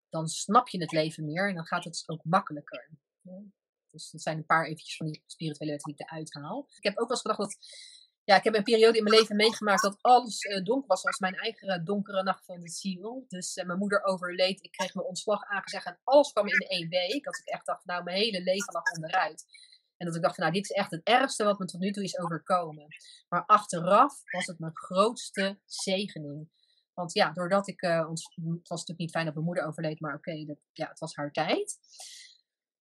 dan 0.09 0.29
snap 0.29 0.69
je 0.69 0.81
het 0.81 0.93
leven 0.93 1.25
meer 1.25 1.49
en 1.49 1.55
dan 1.55 1.67
gaat 1.67 1.85
het 1.85 2.03
ook 2.07 2.25
makkelijker. 2.25 2.91
Dus 3.91 4.11
dat 4.11 4.23
zijn 4.23 4.37
een 4.37 4.47
paar 4.47 4.65
eventjes 4.65 4.97
van 4.97 5.07
die 5.07 5.23
spirituele 5.27 5.71
wetten 5.71 5.93
die 5.93 6.01
ik 6.01 6.11
eruit 6.11 6.35
haal. 6.35 6.69
Ik 6.77 6.83
heb 6.85 6.93
ook 6.93 7.09
wel 7.09 7.11
eens 7.11 7.21
gedacht 7.21 7.39
dat 7.39 7.57
ja, 8.25 8.37
ik 8.37 8.45
heb 8.45 8.55
een 8.55 8.63
periode 8.63 8.99
in 8.99 9.05
mijn 9.05 9.17
leven 9.17 9.37
meegemaakt 9.37 9.83
dat 9.83 9.99
alles 10.01 10.43
uh, 10.43 10.65
donker 10.65 10.89
was, 10.89 11.01
zoals 11.01 11.19
mijn 11.19 11.35
eigen 11.35 11.85
donkere 11.85 12.23
nacht 12.23 12.45
van 12.45 12.61
de 12.61 12.69
ziel. 12.69 13.25
Dus 13.29 13.57
uh, 13.57 13.65
mijn 13.65 13.79
moeder 13.79 14.05
overleed, 14.05 14.65
ik 14.65 14.73
kreeg 14.73 14.95
mijn 14.95 15.07
ontslag 15.07 15.45
aangezegd 15.45 15.87
en 15.87 15.99
alles 16.05 16.33
kwam 16.33 16.47
in 16.47 16.69
één 16.69 16.89
week. 16.89 17.25
Dat 17.25 17.39
ik 17.39 17.47
echt 17.47 17.67
dacht, 17.67 17.85
nou, 17.85 18.03
mijn 18.03 18.17
hele 18.17 18.43
leven 18.43 18.73
lag 18.73 18.93
onderuit. 18.95 19.45
En 20.03 20.09
dat 20.09 20.17
ik 20.17 20.23
dacht, 20.23 20.35
van, 20.35 20.45
nou, 20.45 20.57
dit 20.57 20.71
is 20.71 20.77
echt 20.77 20.91
het 20.91 21.01
ergste 21.05 21.45
wat 21.45 21.59
me 21.59 21.65
tot 21.65 21.81
nu 21.81 21.91
toe 21.91 22.03
is 22.03 22.19
overkomen. 22.19 22.87
Maar 23.29 23.45
achteraf 23.47 24.15
was 24.31 24.47
het 24.47 24.59
mijn 24.59 24.77
grootste 24.77 25.59
zegening. 25.65 26.51
Want 26.95 27.13
ja, 27.13 27.33
doordat 27.33 27.69
ik, 27.69 27.83
uh, 27.83 28.07
ons, 28.09 28.25
het 28.35 28.69
was 28.69 28.79
natuurlijk 28.79 28.99
niet 28.99 29.11
fijn 29.11 29.25
dat 29.25 29.35
mijn 29.35 29.47
moeder 29.47 29.67
overleed, 29.67 30.01
maar 30.01 30.15
oké, 30.15 30.33
ja, 30.73 30.89
het 30.89 30.99
was 30.99 31.15
haar 31.15 31.31
tijd. 31.31 31.79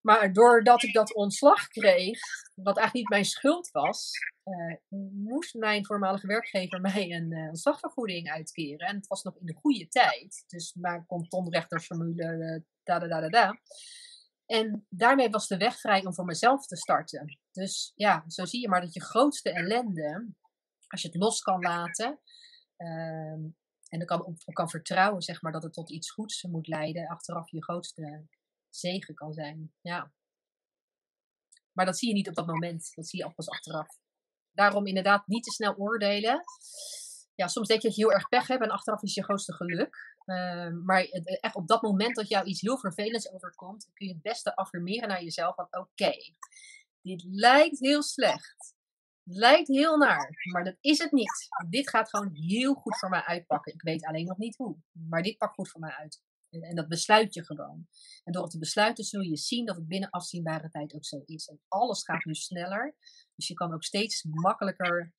Maar 0.00 0.32
doordat 0.32 0.82
ik 0.82 0.92
dat 0.92 1.14
ontslag 1.14 1.68
kreeg, 1.68 2.20
wat 2.54 2.76
eigenlijk 2.76 2.94
niet 2.94 3.08
mijn 3.08 3.24
schuld 3.24 3.70
was, 3.70 4.10
uh, 4.44 4.76
moest 5.10 5.54
mijn 5.54 5.86
voormalige 5.86 6.26
werkgever 6.26 6.80
mij 6.90 7.10
een 7.10 7.32
uh, 7.32 7.48
ontslagvergoeding 7.48 8.30
uitkeren. 8.30 8.86
En 8.86 8.96
het 8.96 9.06
was 9.06 9.22
nog 9.22 9.38
in 9.38 9.46
de 9.46 9.54
goede 9.54 9.88
tijd. 9.88 10.44
Dus 10.46 10.74
maar 10.74 11.06
kantonrechtersformule, 11.06 12.24
uh, 12.24 12.62
da 12.82 12.98
da 12.98 13.06
da 13.06 13.20
da 13.20 13.28
da. 13.28 13.60
En 14.52 14.86
daarmee 14.88 15.30
was 15.30 15.46
de 15.46 15.56
weg 15.56 15.80
vrij 15.80 16.04
om 16.04 16.14
voor 16.14 16.24
mezelf 16.24 16.66
te 16.66 16.76
starten. 16.76 17.38
Dus 17.50 17.92
ja, 17.94 18.24
zo 18.26 18.44
zie 18.44 18.60
je 18.60 18.68
maar 18.68 18.80
dat 18.80 18.94
je 18.94 19.04
grootste 19.04 19.52
ellende, 19.52 20.34
als 20.86 21.02
je 21.02 21.08
het 21.08 21.16
los 21.16 21.40
kan 21.40 21.60
laten, 21.60 22.20
ehm, 22.76 23.40
en 23.88 23.98
dan 23.98 24.04
kan, 24.04 24.24
op, 24.24 24.36
kan 24.52 24.70
vertrouwen, 24.70 25.22
zeg 25.22 25.42
maar, 25.42 25.52
dat 25.52 25.62
het 25.62 25.72
tot 25.72 25.90
iets 25.90 26.10
goeds 26.10 26.42
moet 26.42 26.66
leiden, 26.66 27.08
achteraf 27.08 27.50
je 27.50 27.62
grootste 27.62 28.26
zegen 28.68 29.14
kan 29.14 29.32
zijn. 29.32 29.72
Ja. 29.80 30.12
Maar 31.72 31.86
dat 31.86 31.98
zie 31.98 32.08
je 32.08 32.14
niet 32.14 32.28
op 32.28 32.34
dat 32.34 32.46
moment. 32.46 32.92
Dat 32.94 33.08
zie 33.08 33.24
je 33.24 33.34
pas 33.34 33.48
achteraf. 33.48 33.98
Daarom 34.50 34.86
inderdaad 34.86 35.26
niet 35.26 35.44
te 35.44 35.50
snel 35.50 35.74
oordelen. 35.76 36.44
Ja, 37.34 37.46
soms 37.48 37.68
denk 37.68 37.82
je 37.82 37.88
dat 37.88 37.96
je 37.96 38.02
heel 38.02 38.12
erg 38.12 38.28
pech 38.28 38.46
hebt 38.46 38.62
en 38.62 38.70
achteraf 38.70 39.02
is 39.02 39.14
je 39.14 39.24
grootste 39.24 39.52
geluk. 39.52 40.11
Ehm, 40.24 40.84
maar 40.84 41.02
echt 41.40 41.54
op 41.54 41.68
dat 41.68 41.82
moment 41.82 42.16
dat 42.16 42.28
jou 42.28 42.46
iets 42.46 42.60
heel 42.60 42.78
vervelends 42.78 43.32
overkomt, 43.32 43.90
kun 43.94 44.06
je 44.06 44.12
het 44.12 44.22
beste 44.22 44.56
affirmeren 44.56 45.08
naar 45.08 45.22
jezelf 45.22 45.54
van 45.54 45.68
oké, 45.70 46.12
dit 47.02 47.24
lijkt 47.24 47.78
heel 47.78 48.02
slecht. 48.02 48.74
Lijkt 49.24 49.68
heel 49.68 49.96
naar, 49.96 50.30
maar 50.52 50.64
dat 50.64 50.76
is 50.80 50.98
het 50.98 51.12
niet. 51.12 51.48
Dit 51.68 51.88
gaat 51.88 52.08
gewoon 52.08 52.30
heel 52.34 52.74
goed 52.74 52.98
voor 52.98 53.08
mij 53.08 53.22
uitpakken. 53.22 53.72
Ik 53.72 53.82
weet 53.82 54.04
alleen 54.04 54.26
nog 54.26 54.38
niet 54.38 54.56
hoe, 54.56 54.76
maar 54.92 55.22
dit 55.22 55.38
pakt 55.38 55.54
goed 55.54 55.70
voor 55.70 55.80
mij 55.80 55.92
uit. 55.92 56.22
En 56.60 56.74
dat 56.74 56.88
besluit 56.88 57.34
je 57.34 57.44
gewoon. 57.44 57.86
En 58.24 58.32
door 58.32 58.42
het 58.42 58.50
te 58.50 58.58
besluiten 58.58 59.04
zul 59.04 59.20
je 59.20 59.36
zien 59.36 59.66
dat 59.66 59.76
het 59.76 59.88
binnen 59.88 60.10
afzienbare 60.10 60.70
tijd 60.70 60.94
ook 60.94 61.04
zo 61.04 61.22
is. 61.26 61.48
En 61.48 61.60
alles 61.68 62.04
gaat 62.04 62.24
nu 62.24 62.34
sneller. 62.34 62.94
Dus 63.34 63.48
je 63.48 63.54
kan 63.54 63.72
ook 63.72 63.84
steeds 63.84 64.22
makkelijker 64.22 65.12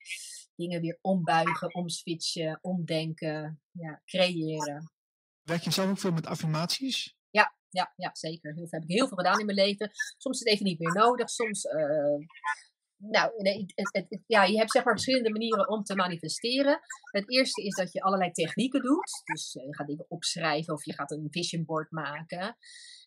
dingen 0.56 0.82
weer 0.82 0.98
ombuigen, 1.02 1.74
omswitchen, 1.74 2.60
omdenken, 2.62 3.62
ja, 3.72 4.02
creëren. 4.06 4.93
Werk 5.44 5.64
je 5.64 5.72
zelf 5.72 5.90
ook 5.90 6.00
veel 6.00 6.12
met 6.12 6.26
affirmaties? 6.26 7.16
Ja, 7.30 7.56
ja, 7.70 7.94
ja 7.96 8.10
zeker. 8.14 8.54
Heel 8.54 8.68
heb 8.70 8.84
ik 8.84 8.90
heel 8.90 9.08
veel 9.08 9.18
gedaan 9.18 9.40
in 9.40 9.46
mijn 9.46 9.58
leven. 9.58 9.92
Soms 10.18 10.40
is 10.40 10.40
het 10.40 10.54
even 10.54 10.66
niet 10.66 10.80
meer 10.80 10.94
nodig. 10.94 11.30
Soms 11.30 11.64
uh, 11.64 12.26
nou, 12.98 13.32
ja, 14.28 14.44
je 14.44 14.58
hebt 14.58 14.72
zeg 14.72 14.84
maar 14.84 14.94
verschillende 14.94 15.32
manieren 15.32 15.70
om 15.70 15.84
te 15.84 15.96
manifesteren. 15.96 16.80
Het 17.12 17.32
eerste 17.32 17.64
is 17.64 17.76
dat 17.76 17.94
je 17.94 18.02
allerlei 18.02 18.32
technieken 18.32 18.82
doet. 18.82 19.22
Dus 19.24 19.56
uh, 19.56 19.66
je 19.66 19.76
gaat 19.76 19.88
dingen 19.88 20.06
opschrijven 20.08 20.74
of 20.74 20.86
je 20.86 20.94
gaat 20.94 21.12
een 21.12 21.28
vision 21.30 21.66
board 21.66 21.92
maken. 21.92 22.58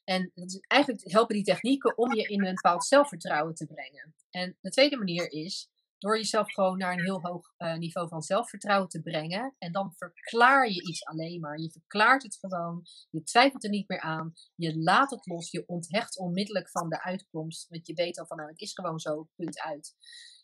En 0.05 0.33
eigenlijk 0.67 1.11
helpen 1.11 1.35
die 1.35 1.45
technieken 1.45 1.99
om 1.99 2.15
je 2.15 2.23
in 2.23 2.45
een 2.45 2.55
bepaald 2.55 2.85
zelfvertrouwen 2.85 3.55
te 3.55 3.67
brengen. 3.67 4.15
En 4.31 4.57
de 4.61 4.71
tweede 4.71 4.97
manier 4.97 5.31
is 5.31 5.71
door 5.99 6.17
jezelf 6.17 6.53
gewoon 6.53 6.79
naar 6.79 6.93
een 6.93 7.05
heel 7.05 7.21
hoog 7.21 7.55
uh, 7.59 7.77
niveau 7.77 8.09
van 8.09 8.23
zelfvertrouwen 8.23 8.89
te 8.89 9.03
brengen. 9.03 9.55
En 9.59 9.73
dan 9.73 9.95
verklaar 9.97 10.69
je 10.69 10.89
iets 10.89 11.05
alleen 11.05 11.41
maar. 11.41 11.59
Je 11.59 11.71
verklaart 11.71 12.23
het 12.23 12.37
gewoon. 12.37 12.83
Je 13.11 13.23
twijfelt 13.23 13.65
er 13.65 13.71
niet 13.71 13.89
meer 13.89 14.01
aan. 14.01 14.33
Je 14.55 14.79
laat 14.79 15.11
het 15.11 15.27
los. 15.27 15.51
Je 15.51 15.67
onthecht 15.67 16.19
onmiddellijk 16.19 16.71
van 16.71 16.89
de 16.89 17.03
uitkomst. 17.03 17.69
Want 17.69 17.87
je 17.87 17.95
weet 17.95 18.19
al 18.19 18.27
van 18.27 18.37
nou, 18.37 18.51
het 18.51 18.61
is 18.61 18.73
gewoon 18.73 18.99
zo, 18.99 19.29
punt 19.35 19.61
uit. 19.61 19.95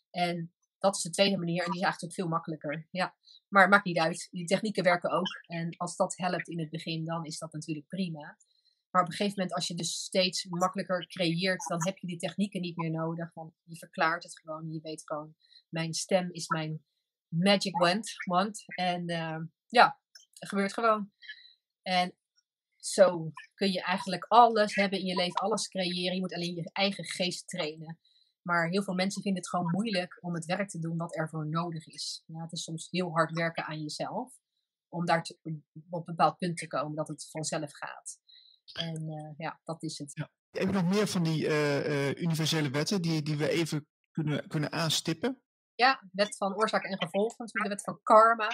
En 0.09 0.53
dat 0.79 0.95
is 0.95 1.01
de 1.01 1.09
tweede 1.09 1.37
manier. 1.37 1.63
En 1.63 1.71
die 1.71 1.79
is 1.79 1.85
eigenlijk 1.85 2.13
veel 2.13 2.27
makkelijker. 2.27 2.87
Ja. 2.91 3.15
Maar 3.47 3.61
het 3.61 3.71
maakt 3.71 3.85
niet 3.85 3.99
uit. 3.99 4.27
Die 4.31 4.45
technieken 4.45 4.83
werken 4.83 5.11
ook. 5.11 5.43
En 5.47 5.77
als 5.77 5.95
dat 5.95 6.17
helpt 6.17 6.47
in 6.47 6.59
het 6.59 6.69
begin, 6.69 7.05
dan 7.05 7.25
is 7.25 7.37
dat 7.37 7.53
natuurlijk 7.53 7.87
prima. 7.87 8.37
Maar 8.93 9.01
op 9.01 9.07
een 9.07 9.15
gegeven 9.15 9.39
moment, 9.39 9.55
als 9.55 9.67
je 9.67 9.75
dus 9.75 10.03
steeds 10.03 10.45
makkelijker 10.45 11.07
creëert, 11.07 11.67
dan 11.67 11.85
heb 11.85 11.97
je 11.97 12.07
die 12.07 12.17
technieken 12.17 12.61
niet 12.61 12.77
meer 12.77 12.91
nodig. 12.91 13.33
Want 13.33 13.53
je 13.63 13.77
verklaart 13.77 14.23
het 14.23 14.39
gewoon. 14.39 14.71
Je 14.71 14.79
weet 14.81 15.01
gewoon, 15.05 15.35
mijn 15.69 15.93
stem 15.93 16.31
is 16.31 16.47
mijn 16.47 16.85
magic 17.27 17.77
wand. 17.77 18.11
wand. 18.25 18.63
En 18.65 19.09
uh, 19.09 19.37
ja, 19.67 19.99
het 20.33 20.49
gebeurt 20.49 20.73
gewoon. 20.73 21.11
En 21.81 22.15
zo 22.77 23.31
kun 23.53 23.71
je 23.71 23.81
eigenlijk 23.81 24.25
alles 24.25 24.75
hebben 24.75 24.99
in 24.99 25.05
je 25.05 25.15
leven, 25.15 25.41
alles 25.41 25.67
creëren. 25.67 26.15
Je 26.15 26.21
moet 26.21 26.33
alleen 26.33 26.55
je 26.55 26.69
eigen 26.71 27.05
geest 27.05 27.47
trainen. 27.47 27.99
Maar 28.41 28.69
heel 28.69 28.83
veel 28.83 28.93
mensen 28.93 29.21
vinden 29.21 29.41
het 29.41 29.49
gewoon 29.49 29.71
moeilijk 29.71 30.17
om 30.21 30.33
het 30.33 30.45
werk 30.45 30.69
te 30.69 30.79
doen 30.79 30.97
wat 30.97 31.15
ervoor 31.15 31.49
nodig 31.49 31.87
is. 31.87 32.23
Ja, 32.25 32.41
het 32.41 32.51
is 32.51 32.63
soms 32.63 32.87
heel 32.89 33.11
hard 33.11 33.31
werken 33.31 33.65
aan 33.65 33.81
jezelf. 33.81 34.33
Om 34.87 35.05
daar 35.05 35.29
op 35.89 36.07
een 36.07 36.15
bepaald 36.15 36.37
punt 36.37 36.57
te 36.57 36.67
komen 36.67 36.95
dat 36.95 37.07
het 37.07 37.29
vanzelf 37.29 37.71
gaat. 37.73 38.21
En 38.71 39.01
uh, 39.01 39.31
ja, 39.37 39.59
dat 39.63 39.83
is 39.83 39.97
het. 39.97 40.11
Ja. 40.13 40.29
Even 40.51 40.73
nog 40.73 40.89
meer 40.89 41.07
van 41.07 41.23
die 41.23 41.45
uh, 41.45 41.87
uh, 41.87 42.15
universele 42.15 42.69
wetten 42.69 43.01
die, 43.01 43.21
die 43.21 43.37
we 43.37 43.49
even 43.49 43.87
kunnen, 44.11 44.47
kunnen 44.47 44.71
aanstippen. 44.71 45.41
Ja, 45.75 46.03
wet 46.11 46.37
van 46.37 46.55
oorzaak 46.55 46.83
en 46.83 46.97
gevolg 46.97 47.37
natuurlijk, 47.37 47.63
de 47.63 47.69
wet 47.69 47.83
van 47.83 47.99
karma. 48.03 48.47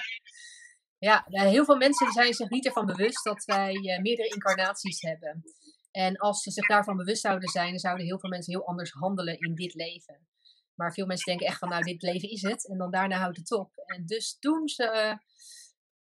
Ja, 0.98 1.26
heel 1.28 1.66
veel 1.66 1.78
mensen 1.78 2.12
zijn 2.12 2.34
zich 2.34 2.50
niet 2.50 2.66
ervan 2.66 2.86
bewust 2.86 3.24
dat 3.24 3.46
wij 3.46 4.00
meerdere 4.02 4.28
incarnaties 4.28 5.02
hebben. 5.02 5.44
En 5.92 6.18
als 6.18 6.44
ze 6.44 6.52
zich 6.52 6.68
daarvan 6.68 6.98
bewust 6.98 7.22
zouden 7.22 7.50
zijn, 7.50 7.70
dan 7.70 7.80
zouden 7.80 8.06
heel 8.06 8.20
veel 8.20 8.30
mensen 8.30 8.54
heel 8.54 8.68
anders 8.68 8.92
handelen 8.92 9.40
in 9.40 9.56
dit 9.56 9.74
leven. 9.74 10.28
Maar 10.76 10.94
veel 10.94 11.06
mensen 11.06 11.26
denken 11.26 11.48
echt 11.48 11.58
van, 11.58 11.70
nou, 11.70 11.84
dit 11.84 12.02
leven 12.02 12.30
is 12.30 12.42
het. 12.42 12.68
En 12.68 12.78
dan 12.78 12.92
daarna 12.92 13.18
houdt 13.18 13.38
het 13.38 13.52
op. 13.52 13.72
En 13.86 14.06
dus 14.06 14.38
doen 14.40 14.68
ze 14.68 15.18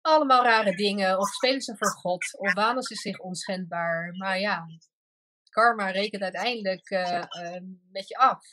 allemaal 0.03 0.43
rare 0.43 0.77
dingen. 0.77 1.19
Of 1.19 1.29
spelen 1.29 1.61
ze 1.61 1.77
voor 1.77 1.91
God. 1.91 2.39
Of 2.39 2.55
wanen 2.55 2.83
ze 2.83 2.95
zich 2.95 3.19
onschendbaar. 3.19 4.13
Maar 4.17 4.41
ja, 4.41 4.67
karma 5.49 5.91
rekent 5.91 6.23
uiteindelijk 6.23 6.91
uh, 6.91 7.25
uh, 7.41 7.61
met 7.91 8.09
je 8.09 8.17
af. 8.17 8.45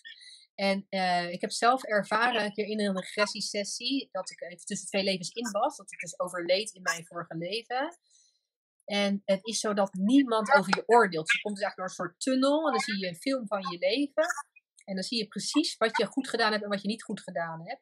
En 0.56 0.86
uh, 0.90 1.32
ik 1.32 1.42
heb 1.42 1.52
zelf 1.52 1.84
ervaren 1.84 2.44
een 2.44 2.54
keer 2.54 2.66
in 2.66 2.80
een 2.80 2.96
regressiesessie 2.96 4.10
dat 4.12 4.32
ik 4.32 4.42
even 4.42 4.66
tussen 4.66 4.88
twee 4.88 5.04
levens 5.04 5.30
in 5.30 5.52
was. 5.52 5.78
Dat 5.78 5.92
ik 5.92 6.00
dus 6.00 6.20
overleed 6.20 6.72
in 6.72 6.82
mijn 6.82 7.06
vorige 7.06 7.38
leven. 7.38 7.98
En 8.86 9.22
het 9.26 9.46
is 9.46 9.60
zo 9.60 9.74
dat 9.74 9.94
niemand 9.94 10.52
over 10.52 10.76
je 10.76 10.84
oordeelt. 10.86 11.32
Je 11.32 11.42
komt 11.42 11.56
dus 11.56 11.64
eigenlijk 11.64 11.76
door 11.76 11.86
een 11.86 12.12
soort 12.12 12.20
tunnel 12.20 12.66
en 12.66 12.72
dan 12.72 12.82
zie 12.82 13.00
je 13.00 13.08
een 13.08 13.16
film 13.16 13.48
van 13.48 13.62
je 13.72 13.78
leven. 13.78 14.26
En 14.86 14.96
dan 14.96 15.04
zie 15.04 15.18
je 15.18 15.28
precies 15.28 15.78
wat 15.78 15.98
je 15.98 16.06
goed 16.06 16.30
gedaan 16.30 16.52
hebt 16.52 16.64
en 16.64 16.70
wat 16.70 16.82
je 16.82 16.88
niet 16.88 17.04
goed 17.04 17.22
gedaan 17.22 17.68
hebt. 17.68 17.82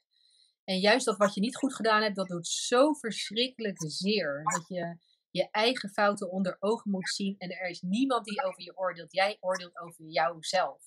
En 0.67 0.79
juist 0.79 1.05
dat 1.05 1.17
wat 1.17 1.33
je 1.33 1.41
niet 1.41 1.57
goed 1.57 1.75
gedaan 1.75 2.01
hebt, 2.01 2.15
dat 2.15 2.27
doet 2.27 2.47
zo 2.47 2.93
verschrikkelijk 2.93 3.77
zeer. 3.77 4.41
Dat 4.43 4.67
je 4.67 4.97
je 5.29 5.49
eigen 5.51 5.89
fouten 5.89 6.31
onder 6.31 6.57
ogen 6.59 6.91
moet 6.91 7.09
zien. 7.09 7.35
En 7.37 7.49
er 7.49 7.69
is 7.69 7.81
niemand 7.81 8.25
die 8.25 8.43
over 8.43 8.63
je 8.63 8.77
oordeelt. 8.77 9.13
Jij 9.13 9.37
oordeelt 9.39 9.79
over 9.79 10.05
jouzelf. 10.05 10.83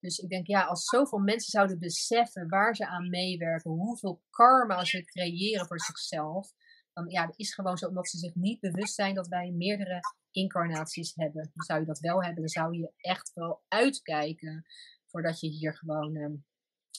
Dus 0.00 0.18
ik 0.18 0.28
denk, 0.28 0.46
ja, 0.46 0.64
als 0.64 0.84
zoveel 0.84 1.18
mensen 1.18 1.50
zouden 1.50 1.78
beseffen 1.78 2.48
waar 2.48 2.76
ze 2.76 2.86
aan 2.86 3.10
meewerken, 3.10 3.70
hoeveel 3.70 4.22
karma 4.30 4.84
ze 4.84 5.04
creëren 5.04 5.66
voor 5.66 5.80
zichzelf, 5.80 6.52
dan 6.92 7.08
ja, 7.08 7.26
het 7.26 7.38
is 7.38 7.54
gewoon 7.54 7.76
zo 7.76 7.86
omdat 7.86 8.08
ze 8.08 8.18
zich 8.18 8.34
niet 8.34 8.60
bewust 8.60 8.94
zijn 8.94 9.14
dat 9.14 9.28
wij 9.28 9.50
meerdere 9.50 10.00
incarnaties 10.30 11.14
hebben. 11.14 11.50
Dan 11.54 11.64
zou 11.64 11.80
je 11.80 11.86
dat 11.86 11.98
wel 11.98 12.22
hebben, 12.22 12.40
dan 12.40 12.48
zou 12.48 12.76
je 12.76 12.92
echt 12.96 13.32
wel 13.34 13.62
uitkijken 13.68 14.64
voordat 15.06 15.40
je 15.40 15.48
hier 15.48 15.76
gewoon 15.76 16.44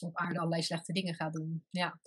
op 0.04 0.16
aarde 0.16 0.38
allerlei 0.38 0.62
slechte 0.62 0.92
dingen 0.92 1.14
gaat 1.14 1.32
doen. 1.32 1.64
Ja. 1.70 2.00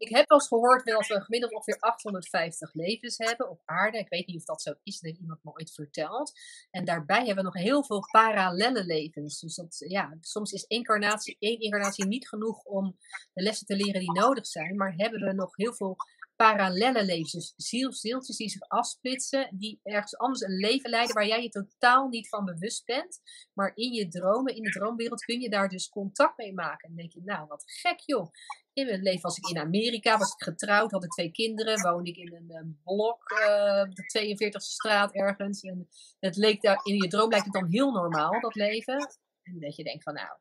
Ik 0.00 0.08
heb 0.08 0.28
wel 0.28 0.38
eens 0.38 0.48
gehoord 0.48 0.84
dat 0.84 1.06
we 1.06 1.20
gemiddeld 1.20 1.52
ongeveer 1.52 1.78
850 1.78 2.74
levens 2.74 3.18
hebben 3.18 3.50
op 3.50 3.62
aarde. 3.64 3.98
Ik 3.98 4.08
weet 4.08 4.26
niet 4.26 4.36
of 4.36 4.44
dat 4.44 4.62
zo 4.62 4.74
is, 4.82 5.00
dat 5.00 5.16
iemand 5.16 5.44
me 5.44 5.50
ooit 5.52 5.72
verteld. 5.72 6.32
En 6.70 6.84
daarbij 6.84 7.26
hebben 7.26 7.36
we 7.36 7.42
nog 7.42 7.54
heel 7.54 7.84
veel 7.84 8.08
parallelle 8.10 8.84
levens. 8.84 9.40
Dus 9.40 9.54
dat, 9.54 9.84
ja, 9.88 10.16
soms 10.20 10.52
is 10.52 10.64
incarnatie, 10.64 11.36
één 11.38 11.60
incarnatie 11.60 12.06
niet 12.06 12.28
genoeg 12.28 12.62
om 12.64 12.96
de 13.32 13.42
lessen 13.42 13.66
te 13.66 13.76
leren 13.76 14.00
die 14.00 14.12
nodig 14.12 14.46
zijn. 14.46 14.76
Maar 14.76 14.94
hebben 14.96 15.20
we 15.20 15.32
nog 15.32 15.56
heel 15.56 15.74
veel 15.74 15.96
parallelle 16.46 17.04
levens. 17.04 17.32
Dus 17.32 17.52
zieltjes 18.00 18.36
die 18.36 18.48
zich 18.48 18.68
afsplitsen, 18.68 19.48
die 19.52 19.80
ergens 19.82 20.16
anders 20.16 20.40
een 20.40 20.56
leven 20.56 20.90
leiden 20.90 21.14
waar 21.14 21.26
jij 21.26 21.42
je 21.42 21.48
totaal 21.48 22.08
niet 22.08 22.28
van 22.28 22.44
bewust 22.44 22.84
bent. 22.84 23.20
Maar 23.52 23.72
in 23.74 23.92
je 23.92 24.08
dromen, 24.08 24.54
in 24.54 24.62
de 24.62 24.70
droomwereld, 24.70 25.24
kun 25.24 25.40
je 25.40 25.50
daar 25.50 25.68
dus 25.68 25.88
contact 25.88 26.36
mee 26.36 26.54
maken. 26.54 26.88
En 26.88 26.88
dan 26.88 26.96
denk 26.96 27.12
je, 27.12 27.20
nou 27.24 27.46
wat 27.46 27.62
gek 27.66 28.00
joh. 28.06 28.30
In 28.72 28.86
mijn 28.86 29.02
leven 29.02 29.20
was 29.20 29.36
ik 29.36 29.48
in 29.48 29.58
Amerika, 29.58 30.18
was 30.18 30.32
ik 30.32 30.42
getrouwd, 30.42 30.90
had 30.90 31.04
ik 31.04 31.10
twee 31.10 31.30
kinderen, 31.30 31.82
woonde 31.82 32.10
ik 32.10 32.16
in 32.16 32.34
een, 32.34 32.54
een 32.54 32.80
blok 32.84 33.30
uh, 33.30 33.84
op 33.88 33.94
de 33.94 34.36
42e 34.48 34.56
straat 34.56 35.14
ergens. 35.14 35.62
En 35.62 35.88
het 36.20 36.36
leek 36.36 36.62
daar, 36.62 36.80
in 36.84 36.96
je 36.96 37.08
droom 37.08 37.30
lijkt 37.30 37.44
het 37.44 37.54
dan 37.54 37.70
heel 37.70 37.92
normaal, 37.92 38.40
dat 38.40 38.54
leven. 38.54 38.96
En 39.42 39.58
dat 39.60 39.76
je 39.76 39.84
denkt 39.84 40.02
van 40.02 40.14
nou, 40.14 40.38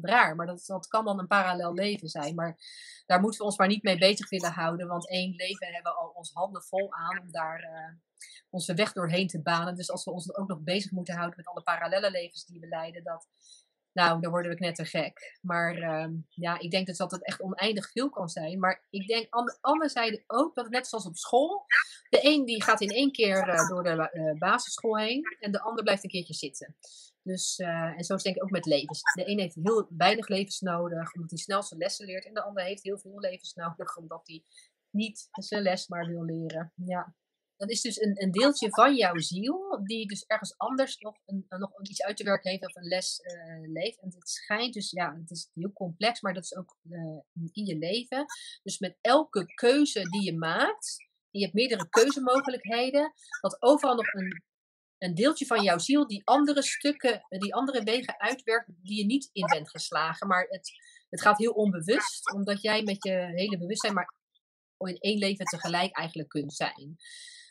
raar, 0.00 0.36
maar 0.36 0.46
dat, 0.46 0.64
dat 0.66 0.86
kan 0.86 1.04
dan 1.04 1.18
een 1.18 1.26
parallel 1.26 1.74
leven 1.74 2.08
zijn. 2.08 2.34
Maar 2.34 2.58
daar 3.06 3.20
moeten 3.20 3.40
we 3.40 3.46
ons 3.46 3.56
maar 3.56 3.68
niet 3.68 3.82
mee 3.82 3.98
bezig 3.98 4.28
willen 4.28 4.52
houden, 4.52 4.86
want 4.86 5.08
één 5.08 5.34
leven 5.34 5.66
hebben 5.66 5.92
we 5.92 5.98
al 5.98 6.12
ons 6.14 6.32
handen 6.32 6.62
vol 6.62 6.94
aan 6.94 7.20
om 7.20 7.30
daar 7.30 7.60
uh, 7.60 7.94
onze 8.50 8.74
weg 8.74 8.92
doorheen 8.92 9.26
te 9.26 9.42
banen. 9.42 9.74
Dus 9.74 9.90
als 9.90 10.04
we 10.04 10.10
ons 10.10 10.34
ook 10.34 10.48
nog 10.48 10.60
bezig 10.60 10.90
moeten 10.90 11.14
houden 11.14 11.36
met 11.36 11.46
alle 11.46 11.62
parallele 11.62 12.10
levens 12.10 12.46
die 12.46 12.60
we 12.60 12.66
leiden, 12.66 13.04
dat, 13.04 13.28
nou, 13.92 14.20
dan 14.20 14.30
worden 14.30 14.50
we 14.50 14.58
net 14.58 14.74
te 14.74 14.84
gek. 14.84 15.38
Maar 15.40 15.76
uh, 15.76 16.18
ja, 16.28 16.58
ik 16.58 16.70
denk 16.70 16.86
dus 16.86 16.96
dat 16.96 17.10
het 17.10 17.24
echt 17.24 17.40
oneindig 17.40 17.90
veel 17.90 18.10
kan 18.10 18.28
zijn. 18.28 18.58
Maar 18.58 18.86
ik 18.90 19.06
denk 19.06 19.26
aan 19.60 19.78
de 19.78 19.88
zijde 19.88 20.24
ook 20.26 20.54
dat 20.54 20.64
het 20.64 20.74
net 20.74 20.86
zoals 20.86 21.06
op 21.06 21.16
school. 21.16 21.66
De 22.08 22.18
een 22.22 22.44
die 22.44 22.62
gaat 22.62 22.80
in 22.80 22.90
één 22.90 23.12
keer 23.12 23.48
uh, 23.48 23.68
door 23.68 23.82
de 23.82 24.10
uh, 24.12 24.38
basisschool 24.38 24.96
heen 24.96 25.36
en 25.40 25.52
de 25.52 25.60
ander 25.60 25.82
blijft 25.82 26.04
een 26.04 26.10
keertje 26.10 26.34
zitten. 26.34 26.76
Dus, 27.22 27.58
uh, 27.58 27.68
en 27.68 28.04
zo 28.04 28.14
is 28.14 28.22
denk 28.22 28.36
ik 28.36 28.42
ook 28.42 28.50
met 28.50 28.66
levens. 28.66 29.00
De 29.14 29.28
een 29.28 29.38
heeft 29.38 29.58
heel 29.62 29.86
weinig 29.96 30.28
levens 30.28 30.60
nodig, 30.60 31.14
omdat 31.14 31.30
hij 31.30 31.38
snel 31.38 31.62
zijn 31.62 31.80
lessen 31.80 32.06
leert. 32.06 32.26
En 32.26 32.34
de 32.34 32.42
ander 32.42 32.64
heeft 32.64 32.82
heel 32.82 32.98
veel 32.98 33.20
levens 33.20 33.54
nodig, 33.54 33.96
omdat 33.96 34.20
hij 34.24 34.44
niet 34.90 35.28
zijn 35.30 35.62
les 35.62 35.88
maar 35.88 36.06
wil 36.06 36.24
leren. 36.24 36.72
Ja. 36.74 37.14
Dat 37.56 37.70
is 37.70 37.80
dus 37.80 38.00
een, 38.00 38.22
een 38.22 38.30
deeltje 38.30 38.70
van 38.70 38.94
jouw 38.94 39.18
ziel, 39.18 39.80
die 39.84 40.06
dus 40.06 40.24
ergens 40.24 40.58
anders 40.58 40.98
nog, 40.98 41.16
een, 41.26 41.44
nog 41.48 41.70
iets 41.82 42.02
uit 42.02 42.16
te 42.16 42.24
werken 42.24 42.50
heeft 42.50 42.66
of 42.66 42.76
een 42.76 42.88
les 42.88 43.20
uh, 43.20 43.72
leeft. 43.72 44.00
En 44.00 44.08
het 44.18 44.28
schijnt 44.28 44.74
dus, 44.74 44.90
ja, 44.90 45.16
het 45.20 45.30
is 45.30 45.50
heel 45.54 45.72
complex, 45.72 46.20
maar 46.20 46.34
dat 46.34 46.44
is 46.44 46.56
ook 46.56 46.76
uh, 46.82 47.20
in 47.52 47.66
je 47.66 47.78
leven. 47.78 48.24
Dus 48.62 48.78
met 48.78 48.98
elke 49.00 49.54
keuze 49.54 50.02
die 50.02 50.22
je 50.24 50.36
maakt, 50.36 51.08
je 51.30 51.42
hebt 51.42 51.54
meerdere 51.54 51.88
keuzemogelijkheden, 51.88 53.12
dat 53.40 53.62
overal 53.62 53.94
nog 53.94 54.12
een 54.12 54.44
een 55.00 55.14
deeltje 55.14 55.46
van 55.46 55.62
jouw 55.62 55.78
ziel 55.78 56.06
die 56.06 56.22
andere 56.24 56.62
stukken, 56.62 57.26
die 57.28 57.54
andere 57.54 57.82
wegen 57.82 58.20
uitwerkt 58.20 58.70
die 58.82 58.98
je 58.98 59.04
niet 59.04 59.30
in 59.32 59.46
bent 59.46 59.70
geslagen. 59.70 60.26
Maar 60.26 60.46
het, 60.48 60.70
het 61.08 61.20
gaat 61.20 61.38
heel 61.38 61.52
onbewust, 61.52 62.32
omdat 62.32 62.62
jij 62.62 62.82
met 62.82 63.04
je 63.04 63.32
hele 63.34 63.58
bewustzijn 63.58 63.94
maar 63.94 64.14
in 64.78 64.98
één 64.98 65.18
leven 65.18 65.44
tegelijk 65.44 65.96
eigenlijk 65.96 66.28
kunt 66.28 66.54
zijn. 66.54 66.96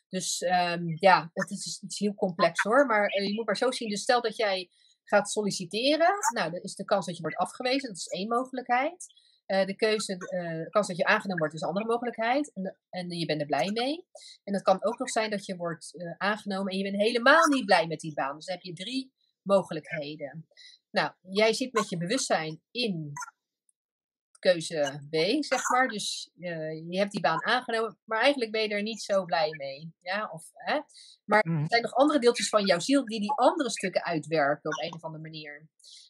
Dus 0.09 0.41
ehm, 0.41 0.83
ja, 0.95 1.29
het 1.33 1.51
is 1.51 1.99
heel 1.99 2.13
complex 2.13 2.61
hoor. 2.61 2.85
Maar 2.85 3.07
eh, 3.07 3.27
je 3.27 3.33
moet 3.33 3.45
maar 3.45 3.57
zo 3.57 3.71
zien. 3.71 3.89
Dus 3.89 4.01
stel 4.01 4.21
dat 4.21 4.35
jij 4.35 4.69
gaat 5.03 5.31
solliciteren. 5.31 6.13
Nou, 6.33 6.51
dan 6.51 6.61
is 6.61 6.75
de 6.75 6.85
kans 6.85 7.05
dat 7.05 7.15
je 7.15 7.21
wordt 7.21 7.37
afgewezen. 7.37 7.89
Dat 7.89 7.97
is 7.97 8.07
één 8.07 8.27
mogelijkheid. 8.27 9.05
Uh, 9.51 9.65
de 9.65 9.75
keuze, 9.75 10.13
uh, 10.13 10.63
de 10.63 10.69
kans 10.69 10.87
dat 10.87 10.97
je 10.97 11.05
aangenomen 11.05 11.37
wordt, 11.37 11.53
is 11.53 11.61
een 11.61 11.67
andere 11.67 11.85
mogelijkheid. 11.85 12.51
En, 12.53 12.77
en, 12.89 13.09
je 13.09 13.25
bent 13.25 13.41
er 13.41 13.47
blij 13.47 13.71
mee. 13.71 14.05
En 14.43 14.53
het 14.53 14.63
kan 14.63 14.83
ook 14.83 14.99
nog 14.99 15.09
zijn 15.09 15.29
dat 15.29 15.45
je 15.45 15.55
wordt 15.55 15.93
uh, 15.95 16.15
aangenomen 16.17 16.71
en 16.71 16.77
je 16.77 16.83
bent 16.83 17.03
helemaal 17.03 17.47
niet 17.47 17.65
blij 17.65 17.87
met 17.87 17.99
die 17.99 18.13
baan. 18.13 18.35
Dus 18.35 18.45
dan 18.45 18.55
heb 18.55 18.63
je 18.63 18.73
drie 18.73 19.13
mogelijkheden. 19.41 20.47
Nou, 20.91 21.11
jij 21.21 21.53
zit 21.53 21.73
met 21.73 21.89
je 21.89 21.97
bewustzijn 21.97 22.61
in 22.71 23.11
keuze 24.39 25.07
B, 25.09 25.43
zeg 25.43 25.69
maar. 25.69 25.87
Dus 25.87 26.31
je 26.33 26.97
hebt 26.97 27.11
die 27.11 27.21
baan 27.21 27.45
aangenomen, 27.45 27.97
maar 28.05 28.21
eigenlijk 28.21 28.51
ben 28.51 28.61
je 28.61 28.67
er 28.67 28.81
niet 28.81 29.01
zo 29.01 29.25
blij 29.25 29.49
mee. 29.57 29.93
Ja? 30.01 30.29
Of, 30.31 30.49
hè? 30.53 30.79
Maar 31.25 31.41
er 31.41 31.65
zijn 31.67 31.81
nog 31.81 31.93
andere 31.93 32.19
deeltjes 32.19 32.49
van 32.49 32.65
jouw 32.65 32.79
ziel 32.79 33.05
die 33.05 33.19
die 33.19 33.31
andere 33.31 33.69
stukken 33.69 34.03
uitwerken 34.03 34.71
op 34.71 34.83
een 34.83 34.93
of 34.93 35.03
andere 35.03 35.23
manier. 35.23 35.67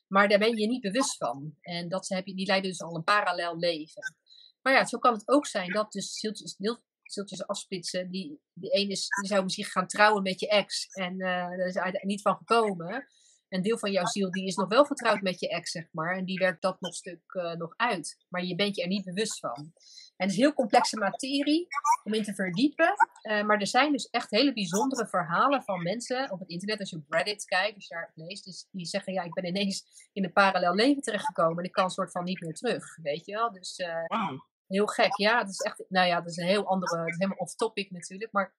Maar 0.10 0.28
daar 0.28 0.40
ben 0.40 0.58
je 0.58 0.68
niet 0.68 0.82
bewust 0.82 1.18
van. 1.18 1.56
En 1.62 1.90
dat 1.90 2.08
heb 2.08 2.26
je, 2.26 2.36
die 2.36 2.46
leiden 2.46 2.70
dus 2.70 2.82
al 2.82 2.96
een 2.96 3.04
parallel 3.04 3.58
leven. 3.58 4.16
Maar 4.62 4.74
ja, 4.74 4.86
zo 4.86 4.98
kan 4.98 5.14
het 5.14 5.28
ook 5.28 5.46
zijn 5.46 5.72
dat 5.72 5.92
dus 5.92 6.20
zieltjes, 6.20 6.56
zieltjes 7.04 7.48
afsplitsen. 7.48 8.10
Die, 8.10 8.40
die 8.54 8.76
een 8.76 8.90
is, 8.90 9.08
die 9.22 9.30
zou 9.30 9.44
misschien 9.44 9.66
gaan 9.66 9.88
trouwen 9.88 10.24
met 10.24 10.40
je 10.40 10.48
ex. 10.48 10.86
En 10.86 11.14
uh, 11.14 11.28
daar 11.28 11.68
is 11.68 11.76
er 11.76 12.00
niet 12.02 12.22
van 12.22 12.36
gekomen 12.36 13.08
een 13.50 13.62
deel 13.62 13.78
van 13.78 13.92
jouw 13.92 14.06
ziel 14.06 14.32
die 14.32 14.46
is 14.46 14.56
nog 14.56 14.68
wel 14.68 14.86
vertrouwd 14.86 15.22
met 15.22 15.40
je 15.40 15.50
ex, 15.50 15.72
zeg 15.72 15.88
maar. 15.92 16.16
En 16.16 16.26
die 16.26 16.38
werkt 16.38 16.62
dat 16.62 16.82
nog 16.82 16.96
stuk 16.96 17.34
uh, 17.34 17.54
nog 17.54 17.74
uit. 17.78 18.26
Maar 18.30 18.44
je 18.44 18.56
bent 18.56 18.76
je 18.76 18.82
er 18.82 18.88
niet 18.88 19.06
bewust 19.06 19.40
van. 19.40 19.74
En 20.18 20.28
het 20.28 20.32
is 20.32 20.38
heel 20.38 20.54
complexe 20.54 20.98
materie 20.98 21.68
om 22.04 22.14
in 22.14 22.24
te 22.24 22.34
verdiepen. 22.34 22.94
Uh, 23.24 23.44
maar 23.44 23.60
er 23.60 23.68
zijn 23.68 23.92
dus 23.92 24.10
echt 24.10 24.30
hele 24.30 24.54
bijzondere 24.54 25.08
verhalen 25.08 25.64
van 25.64 25.84
mensen 25.84 26.32
op 26.32 26.40
het 26.40 26.50
internet. 26.50 26.80
Als 26.80 26.90
je 26.90 26.96
op 26.96 27.12
Reddit 27.12 27.46
kijkt, 27.46 27.76
als 27.76 27.88
je 27.88 27.94
daar 27.94 28.12
leest. 28.16 28.46
Dus 28.46 28.68
die 28.72 28.86
zeggen, 28.86 29.14
ja, 29.14 29.24
ik 29.24 29.34
ben 29.34 29.46
ineens 29.46 30.10
in 30.14 30.24
een 30.24 30.34
parallel 30.34 30.76
leven 30.76 31.02
terechtgekomen. 31.02 31.58
En 31.58 31.64
ik 31.64 31.72
kan 31.72 31.90
soort 31.90 32.12
van 32.12 32.24
niet 32.24 32.42
meer 32.42 32.54
terug, 32.54 32.96
weet 32.96 33.26
je 33.26 33.34
wel. 33.34 33.52
Dus 33.52 33.80
uh, 33.80 34.06
wow. 34.06 34.40
heel 34.68 34.88
gek. 34.88 35.18
Ja, 35.18 35.40
het 35.40 35.50
is 35.50 35.60
echt, 35.60 35.84
nou 35.88 36.08
ja, 36.08 36.22
dat 36.22 36.30
is 36.30 36.38
een 36.38 36.48
heel 36.48 36.68
andere, 36.68 37.00
het 37.00 37.10
is 37.10 37.18
helemaal 37.18 37.38
off-topic 37.38 37.92
natuurlijk. 37.92 38.32
Maar 38.32 38.54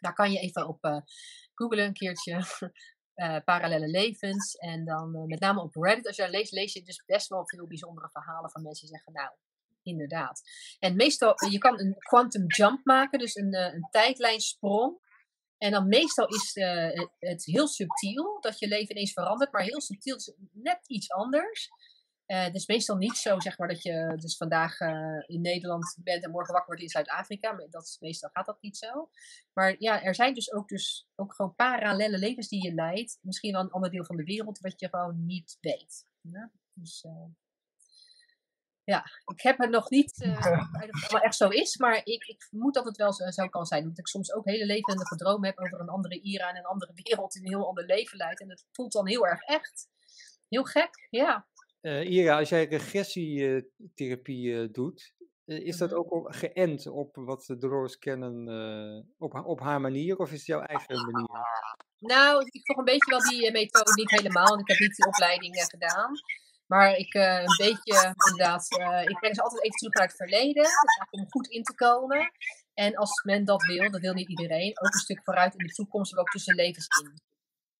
daar 0.00 0.14
kan 0.14 0.32
je 0.32 0.38
even 0.38 0.66
op 0.68 1.02
googlen 1.54 1.84
een 1.84 1.92
keertje. 1.92 2.42
Uh, 3.16 3.36
parallele 3.44 3.88
levens. 3.88 4.54
En 4.54 4.84
dan 4.84 5.16
uh, 5.16 5.22
met 5.22 5.40
name 5.40 5.62
op 5.62 5.74
Reddit, 5.74 6.06
als 6.06 6.16
je 6.16 6.30
leest, 6.30 6.52
lees 6.52 6.72
je 6.72 6.82
dus 6.82 7.04
best 7.06 7.28
wel 7.28 7.48
veel 7.48 7.66
bijzondere 7.66 8.10
verhalen 8.10 8.50
van 8.50 8.62
mensen 8.62 8.86
die 8.86 8.96
zeggen, 8.96 9.12
nou, 9.12 9.30
inderdaad. 9.82 10.42
En 10.78 10.96
meestal, 10.96 11.50
je 11.50 11.58
kan 11.58 11.80
een 11.80 11.94
quantum 11.98 12.46
jump 12.46 12.84
maken, 12.84 13.18
dus 13.18 13.34
een, 13.34 13.54
uh, 13.54 13.88
tijdlijnsprong. 13.90 15.02
En 15.58 15.70
dan 15.70 15.88
meestal 15.88 16.26
is 16.26 16.54
het 17.18 17.44
heel 17.44 17.68
subtiel, 17.68 18.40
dat 18.40 18.58
je 18.58 18.68
leven 18.68 18.94
ineens 18.94 19.12
verandert, 19.12 19.52
maar 19.52 19.62
heel 19.62 19.80
subtiel 19.80 20.16
net 20.52 20.78
iets 20.86 21.10
anders. 21.10 21.70
Uh, 22.26 22.42
het 22.42 22.54
is 22.54 22.66
meestal 22.66 22.96
niet 22.96 23.16
zo, 23.16 23.40
zeg 23.40 23.58
maar, 23.58 23.68
dat 23.68 23.82
je 23.82 24.12
dus 24.16 24.36
vandaag 24.36 24.80
uh, 24.80 25.22
in 25.26 25.40
Nederland 25.40 25.96
bent 26.02 26.24
en 26.24 26.30
morgen 26.30 26.52
wakker 26.52 26.66
wordt 26.66 26.82
in 26.82 26.88
Zuid-Afrika. 26.88 27.52
Maar 27.52 27.66
dat 27.70 27.82
is, 27.82 27.96
meestal 28.00 28.30
gaat 28.32 28.46
dat 28.46 28.60
niet 28.60 28.76
zo. 28.76 29.10
Maar 29.52 29.74
ja, 29.78 30.02
er 30.02 30.14
zijn 30.14 30.34
dus 30.34 30.52
ook, 30.52 30.68
dus 30.68 31.08
ook 31.14 31.34
gewoon 31.34 31.54
parallele 31.54 32.18
levens 32.18 32.48
die 32.48 32.62
je 32.62 32.74
leidt. 32.74 33.18
Misschien 33.22 33.52
wel 33.52 33.60
een 33.60 33.70
ander 33.70 33.90
deel 33.90 34.04
van 34.04 34.16
de 34.16 34.24
wereld 34.24 34.58
wat 34.58 34.80
je 34.80 34.88
gewoon 34.88 35.26
niet 35.26 35.58
weet. 35.60 36.06
Ja? 36.20 36.50
Dus 36.72 37.04
uh, 37.04 37.26
ja, 38.84 39.04
ik 39.24 39.40
heb 39.40 39.58
het 39.58 39.70
nog 39.70 39.90
niet 39.90 40.12
of 40.20 40.70
het 40.70 41.12
wel 41.12 41.20
echt 41.20 41.36
zo 41.36 41.48
is, 41.48 41.76
maar 41.76 41.96
ik, 41.96 42.24
ik 42.24 42.42
vermoed 42.42 42.74
dat 42.74 42.84
het 42.84 42.96
wel 42.96 43.12
zo, 43.12 43.30
zo 43.30 43.48
kan 43.48 43.66
zijn. 43.66 43.82
Omdat 43.82 43.98
ik 43.98 44.06
soms 44.06 44.32
ook 44.32 44.44
hele 44.44 44.66
levendige 44.66 45.16
dromen 45.16 45.48
heb 45.48 45.58
over 45.58 45.80
een 45.80 45.88
andere 45.88 46.20
Ira 46.20 46.48
en 46.48 46.56
een 46.56 46.64
andere 46.64 46.92
wereld 47.02 47.34
in 47.34 47.42
een 47.42 47.52
heel 47.52 47.66
ander 47.66 47.84
leven 47.84 48.16
leidt. 48.16 48.40
En 48.40 48.50
het 48.50 48.66
voelt 48.72 48.92
dan 48.92 49.08
heel 49.08 49.26
erg 49.26 49.40
echt. 49.40 49.88
Heel 50.48 50.64
gek, 50.64 51.06
ja. 51.10 51.46
Uh, 51.84 52.10
Ira, 52.10 52.38
als 52.38 52.48
jij 52.48 52.64
regressietherapie 52.64 54.46
uh, 54.46 54.68
doet, 54.72 55.14
uh, 55.44 55.66
is 55.66 55.76
dat 55.76 55.92
ook 55.92 56.34
geënt 56.34 56.86
op 56.86 57.16
wat 57.16 57.44
de 57.46 57.56
Dolores 57.56 57.98
kennen 57.98 59.14
op, 59.18 59.42
op 59.44 59.60
haar 59.60 59.80
manier 59.80 60.16
of 60.16 60.32
is 60.32 60.38
het 60.38 60.46
jouw 60.46 60.60
eigen 60.60 61.10
manier? 61.10 61.28
Nou, 61.98 62.44
ik 62.50 62.60
volg 62.64 62.78
een 62.78 62.84
beetje 62.84 63.10
wel 63.10 63.28
die 63.28 63.52
methode, 63.52 63.94
niet 63.94 64.10
helemaal, 64.10 64.46
want 64.46 64.60
ik 64.60 64.68
heb 64.68 64.78
niet 64.78 64.96
die 64.96 65.06
opleiding 65.06 65.64
gedaan. 65.68 66.12
Maar 66.66 66.96
ik 66.96 67.14
een 67.14 67.56
beetje, 67.56 68.14
inderdaad, 68.30 68.66
ik 69.08 69.18
breng 69.18 69.34
ze 69.34 69.42
altijd 69.42 69.62
even 69.62 69.76
terug 69.78 69.92
naar 69.92 70.06
het 70.06 70.16
verleden, 70.16 70.62
dus 70.62 71.06
om 71.10 71.26
goed 71.30 71.48
in 71.48 71.62
te 71.62 71.74
komen. 71.74 72.30
En 72.74 72.96
als 72.96 73.22
men 73.22 73.44
dat 73.44 73.62
wil, 73.62 73.90
dat 73.90 74.00
wil 74.00 74.12
niet 74.12 74.28
iedereen, 74.28 74.80
ook 74.80 74.92
een 74.92 75.00
stuk 75.00 75.20
vooruit 75.24 75.54
in 75.54 75.66
de 75.66 75.72
toekomst, 75.72 76.16
ook 76.16 76.30
tussen 76.30 76.54
levens 76.54 76.86
in 76.86 77.33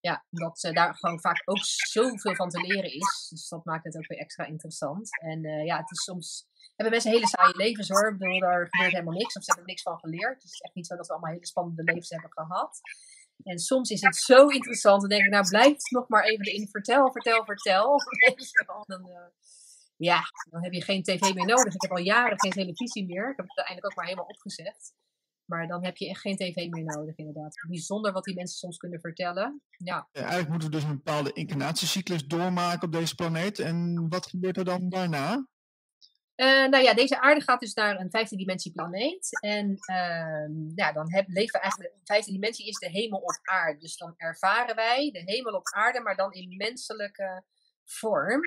ja, 0.09 0.25
omdat 0.31 0.65
uh, 0.65 0.73
daar 0.73 0.95
gewoon 0.97 1.21
vaak 1.21 1.43
ook 1.45 1.65
zoveel 1.65 2.35
van 2.35 2.49
te 2.49 2.61
leren 2.61 2.93
is. 2.93 3.27
Dus 3.31 3.49
dat 3.49 3.65
maakt 3.65 3.85
het 3.85 3.97
ook 3.97 4.07
weer 4.07 4.19
extra 4.19 4.45
interessant. 4.45 5.21
En 5.21 5.45
uh, 5.45 5.65
ja, 5.65 5.77
het 5.77 5.91
is 5.91 6.03
soms. 6.03 6.47
Hebben 6.77 6.93
mensen 6.95 7.13
hele 7.13 7.29
saaie 7.29 7.57
levens 7.57 7.89
hoor. 7.89 8.09
Ik 8.09 8.19
bedoel, 8.19 8.41
daar 8.41 8.69
gebeurt 8.71 8.93
helemaal 8.93 9.19
niks. 9.19 9.37
Of 9.37 9.43
ze 9.45 9.51
hebben 9.51 9.67
niks 9.67 9.83
van 9.83 9.99
geleerd. 9.99 10.43
Het 10.43 10.53
is 10.53 10.61
echt 10.61 10.75
niet 10.75 10.87
zo 10.87 10.97
dat 10.97 11.07
we 11.07 11.13
allemaal 11.13 11.33
hele 11.33 11.47
spannende 11.47 11.83
levens 11.83 12.09
hebben 12.11 12.33
gehad. 12.33 12.81
En 13.43 13.59
soms 13.59 13.91
is 13.91 14.01
het 14.01 14.17
zo 14.17 14.47
interessant. 14.47 15.01
Dan 15.01 15.11
denk 15.11 15.25
ik, 15.25 15.31
nou 15.31 15.49
blijf 15.49 15.91
nog 15.91 16.09
maar 16.09 16.25
even 16.25 16.47
erin. 16.47 16.69
Vertel, 16.69 17.13
vertel, 17.13 17.45
vertel. 17.45 17.97
dan, 18.93 19.09
uh, 19.09 19.27
ja, 19.97 20.21
dan 20.51 20.63
heb 20.63 20.73
je 20.73 20.83
geen 20.83 21.03
tv 21.03 21.35
meer 21.35 21.47
nodig. 21.47 21.75
Ik 21.75 21.83
heb 21.83 21.91
al 21.91 21.99
jaren 21.99 22.41
geen 22.41 22.53
televisie 22.53 23.07
meer. 23.07 23.31
Ik 23.31 23.37
heb 23.37 23.47
het 23.49 23.57
uiteindelijk 23.57 23.87
ook 23.87 23.97
maar 23.97 24.07
helemaal 24.07 24.27
opgezet. 24.27 24.93
Maar 25.55 25.67
dan 25.67 25.85
heb 25.85 25.97
je 25.97 26.09
echt 26.09 26.21
geen 26.21 26.37
tv 26.37 26.69
meer 26.69 26.85
nodig, 26.85 27.17
inderdaad. 27.17 27.65
Bijzonder 27.69 28.13
wat 28.13 28.25
die 28.25 28.35
mensen 28.35 28.59
soms 28.59 28.77
kunnen 28.77 29.01
vertellen. 29.01 29.63
Ja. 29.71 30.09
ja 30.13 30.21
eigenlijk 30.21 30.49
moeten 30.49 30.71
we 30.71 30.75
dus 30.75 30.85
een 30.85 30.97
bepaalde 30.97 31.33
incarnatiecyclus 31.33 32.27
doormaken 32.27 32.83
op 32.83 32.93
deze 32.93 33.15
planeet. 33.15 33.59
En 33.59 34.07
wat 34.09 34.27
gebeurt 34.27 34.57
er 34.57 34.65
dan 34.65 34.89
daarna? 34.89 35.47
Uh, 36.37 36.69
nou 36.69 36.83
ja, 36.83 36.95
deze 36.95 37.21
aarde 37.21 37.41
gaat 37.41 37.61
dus 37.61 37.75
naar 37.75 38.01
een 38.01 38.11
vijfde 38.11 38.37
dimensie 38.37 38.73
planeet. 38.73 39.41
En 39.41 39.71
uh, 39.71 40.75
ja, 40.75 40.93
dan 40.93 41.13
heb, 41.13 41.29
leven 41.29 41.53
we 41.53 41.59
eigenlijk. 41.59 41.95
De 41.95 42.01
vijfde 42.05 42.33
dimensie 42.33 42.67
is 42.67 42.79
de 42.79 42.91
hemel 42.91 43.19
op 43.19 43.39
aarde. 43.43 43.79
Dus 43.79 43.97
dan 43.97 44.15
ervaren 44.17 44.75
wij 44.75 45.11
de 45.11 45.23
hemel 45.25 45.53
op 45.53 45.67
aarde, 45.75 46.01
maar 46.01 46.17
dan 46.17 46.33
in 46.33 46.57
menselijke 46.57 47.45
vorm. 47.85 48.41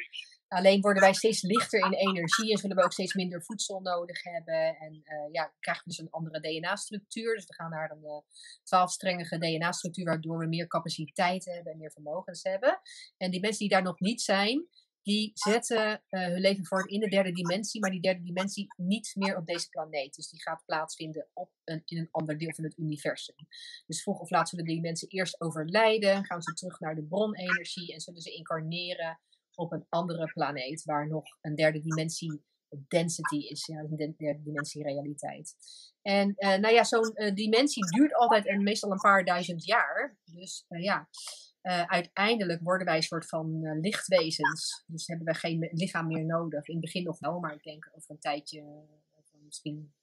Alleen 0.47 0.81
worden 0.81 1.01
wij 1.01 1.13
steeds 1.13 1.41
lichter 1.41 1.85
in 1.85 1.93
energie 1.93 2.51
en 2.51 2.57
zullen 2.57 2.75
we 2.75 2.83
ook 2.83 2.91
steeds 2.91 3.13
minder 3.13 3.43
voedsel 3.43 3.79
nodig 3.79 4.23
hebben. 4.23 4.75
En 4.77 4.93
uh, 4.93 5.31
ja, 5.31 5.53
krijgen 5.59 5.83
we 5.83 5.89
dus 5.89 5.99
een 5.99 6.09
andere 6.09 6.39
DNA-structuur. 6.39 7.35
Dus 7.35 7.45
we 7.45 7.53
gaan 7.53 7.69
naar 7.69 7.91
een 7.91 8.03
uh, 8.03 8.17
twaalfstrengige 8.63 9.37
DNA-structuur, 9.37 10.05
waardoor 10.05 10.37
we 10.37 10.45
meer 10.45 10.67
capaciteit 10.67 11.45
hebben 11.45 11.71
en 11.71 11.77
meer 11.77 11.91
vermogens 11.91 12.43
hebben. 12.43 12.79
En 13.17 13.31
die 13.31 13.39
mensen 13.39 13.59
die 13.59 13.69
daar 13.69 13.83
nog 13.83 13.99
niet 13.99 14.21
zijn, 14.21 14.67
die 15.07 15.31
zetten 15.33 16.03
uh, 16.09 16.25
hun 16.25 16.39
leven 16.39 16.65
voort 16.65 16.91
in 16.91 16.99
de 16.99 17.09
derde 17.09 17.31
dimensie, 17.31 17.81
maar 17.81 17.91
die 17.91 18.01
derde 18.01 18.23
dimensie 18.23 18.67
niet 18.75 19.11
meer 19.15 19.37
op 19.37 19.45
deze 19.45 19.69
planeet. 19.69 20.15
Dus 20.15 20.29
die 20.29 20.41
gaat 20.41 20.63
plaatsvinden 20.65 21.27
op 21.33 21.51
een, 21.63 21.81
in 21.85 21.97
een 21.97 22.07
ander 22.11 22.37
deel 22.37 22.53
van 22.53 22.63
het 22.63 22.77
universum. 22.77 23.35
Dus 23.85 24.01
vroeg 24.01 24.19
of 24.19 24.29
laat 24.29 24.49
zullen 24.49 24.65
die 24.65 24.81
mensen 24.81 25.07
eerst 25.07 25.41
overlijden, 25.41 26.25
gaan 26.25 26.41
ze 26.41 26.53
terug 26.53 26.79
naar 26.79 26.95
de 26.95 27.03
bronenergie 27.03 27.93
en 27.93 27.99
zullen 27.99 28.21
ze 28.21 28.35
incarneren 28.35 29.19
op 29.57 29.71
een 29.71 29.85
andere 29.89 30.31
planeet 30.33 30.83
waar 30.83 31.07
nog 31.07 31.23
een 31.41 31.55
derde 31.55 31.81
dimensie 31.81 32.45
density 32.87 33.35
is, 33.35 33.65
ja, 33.65 33.79
een 33.79 34.15
derde 34.17 34.41
dimensie 34.43 34.83
realiteit. 34.83 35.55
En 36.01 36.33
uh, 36.37 36.55
nou 36.55 36.73
ja, 36.73 36.83
zo'n 36.83 37.11
uh, 37.15 37.33
dimensie 37.33 37.91
duurt 37.91 38.13
altijd 38.13 38.47
en 38.47 38.63
meestal 38.63 38.91
een 38.91 38.97
paar 38.97 39.25
duizend 39.25 39.65
jaar. 39.65 40.17
Dus 40.23 40.65
uh, 40.69 40.83
ja, 40.83 41.09
uiteindelijk 41.85 42.61
worden 42.61 42.87
wij 42.87 42.95
een 42.95 43.03
soort 43.03 43.27
van 43.27 43.79
lichtwezens. 43.79 44.83
Dus 44.87 45.07
hebben 45.07 45.25
we 45.25 45.33
geen 45.33 45.69
lichaam 45.71 46.07
meer 46.07 46.25
nodig. 46.25 46.67
In 46.67 46.75
het 46.75 46.83
begin 46.83 47.03
nog 47.03 47.19
wel, 47.19 47.39
maar 47.39 47.53
ik 47.53 47.63
denk 47.63 47.89
over 47.95 48.11
een 48.11 48.19
tijdje, 48.19 48.85
misschien 49.45 49.93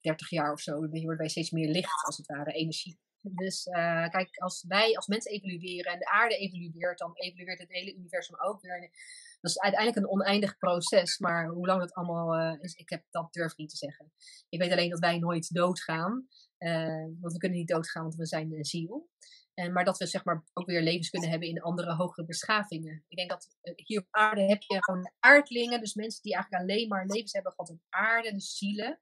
30 0.00 0.30
jaar 0.30 0.52
of 0.52 0.60
zo, 0.60 0.78
worden 0.78 1.16
wij 1.16 1.28
steeds 1.28 1.50
meer 1.50 1.68
licht, 1.68 2.04
als 2.06 2.16
het 2.16 2.26
ware, 2.26 2.52
energie. 2.52 2.98
Dus 3.20 3.66
uh, 3.66 4.08
kijk, 4.08 4.38
als 4.38 4.64
wij 4.68 4.96
als 4.96 5.06
mensen 5.06 5.32
evolueren 5.32 5.92
en 5.92 5.98
de 5.98 6.10
aarde 6.10 6.36
evolueert, 6.36 6.98
dan 6.98 7.12
evolueert 7.14 7.58
het 7.58 7.72
hele 7.72 7.94
universum 7.94 8.40
ook 8.40 8.60
weer. 8.60 8.80
Dat 9.40 9.50
is 9.50 9.58
uiteindelijk 9.58 10.04
een 10.04 10.12
oneindig 10.12 10.56
proces, 10.56 11.18
maar 11.18 11.48
hoe 11.48 11.66
lang 11.66 11.80
het 11.80 11.94
allemaal 11.94 12.40
uh, 12.40 12.62
is, 12.62 12.74
ik 12.74 12.88
heb, 12.88 13.04
dat 13.10 13.32
durf 13.32 13.56
niet 13.56 13.70
te 13.70 13.76
zeggen. 13.76 14.12
Ik 14.48 14.60
weet 14.60 14.72
alleen 14.72 14.90
dat 14.90 14.98
wij 14.98 15.18
nooit 15.18 15.54
doodgaan, 15.54 16.28
uh, 16.58 17.06
want 17.20 17.32
we 17.32 17.38
kunnen 17.38 17.58
niet 17.58 17.68
doodgaan, 17.68 18.02
want 18.02 18.14
we 18.14 18.26
zijn 18.26 18.52
een 18.52 18.64
ziel. 18.64 19.08
En, 19.54 19.72
maar 19.72 19.84
dat 19.84 19.98
we 19.98 20.06
zeg 20.06 20.24
maar 20.24 20.44
ook 20.52 20.66
weer 20.66 20.82
levens 20.82 21.10
kunnen 21.10 21.30
hebben 21.30 21.48
in 21.48 21.60
andere 21.60 21.94
hogere 21.94 22.26
beschavingen. 22.26 23.04
Ik 23.08 23.16
denk 23.16 23.30
dat 23.30 23.48
hier 23.74 24.00
op 24.00 24.06
aarde 24.10 24.42
heb 24.42 24.62
je 24.62 24.84
gewoon 24.84 25.12
aardlingen, 25.18 25.80
dus 25.80 25.94
mensen 25.94 26.22
die 26.22 26.34
eigenlijk 26.34 26.62
alleen 26.62 26.88
maar 26.88 27.06
levens 27.06 27.32
hebben 27.32 27.52
gehad 27.52 27.70
op 27.70 27.80
aarde, 27.88 28.32
dus 28.32 28.56
zielen. 28.56 29.00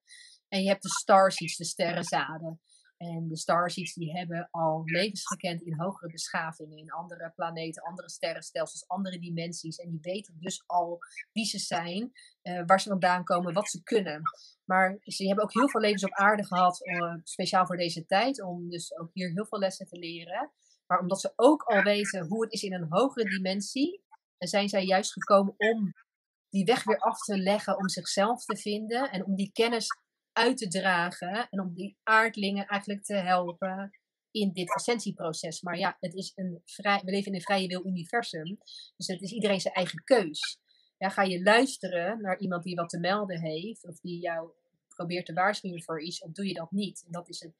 En 0.49 0.63
je 0.63 0.69
hebt 0.69 0.83
de 0.83 0.89
starseeds, 0.89 1.57
de 1.57 1.65
sterrenzaden. 1.65 2.61
En 2.97 3.29
de 3.29 3.37
starseeds 3.37 3.95
die 3.95 4.13
hebben 4.13 4.49
al 4.51 4.83
levens 4.85 5.27
gekend 5.27 5.63
in 5.63 5.81
hogere 5.81 6.11
beschavingen, 6.11 6.79
in 6.79 6.91
andere 6.91 7.33
planeten, 7.35 7.83
andere 7.83 8.11
sterrenstelsels, 8.11 8.89
andere 8.89 9.19
dimensies. 9.19 9.77
En 9.77 9.91
die 9.91 10.01
weten 10.01 10.35
dus 10.39 10.63
al 10.67 10.99
wie 11.33 11.45
ze 11.45 11.59
zijn, 11.59 12.13
uh, 12.43 12.63
waar 12.67 12.81
ze 12.81 12.89
vandaan 12.89 13.25
komen, 13.25 13.55
wat 13.55 13.69
ze 13.69 13.83
kunnen. 13.83 14.23
Maar 14.65 14.99
ze 15.03 15.27
hebben 15.27 15.45
ook 15.45 15.53
heel 15.53 15.69
veel 15.69 15.81
levens 15.81 16.05
op 16.05 16.13
aarde 16.13 16.47
gehad, 16.47 16.87
uh, 16.87 17.15
speciaal 17.23 17.67
voor 17.67 17.77
deze 17.77 18.07
tijd, 18.07 18.43
om 18.43 18.71
dus 18.71 18.99
ook 18.99 19.11
hier 19.13 19.31
heel 19.33 19.47
veel 19.47 19.59
lessen 19.59 19.87
te 19.87 19.99
leren. 19.99 20.53
Maar 20.87 21.01
omdat 21.01 21.21
ze 21.21 21.33
ook 21.37 21.63
al 21.63 21.83
weten 21.83 22.27
hoe 22.27 22.43
het 22.43 22.53
is 22.53 22.63
in 22.63 22.75
een 22.75 22.87
hogere 22.89 23.29
dimensie, 23.29 24.05
zijn 24.39 24.69
zij 24.69 24.85
juist 24.85 25.13
gekomen 25.13 25.55
om 25.57 25.93
die 26.49 26.65
weg 26.65 26.85
weer 26.85 26.99
af 26.99 27.19
te 27.19 27.39
leggen, 27.39 27.79
om 27.79 27.89
zichzelf 27.89 28.45
te 28.45 28.57
vinden 28.57 29.11
en 29.11 29.25
om 29.25 29.35
die 29.35 29.53
kennis 29.53 29.87
uit 30.37 30.57
te 30.57 30.69
dragen 30.69 31.49
en 31.51 31.61
om 31.61 31.75
die 31.75 31.97
aardlingen 32.03 32.67
eigenlijk 32.67 33.05
te 33.05 33.15
helpen 33.15 33.91
in 34.31 34.53
dit 34.53 34.71
ascensieproces. 34.71 35.63
Maar 35.63 35.79
ja, 35.79 35.97
het 36.01 36.15
is 36.15 36.33
een 36.35 36.63
vrij, 36.65 37.01
we 37.05 37.11
leven 37.11 37.27
in 37.27 37.35
een 37.35 37.41
vrije 37.41 37.67
wil 37.67 37.87
universum, 37.87 38.59
dus 38.97 39.07
het 39.07 39.23
is 39.23 39.33
iedereen 39.33 39.61
zijn 39.61 39.75
eigen 39.75 40.05
keus. 40.05 40.59
Ga 40.99 41.23
je 41.23 41.43
luisteren 41.43 42.21
naar 42.21 42.39
iemand 42.39 42.63
die 42.63 42.75
wat 42.75 42.89
te 42.89 42.99
melden 42.99 43.41
heeft, 43.41 43.87
of 43.87 44.01
die 44.01 44.21
jou 44.21 44.51
probeert 44.89 45.27
te 45.27 45.33
waarschuwen 45.33 45.83
voor 45.83 46.03
iets, 46.03 46.23
of 46.23 46.33
doe 46.33 46.47
je 46.47 46.55
dat 46.55 46.71
niet? 46.71 47.03
En 47.07 47.13
dat 47.13 47.29
is 47.29 47.41
het, 47.41 47.53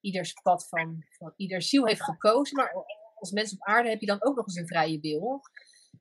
ieders 0.00 0.32
pad 0.42 0.68
van, 0.68 1.04
van 1.08 1.32
ieder 1.36 1.62
ziel 1.62 1.86
heeft 1.86 2.02
gekozen, 2.02 2.56
maar 2.56 2.72
als 3.14 3.30
mens 3.30 3.52
op 3.52 3.62
aarde 3.62 3.88
heb 3.88 4.00
je 4.00 4.06
dan 4.06 4.24
ook 4.24 4.36
nog 4.36 4.46
eens 4.46 4.56
een 4.56 4.66
vrije 4.66 5.00
wil. 5.00 5.40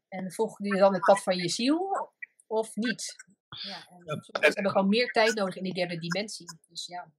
En 0.07 0.31
volg 0.31 0.57
je 0.63 0.77
dan 0.77 0.93
het 0.93 1.05
pad 1.05 1.23
van 1.23 1.37
je 1.37 1.49
ziel 1.49 2.09
of 2.47 2.75
niet? 2.75 3.15
Ja, 3.61 3.85
en 3.87 4.53
hebben 4.53 4.71
gewoon 4.71 4.89
meer 4.89 5.11
tijd 5.11 5.35
nodig 5.35 5.55
in 5.55 5.63
die 5.63 5.73
derde 5.73 5.97
dimensie. 5.97 6.45
Dus 6.69 6.85
ja. 6.85 7.11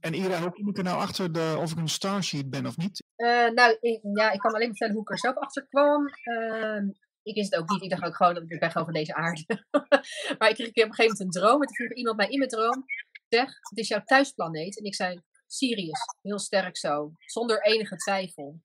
En 0.00 0.14
Ira, 0.14 0.40
hoe 0.40 0.52
kom 0.52 0.68
ik 0.68 0.76
er 0.76 0.84
nou 0.84 1.00
achter 1.00 1.32
de, 1.32 1.56
of 1.58 1.70
ik 1.70 1.78
een 1.78 1.88
starsheet 1.88 2.50
ben 2.50 2.66
of 2.66 2.76
niet? 2.76 3.04
Uh, 3.16 3.48
nou, 3.48 3.76
ik, 3.80 4.00
ja, 4.14 4.30
ik 4.30 4.38
kan 4.38 4.54
alleen 4.54 4.68
vertellen 4.68 4.94
hoe 4.94 5.02
ik 5.02 5.10
er 5.10 5.18
zelf 5.18 5.36
achter 5.36 5.66
kwam. 5.68 6.06
Uh, 6.24 6.82
ik 7.22 7.34
wist 7.34 7.54
het 7.54 7.60
ook 7.60 7.70
niet. 7.70 7.82
Ik 7.82 7.90
dacht 7.90 8.02
ook 8.02 8.16
gewoon, 8.16 8.34
dat 8.34 8.42
ik 8.42 8.60
ben 8.60 8.70
gewoon 8.70 8.86
van 8.86 8.94
deze 8.94 9.14
aarde. 9.14 9.66
maar 10.38 10.48
ik 10.48 10.54
kreeg 10.54 10.68
op 10.68 10.76
een 10.76 10.94
gegeven 10.94 11.16
moment 11.16 11.20
een 11.20 11.30
droom. 11.30 11.60
En 11.60 11.66
toen 11.66 11.76
vroeg 11.76 11.92
iemand 11.92 12.16
mij 12.16 12.28
in 12.28 12.38
mijn 12.38 12.50
droom, 12.50 12.84
zeg, 13.28 13.46
het 13.46 13.78
is 13.78 13.88
jouw 13.88 14.02
thuisplaneet. 14.04 14.78
En 14.78 14.84
ik 14.84 14.94
zei, 14.94 15.20
Sirius. 15.46 16.00
Heel 16.22 16.38
sterk 16.38 16.76
zo. 16.76 17.12
Zonder 17.18 17.62
enige 17.62 17.96
twijfel. 17.96 18.60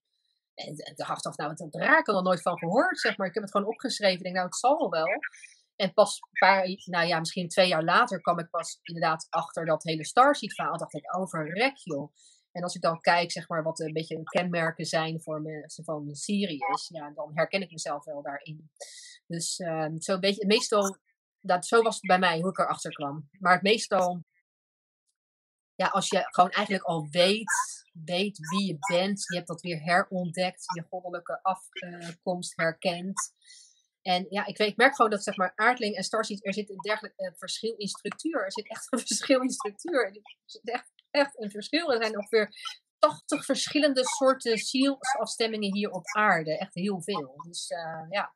En 0.55 0.75
toen 0.75 0.93
dacht 0.95 1.25
ik, 1.25 1.37
nou, 1.37 1.53
wat 1.57 1.75
raar, 1.75 1.99
ik 1.99 2.07
er 2.07 2.23
nooit 2.23 2.41
van 2.41 2.57
gehoord, 2.57 2.99
zeg 2.99 3.17
maar. 3.17 3.27
Ik 3.27 3.33
heb 3.33 3.43
het 3.43 3.51
gewoon 3.51 3.67
opgeschreven. 3.67 4.17
Ik 4.17 4.23
denk, 4.23 4.35
nou, 4.35 4.47
het 4.47 4.55
zal 4.55 4.89
wel. 4.89 5.07
En 5.75 5.93
pas 5.93 6.21
een 6.21 6.39
paar, 6.39 6.67
nou 6.85 7.07
ja, 7.07 7.19
misschien 7.19 7.47
twee 7.47 7.67
jaar 7.67 7.83
later 7.83 8.21
kwam 8.21 8.39
ik 8.39 8.49
pas 8.49 8.79
inderdaad 8.81 9.27
achter 9.29 9.65
dat 9.65 9.83
hele 9.83 10.05
Starseed 10.05 10.53
verhaal. 10.53 10.77
dacht 10.77 10.93
ik, 10.93 11.15
overrek 11.17 11.71
oh, 11.71 11.83
joh. 11.83 12.13
En 12.51 12.63
als 12.63 12.75
ik 12.75 12.81
dan 12.81 12.99
kijk, 12.99 13.31
zeg 13.31 13.47
maar, 13.47 13.63
wat 13.63 13.79
een 13.79 13.93
beetje 13.93 14.23
kenmerken 14.23 14.85
zijn 14.85 15.21
voor 15.21 15.41
mensen 15.41 15.83
van 15.83 16.15
Sirius, 16.15 16.87
ja, 16.87 17.11
dan 17.11 17.31
herken 17.33 17.61
ik 17.61 17.71
mezelf 17.71 18.05
wel 18.05 18.21
daarin. 18.21 18.71
Dus 19.27 19.59
uh, 19.59 19.87
zo 19.97 20.19
beetje, 20.19 20.45
meestal, 20.45 20.97
dat, 21.39 21.65
zo 21.65 21.81
was 21.81 21.95
het 21.95 22.05
bij 22.05 22.19
mij 22.19 22.39
hoe 22.39 22.49
ik 22.49 22.57
erachter 22.57 22.91
kwam. 22.91 23.29
Maar 23.39 23.53
het 23.53 23.61
meestal, 23.61 24.23
ja, 25.75 25.87
als 25.87 26.09
je 26.09 26.23
gewoon 26.25 26.49
eigenlijk 26.49 26.85
al 26.85 27.07
weet, 27.09 27.51
weet 27.91 28.37
wie 28.37 28.65
je 28.65 28.77
bent, 28.79 29.23
je 29.23 29.35
hebt 29.35 29.47
dat 29.47 29.61
weer 29.61 29.81
herontdekt, 29.81 30.63
je 30.75 30.85
goddelijke 30.89 31.39
afkomst 31.41 32.53
herkent. 32.55 33.33
En 34.05 34.25
ja, 34.29 34.45
ik, 34.45 34.57
weet, 34.57 34.67
ik 34.67 34.77
merk 34.77 34.95
gewoon 34.95 35.11
dat 35.11 35.23
zeg 35.23 35.35
maar 35.35 35.53
aardling 35.55 35.95
en 35.95 36.03
starseed, 36.03 36.45
er 36.45 36.53
zit 36.53 36.69
een 36.69 36.81
dergelijk 36.81 37.13
uh, 37.17 37.31
verschil 37.35 37.75
in 37.77 37.87
structuur. 37.87 38.43
Er 38.43 38.51
zit 38.51 38.69
echt 38.69 38.87
een 38.89 38.99
verschil 39.07 39.41
in 39.41 39.49
structuur. 39.49 40.05
Er 40.05 40.21
zit 40.45 40.69
echt, 40.69 40.91
echt 41.11 41.41
een 41.41 41.51
verschil. 41.51 41.93
Er 41.93 42.01
zijn 42.01 42.17
ongeveer 42.17 42.49
80 42.99 43.45
verschillende 43.45 44.05
soorten 44.05 44.57
zielsafstemmingen 44.57 45.73
hier 45.73 45.89
op 45.89 46.05
aarde. 46.05 46.57
Echt 46.57 46.73
heel 46.73 47.01
veel. 47.01 47.33
Dus 47.47 47.69
uh, 47.69 48.05
ja. 48.09 48.33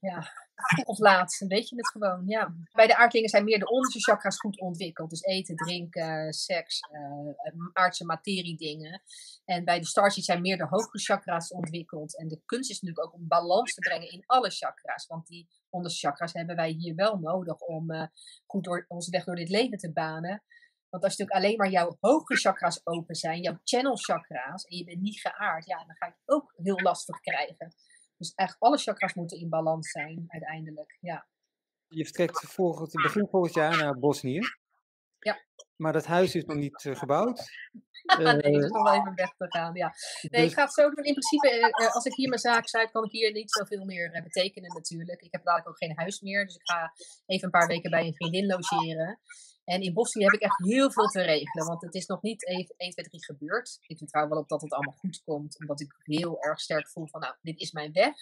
Ja, 0.00 0.32
of 0.84 0.98
laat, 0.98 1.44
weet 1.48 1.68
je 1.68 1.76
het 1.76 1.88
gewoon. 1.88 2.22
Ja. 2.26 2.54
Bij 2.72 2.86
de 2.86 2.96
aardlingen 2.96 3.28
zijn 3.28 3.44
meer 3.44 3.58
de 3.58 3.70
onderste 3.70 4.00
chakras 4.00 4.38
goed 4.38 4.60
ontwikkeld. 4.60 5.10
Dus 5.10 5.22
eten, 5.22 5.56
drinken, 5.56 6.32
seks, 6.32 6.80
uh, 6.92 7.62
aardse 7.72 8.04
materie 8.04 8.56
dingen. 8.56 9.02
En 9.44 9.64
bij 9.64 9.78
de 9.78 9.86
starseeds 9.86 10.26
zijn 10.26 10.40
meer 10.40 10.56
de 10.56 10.66
hogere 10.66 10.98
chakras 10.98 11.52
ontwikkeld. 11.52 12.18
En 12.18 12.28
de 12.28 12.42
kunst 12.44 12.70
is 12.70 12.80
natuurlijk 12.80 13.06
ook 13.06 13.20
om 13.20 13.28
balans 13.28 13.74
te 13.74 13.80
brengen 13.80 14.10
in 14.10 14.22
alle 14.26 14.50
chakras. 14.50 15.06
Want 15.06 15.26
die 15.26 15.48
onderste 15.70 16.06
chakras 16.06 16.32
hebben 16.32 16.56
wij 16.56 16.70
hier 16.70 16.94
wel 16.94 17.16
nodig 17.18 17.58
om 17.60 17.90
uh, 17.90 18.06
goed 18.46 18.64
door, 18.64 18.84
onze 18.88 19.10
weg 19.10 19.24
door 19.24 19.36
dit 19.36 19.48
leven 19.48 19.78
te 19.78 19.92
banen. 19.92 20.42
Want 20.90 21.06
als 21.06 21.16
natuurlijk 21.16 21.44
alleen 21.44 21.56
maar 21.56 21.70
jouw 21.70 21.96
hogere 22.00 22.38
chakras 22.38 22.80
open 22.86 23.14
zijn, 23.14 23.40
jouw 23.40 23.58
channel 23.64 23.96
chakras, 23.96 24.64
en 24.64 24.76
je 24.76 24.84
bent 24.84 25.00
niet 25.00 25.20
geaard, 25.20 25.66
ja, 25.66 25.76
dan 25.76 25.96
ga 25.96 26.06
je 26.06 26.12
het 26.12 26.34
ook 26.34 26.54
heel 26.56 26.80
lastig 26.80 27.20
krijgen. 27.20 27.74
Dus 28.16 28.32
eigenlijk 28.34 28.68
alle 28.68 28.82
chakras 28.82 29.14
moeten 29.14 29.38
in 29.38 29.48
balans 29.48 29.90
zijn 29.90 30.24
uiteindelijk. 30.26 30.96
Ja. 31.00 31.26
Je 31.88 32.04
vertrekt 32.04 32.40
volgend, 32.40 32.92
begin 32.92 33.26
volgend 33.30 33.54
jaar 33.54 33.76
naar 33.76 33.98
Bosnië. 33.98 34.40
Ja. 35.18 35.38
Maar 35.76 35.92
dat 35.92 36.06
huis 36.06 36.34
is 36.34 36.44
nog 36.44 36.56
niet 36.56 36.84
uh, 36.84 36.96
gebouwd. 36.96 37.38
nee, 38.18 38.26
het 38.26 38.44
is 38.44 38.70
nog 38.70 38.82
wel 38.82 38.94
even 38.94 39.14
weg 39.14 39.34
te 39.36 39.46
gaan. 39.48 39.74
Ja. 39.74 39.94
Nee, 40.20 40.42
dus... 40.42 40.50
ik 40.50 40.56
ga 40.56 40.64
het 40.64 40.72
zo 40.72 40.90
doen. 40.90 41.04
In 41.04 41.14
principe, 41.14 41.72
uh, 41.80 41.94
als 41.94 42.04
ik 42.04 42.14
hier 42.14 42.28
mijn 42.28 42.40
zaak 42.40 42.66
sluit, 42.66 42.90
kan 42.90 43.04
ik 43.04 43.10
hier 43.10 43.32
niet 43.32 43.50
zoveel 43.50 43.84
meer 43.84 44.14
uh, 44.14 44.22
betekenen 44.22 44.72
natuurlijk. 44.74 45.20
Ik 45.20 45.32
heb 45.32 45.44
dadelijk 45.44 45.68
ook 45.68 45.76
geen 45.76 45.96
huis 45.96 46.20
meer. 46.20 46.44
Dus 46.44 46.54
ik 46.54 46.68
ga 46.70 46.92
even 47.26 47.44
een 47.44 47.50
paar 47.50 47.66
weken 47.66 47.90
bij 47.90 48.06
een 48.06 48.14
vriendin 48.14 48.46
logeren. 48.46 49.20
En 49.64 49.80
in 49.80 49.92
Bosnië 49.92 50.24
heb 50.24 50.32
ik 50.32 50.40
echt 50.40 50.64
heel 50.64 50.92
veel 50.92 51.06
te 51.06 51.22
regelen, 51.22 51.66
want 51.66 51.82
het 51.82 51.94
is 51.94 52.06
nog 52.06 52.22
niet 52.22 52.46
even 52.46 52.74
1, 52.76 52.90
2, 52.90 53.06
3 53.06 53.24
gebeurd. 53.24 53.78
Ik 53.86 53.98
vertrouw 53.98 54.28
wel 54.28 54.38
op 54.38 54.48
dat 54.48 54.62
het 54.62 54.72
allemaal 54.72 54.96
goed 54.98 55.22
komt, 55.24 55.58
omdat 55.58 55.80
ik 55.80 55.94
heel 55.98 56.42
erg 56.42 56.60
sterk 56.60 56.88
voel 56.88 57.06
van, 57.06 57.20
nou, 57.20 57.34
dit 57.42 57.60
is 57.60 57.72
mijn 57.72 57.92
weg. 57.92 58.14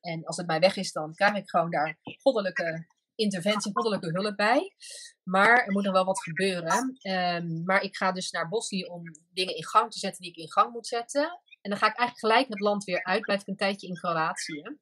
En 0.00 0.24
als 0.24 0.36
het 0.36 0.46
mijn 0.46 0.60
weg 0.60 0.76
is, 0.76 0.92
dan 0.92 1.14
krijg 1.14 1.34
ik 1.34 1.50
gewoon 1.50 1.70
daar 1.70 1.98
goddelijke 2.20 2.86
interventie, 3.14 3.72
goddelijke 3.72 4.10
hulp 4.10 4.36
bij. 4.36 4.74
Maar 5.22 5.64
er 5.64 5.72
moet 5.72 5.84
nog 5.84 5.92
wel 5.92 6.04
wat 6.04 6.22
gebeuren. 6.22 6.98
Um, 7.02 7.64
maar 7.64 7.82
ik 7.82 7.96
ga 7.96 8.12
dus 8.12 8.30
naar 8.30 8.48
Bosnië 8.48 8.84
om 8.84 9.02
dingen 9.30 9.56
in 9.56 9.64
gang 9.64 9.92
te 9.92 9.98
zetten 9.98 10.22
die 10.22 10.30
ik 10.30 10.36
in 10.36 10.52
gang 10.52 10.72
moet 10.72 10.86
zetten. 10.86 11.40
En 11.60 11.70
dan 11.70 11.78
ga 11.78 11.86
ik 11.86 11.96
eigenlijk 11.96 12.18
gelijk 12.18 12.48
het 12.48 12.60
land 12.60 12.84
weer 12.84 13.04
uit, 13.04 13.20
blijf 13.20 13.40
ik 13.40 13.46
een 13.46 13.56
tijdje 13.56 13.86
in 13.86 13.94
Kroatië. 13.94 14.76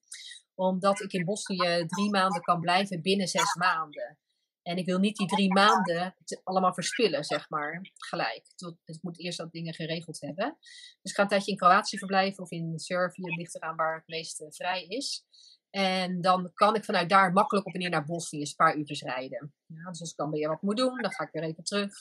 Omdat 0.55 1.01
ik 1.01 1.13
in 1.13 1.25
Bosnië 1.25 1.85
drie 1.87 2.11
maanden 2.11 2.43
kan 2.43 2.61
blijven 2.61 3.03
binnen 3.03 3.29
zes 3.29 3.55
maanden. 3.55 4.19
En 4.71 4.77
ik 4.77 4.87
wil 4.87 4.99
niet 4.99 5.17
die 5.17 5.27
drie 5.27 5.53
maanden 5.53 6.15
allemaal 6.45 6.75
verspillen, 6.75 7.25
zeg 7.25 7.49
maar, 7.49 7.91
gelijk. 7.95 8.43
Het 8.85 9.03
moet 9.03 9.19
eerst 9.19 9.39
dat 9.39 9.53
dingen 9.53 9.75
geregeld 9.75 10.21
hebben. 10.21 10.57
Dus 11.03 11.11
ik 11.11 11.15
ga 11.15 11.23
een 11.23 11.29
tijdje 11.29 11.51
in 11.51 11.57
Kroatië 11.57 11.99
verblijven 11.99 12.43
of 12.43 12.51
in 12.51 12.79
Servië, 12.79 13.37
ligt 13.37 13.55
eraan 13.55 13.77
waar 13.77 13.95
het 13.95 14.07
meest 14.07 14.45
vrij 14.49 14.85
is. 14.85 15.25
En 15.71 16.21
dan 16.21 16.51
kan 16.55 16.75
ik 16.75 16.85
vanuit 16.85 17.09
daar 17.09 17.33
makkelijk 17.33 17.67
op 17.67 17.75
en 17.75 17.81
neer 17.81 17.91
naar 17.91 18.05
Bosnië, 18.05 18.41
een 18.41 18.55
paar 18.57 18.77
uurtjes 18.77 19.03
rijden. 19.03 19.55
Ja, 19.67 19.91
dus 19.91 20.01
als 20.01 20.11
ik 20.11 20.17
dan 20.17 20.31
weer 20.31 20.49
wat 20.49 20.63
moet 20.63 20.77
doen, 20.77 21.03
dan 21.03 21.13
ga 21.13 21.25
ik 21.25 21.33
weer 21.33 21.43
even 21.43 21.65
terug. 21.65 21.93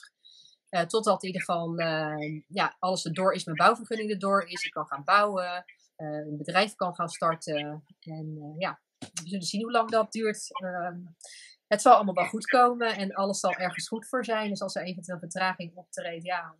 Uh, 0.70 0.80
totdat 0.80 1.22
in 1.22 1.26
ieder 1.26 1.44
geval 1.44 1.80
uh, 1.80 2.42
ja, 2.46 2.76
alles 2.78 3.04
erdoor 3.04 3.34
is, 3.34 3.44
mijn 3.44 3.56
bouwvergunning 3.56 4.10
erdoor 4.10 4.48
is. 4.48 4.64
Ik 4.64 4.72
kan 4.72 4.86
gaan 4.86 5.04
bouwen, 5.04 5.64
een 5.96 6.36
bedrijf 6.36 6.74
kan 6.74 6.94
gaan 6.94 7.08
starten. 7.08 7.84
En 8.00 8.54
ja, 8.58 8.80
we 8.98 9.28
zullen 9.28 9.46
zien 9.46 9.62
hoe 9.62 9.72
lang 9.72 9.90
dat 9.90 10.12
duurt. 10.12 10.48
Het 11.70 11.82
zal 11.82 11.94
allemaal 11.94 12.14
wel 12.14 12.28
goed 12.28 12.46
komen 12.46 12.96
en 12.96 13.12
alles 13.12 13.40
zal 13.40 13.52
ergens 13.52 13.88
goed 13.88 14.08
voor 14.08 14.24
zijn. 14.24 14.48
Dus 14.48 14.60
als 14.60 14.74
er 14.74 14.82
eventueel 14.82 15.18
vertraging 15.18 15.76
optreedt, 15.76 16.24
ja, 16.24 16.54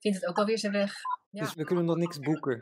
vindt 0.00 0.20
het 0.20 0.26
ook 0.26 0.38
alweer 0.38 0.58
zijn 0.58 0.72
weg. 0.72 0.94
Ja. 1.30 1.40
Dus 1.40 1.54
we 1.54 1.64
kunnen 1.64 1.84
nog 1.84 1.96
niks 1.96 2.18
boeken. 2.18 2.58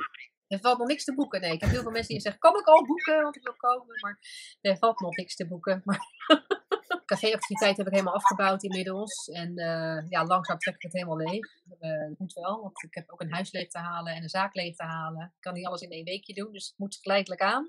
Er 0.46 0.60
valt 0.60 0.78
nog 0.78 0.88
niks 0.88 1.04
te 1.04 1.14
boeken. 1.14 1.40
Nee, 1.40 1.52
ik 1.52 1.60
heb 1.60 1.70
heel 1.70 1.82
veel 1.82 1.90
mensen 1.90 2.12
die 2.12 2.20
zeggen: 2.20 2.40
Kan 2.40 2.58
ik 2.58 2.66
al 2.66 2.86
boeken? 2.86 3.22
Want 3.22 3.36
ik 3.36 3.42
wil 3.42 3.56
komen. 3.56 4.00
Maar 4.00 4.18
er 4.60 4.78
valt 4.78 5.00
nog 5.00 5.16
niks 5.16 5.36
te 5.36 5.46
boeken. 5.46 5.82
Maar 5.84 6.00
caféactiviteit 7.12 7.76
heb 7.76 7.86
ik 7.86 7.92
helemaal 7.92 8.14
afgebouwd 8.14 8.62
inmiddels. 8.62 9.28
En 9.28 9.50
uh, 9.58 10.08
ja, 10.08 10.24
langzaam 10.24 10.58
trek 10.58 10.74
ik 10.74 10.82
het 10.82 10.92
helemaal 10.92 11.16
leeg. 11.16 11.46
Uh, 11.80 12.08
dat 12.08 12.18
moet 12.18 12.32
wel, 12.32 12.60
want 12.60 12.82
ik 12.82 12.94
heb 12.94 13.10
ook 13.10 13.20
een 13.20 13.32
huis 13.32 13.52
leeg 13.52 13.68
te 13.68 13.78
halen 13.78 14.14
en 14.14 14.22
een 14.22 14.28
zaak 14.28 14.54
leeg 14.54 14.76
te 14.76 14.84
halen. 14.84 15.22
Ik 15.22 15.40
kan 15.40 15.54
niet 15.54 15.66
alles 15.66 15.80
in 15.80 15.90
één 15.90 16.04
weekje 16.04 16.34
doen, 16.34 16.52
dus 16.52 16.66
het 16.66 16.78
moet 16.78 16.98
geleidelijk 17.00 17.40
aan. 17.40 17.68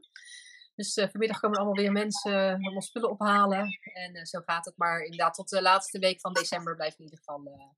Dus 0.81 0.97
uh, 0.97 1.07
vanmiddag 1.09 1.39
komen 1.39 1.57
er 1.57 1.63
allemaal 1.63 1.83
weer 1.83 1.91
mensen 1.91 2.31
uh, 2.31 2.65
allemaal 2.65 2.81
spullen 2.81 3.09
ophalen. 3.09 3.79
En 3.93 4.15
uh, 4.15 4.23
zo 4.23 4.41
gaat 4.45 4.65
het. 4.65 4.77
Maar 4.77 5.01
inderdaad, 5.01 5.33
tot 5.33 5.49
de 5.49 5.61
laatste 5.61 5.99
week 5.99 6.19
van 6.19 6.33
december 6.33 6.75
blijft 6.75 6.97
in 6.97 7.03
ieder 7.03 7.19
geval 7.19 7.71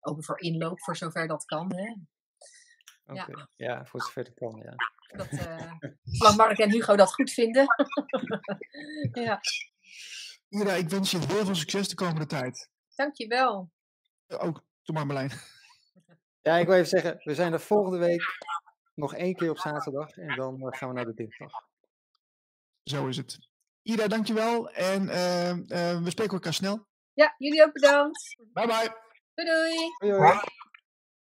open 0.00 0.24
voor 0.24 0.40
inloop, 0.40 0.80
voor 0.80 0.96
zover 0.96 1.26
dat 1.26 1.44
kan. 1.44 1.72
Hè. 1.74 1.94
Okay. 3.12 3.26
Ja. 3.26 3.48
ja, 3.56 3.84
voor 3.84 4.00
zover 4.00 4.24
dat 4.24 4.34
kan, 4.34 4.62
ja. 4.64 4.74
Dat, 5.16 5.28
zolang 6.02 6.36
Mark 6.36 6.58
en 6.58 6.70
Hugo 6.70 6.96
dat 6.96 7.14
goed 7.14 7.30
vinden. 7.30 7.66
ja. 9.24 9.40
Ira, 10.48 10.72
ik 10.72 10.88
wens 10.88 11.10
je 11.10 11.18
heel 11.18 11.44
veel 11.44 11.54
succes 11.54 11.88
de 11.88 11.94
komende 11.94 12.26
tijd. 12.26 12.70
Dankjewel. 12.94 13.70
Ook, 14.28 14.64
doe 14.82 14.94
maar 14.94 15.06
Marlijn. 15.06 15.30
Ja, 16.42 16.56
ik 16.56 16.66
wil 16.66 16.74
even 16.74 16.88
zeggen, 16.88 17.20
we 17.24 17.34
zijn 17.34 17.52
er 17.52 17.60
volgende 17.60 17.98
week 17.98 18.22
nog 18.94 19.14
één 19.14 19.34
keer 19.34 19.50
op 19.50 19.58
zaterdag 19.58 20.16
en 20.16 20.36
dan 20.36 20.74
gaan 20.74 20.88
we 20.88 20.94
naar 20.94 21.04
de 21.04 21.14
dinsdag. 21.14 21.72
Zo 22.84 23.06
is 23.06 23.16
het. 23.16 23.38
Ida, 23.82 24.08
dankjewel. 24.08 24.70
En 24.70 25.06
uh, 25.06 25.48
uh, 25.48 26.02
we 26.02 26.10
spreken 26.10 26.32
elkaar 26.32 26.54
snel. 26.54 26.86
Ja, 27.12 27.34
jullie 27.38 27.64
ook 27.64 27.72
bedankt. 27.72 28.36
Bye 28.52 28.66
bye. 28.66 28.96
Doei 29.34 29.48
doei! 29.48 30.40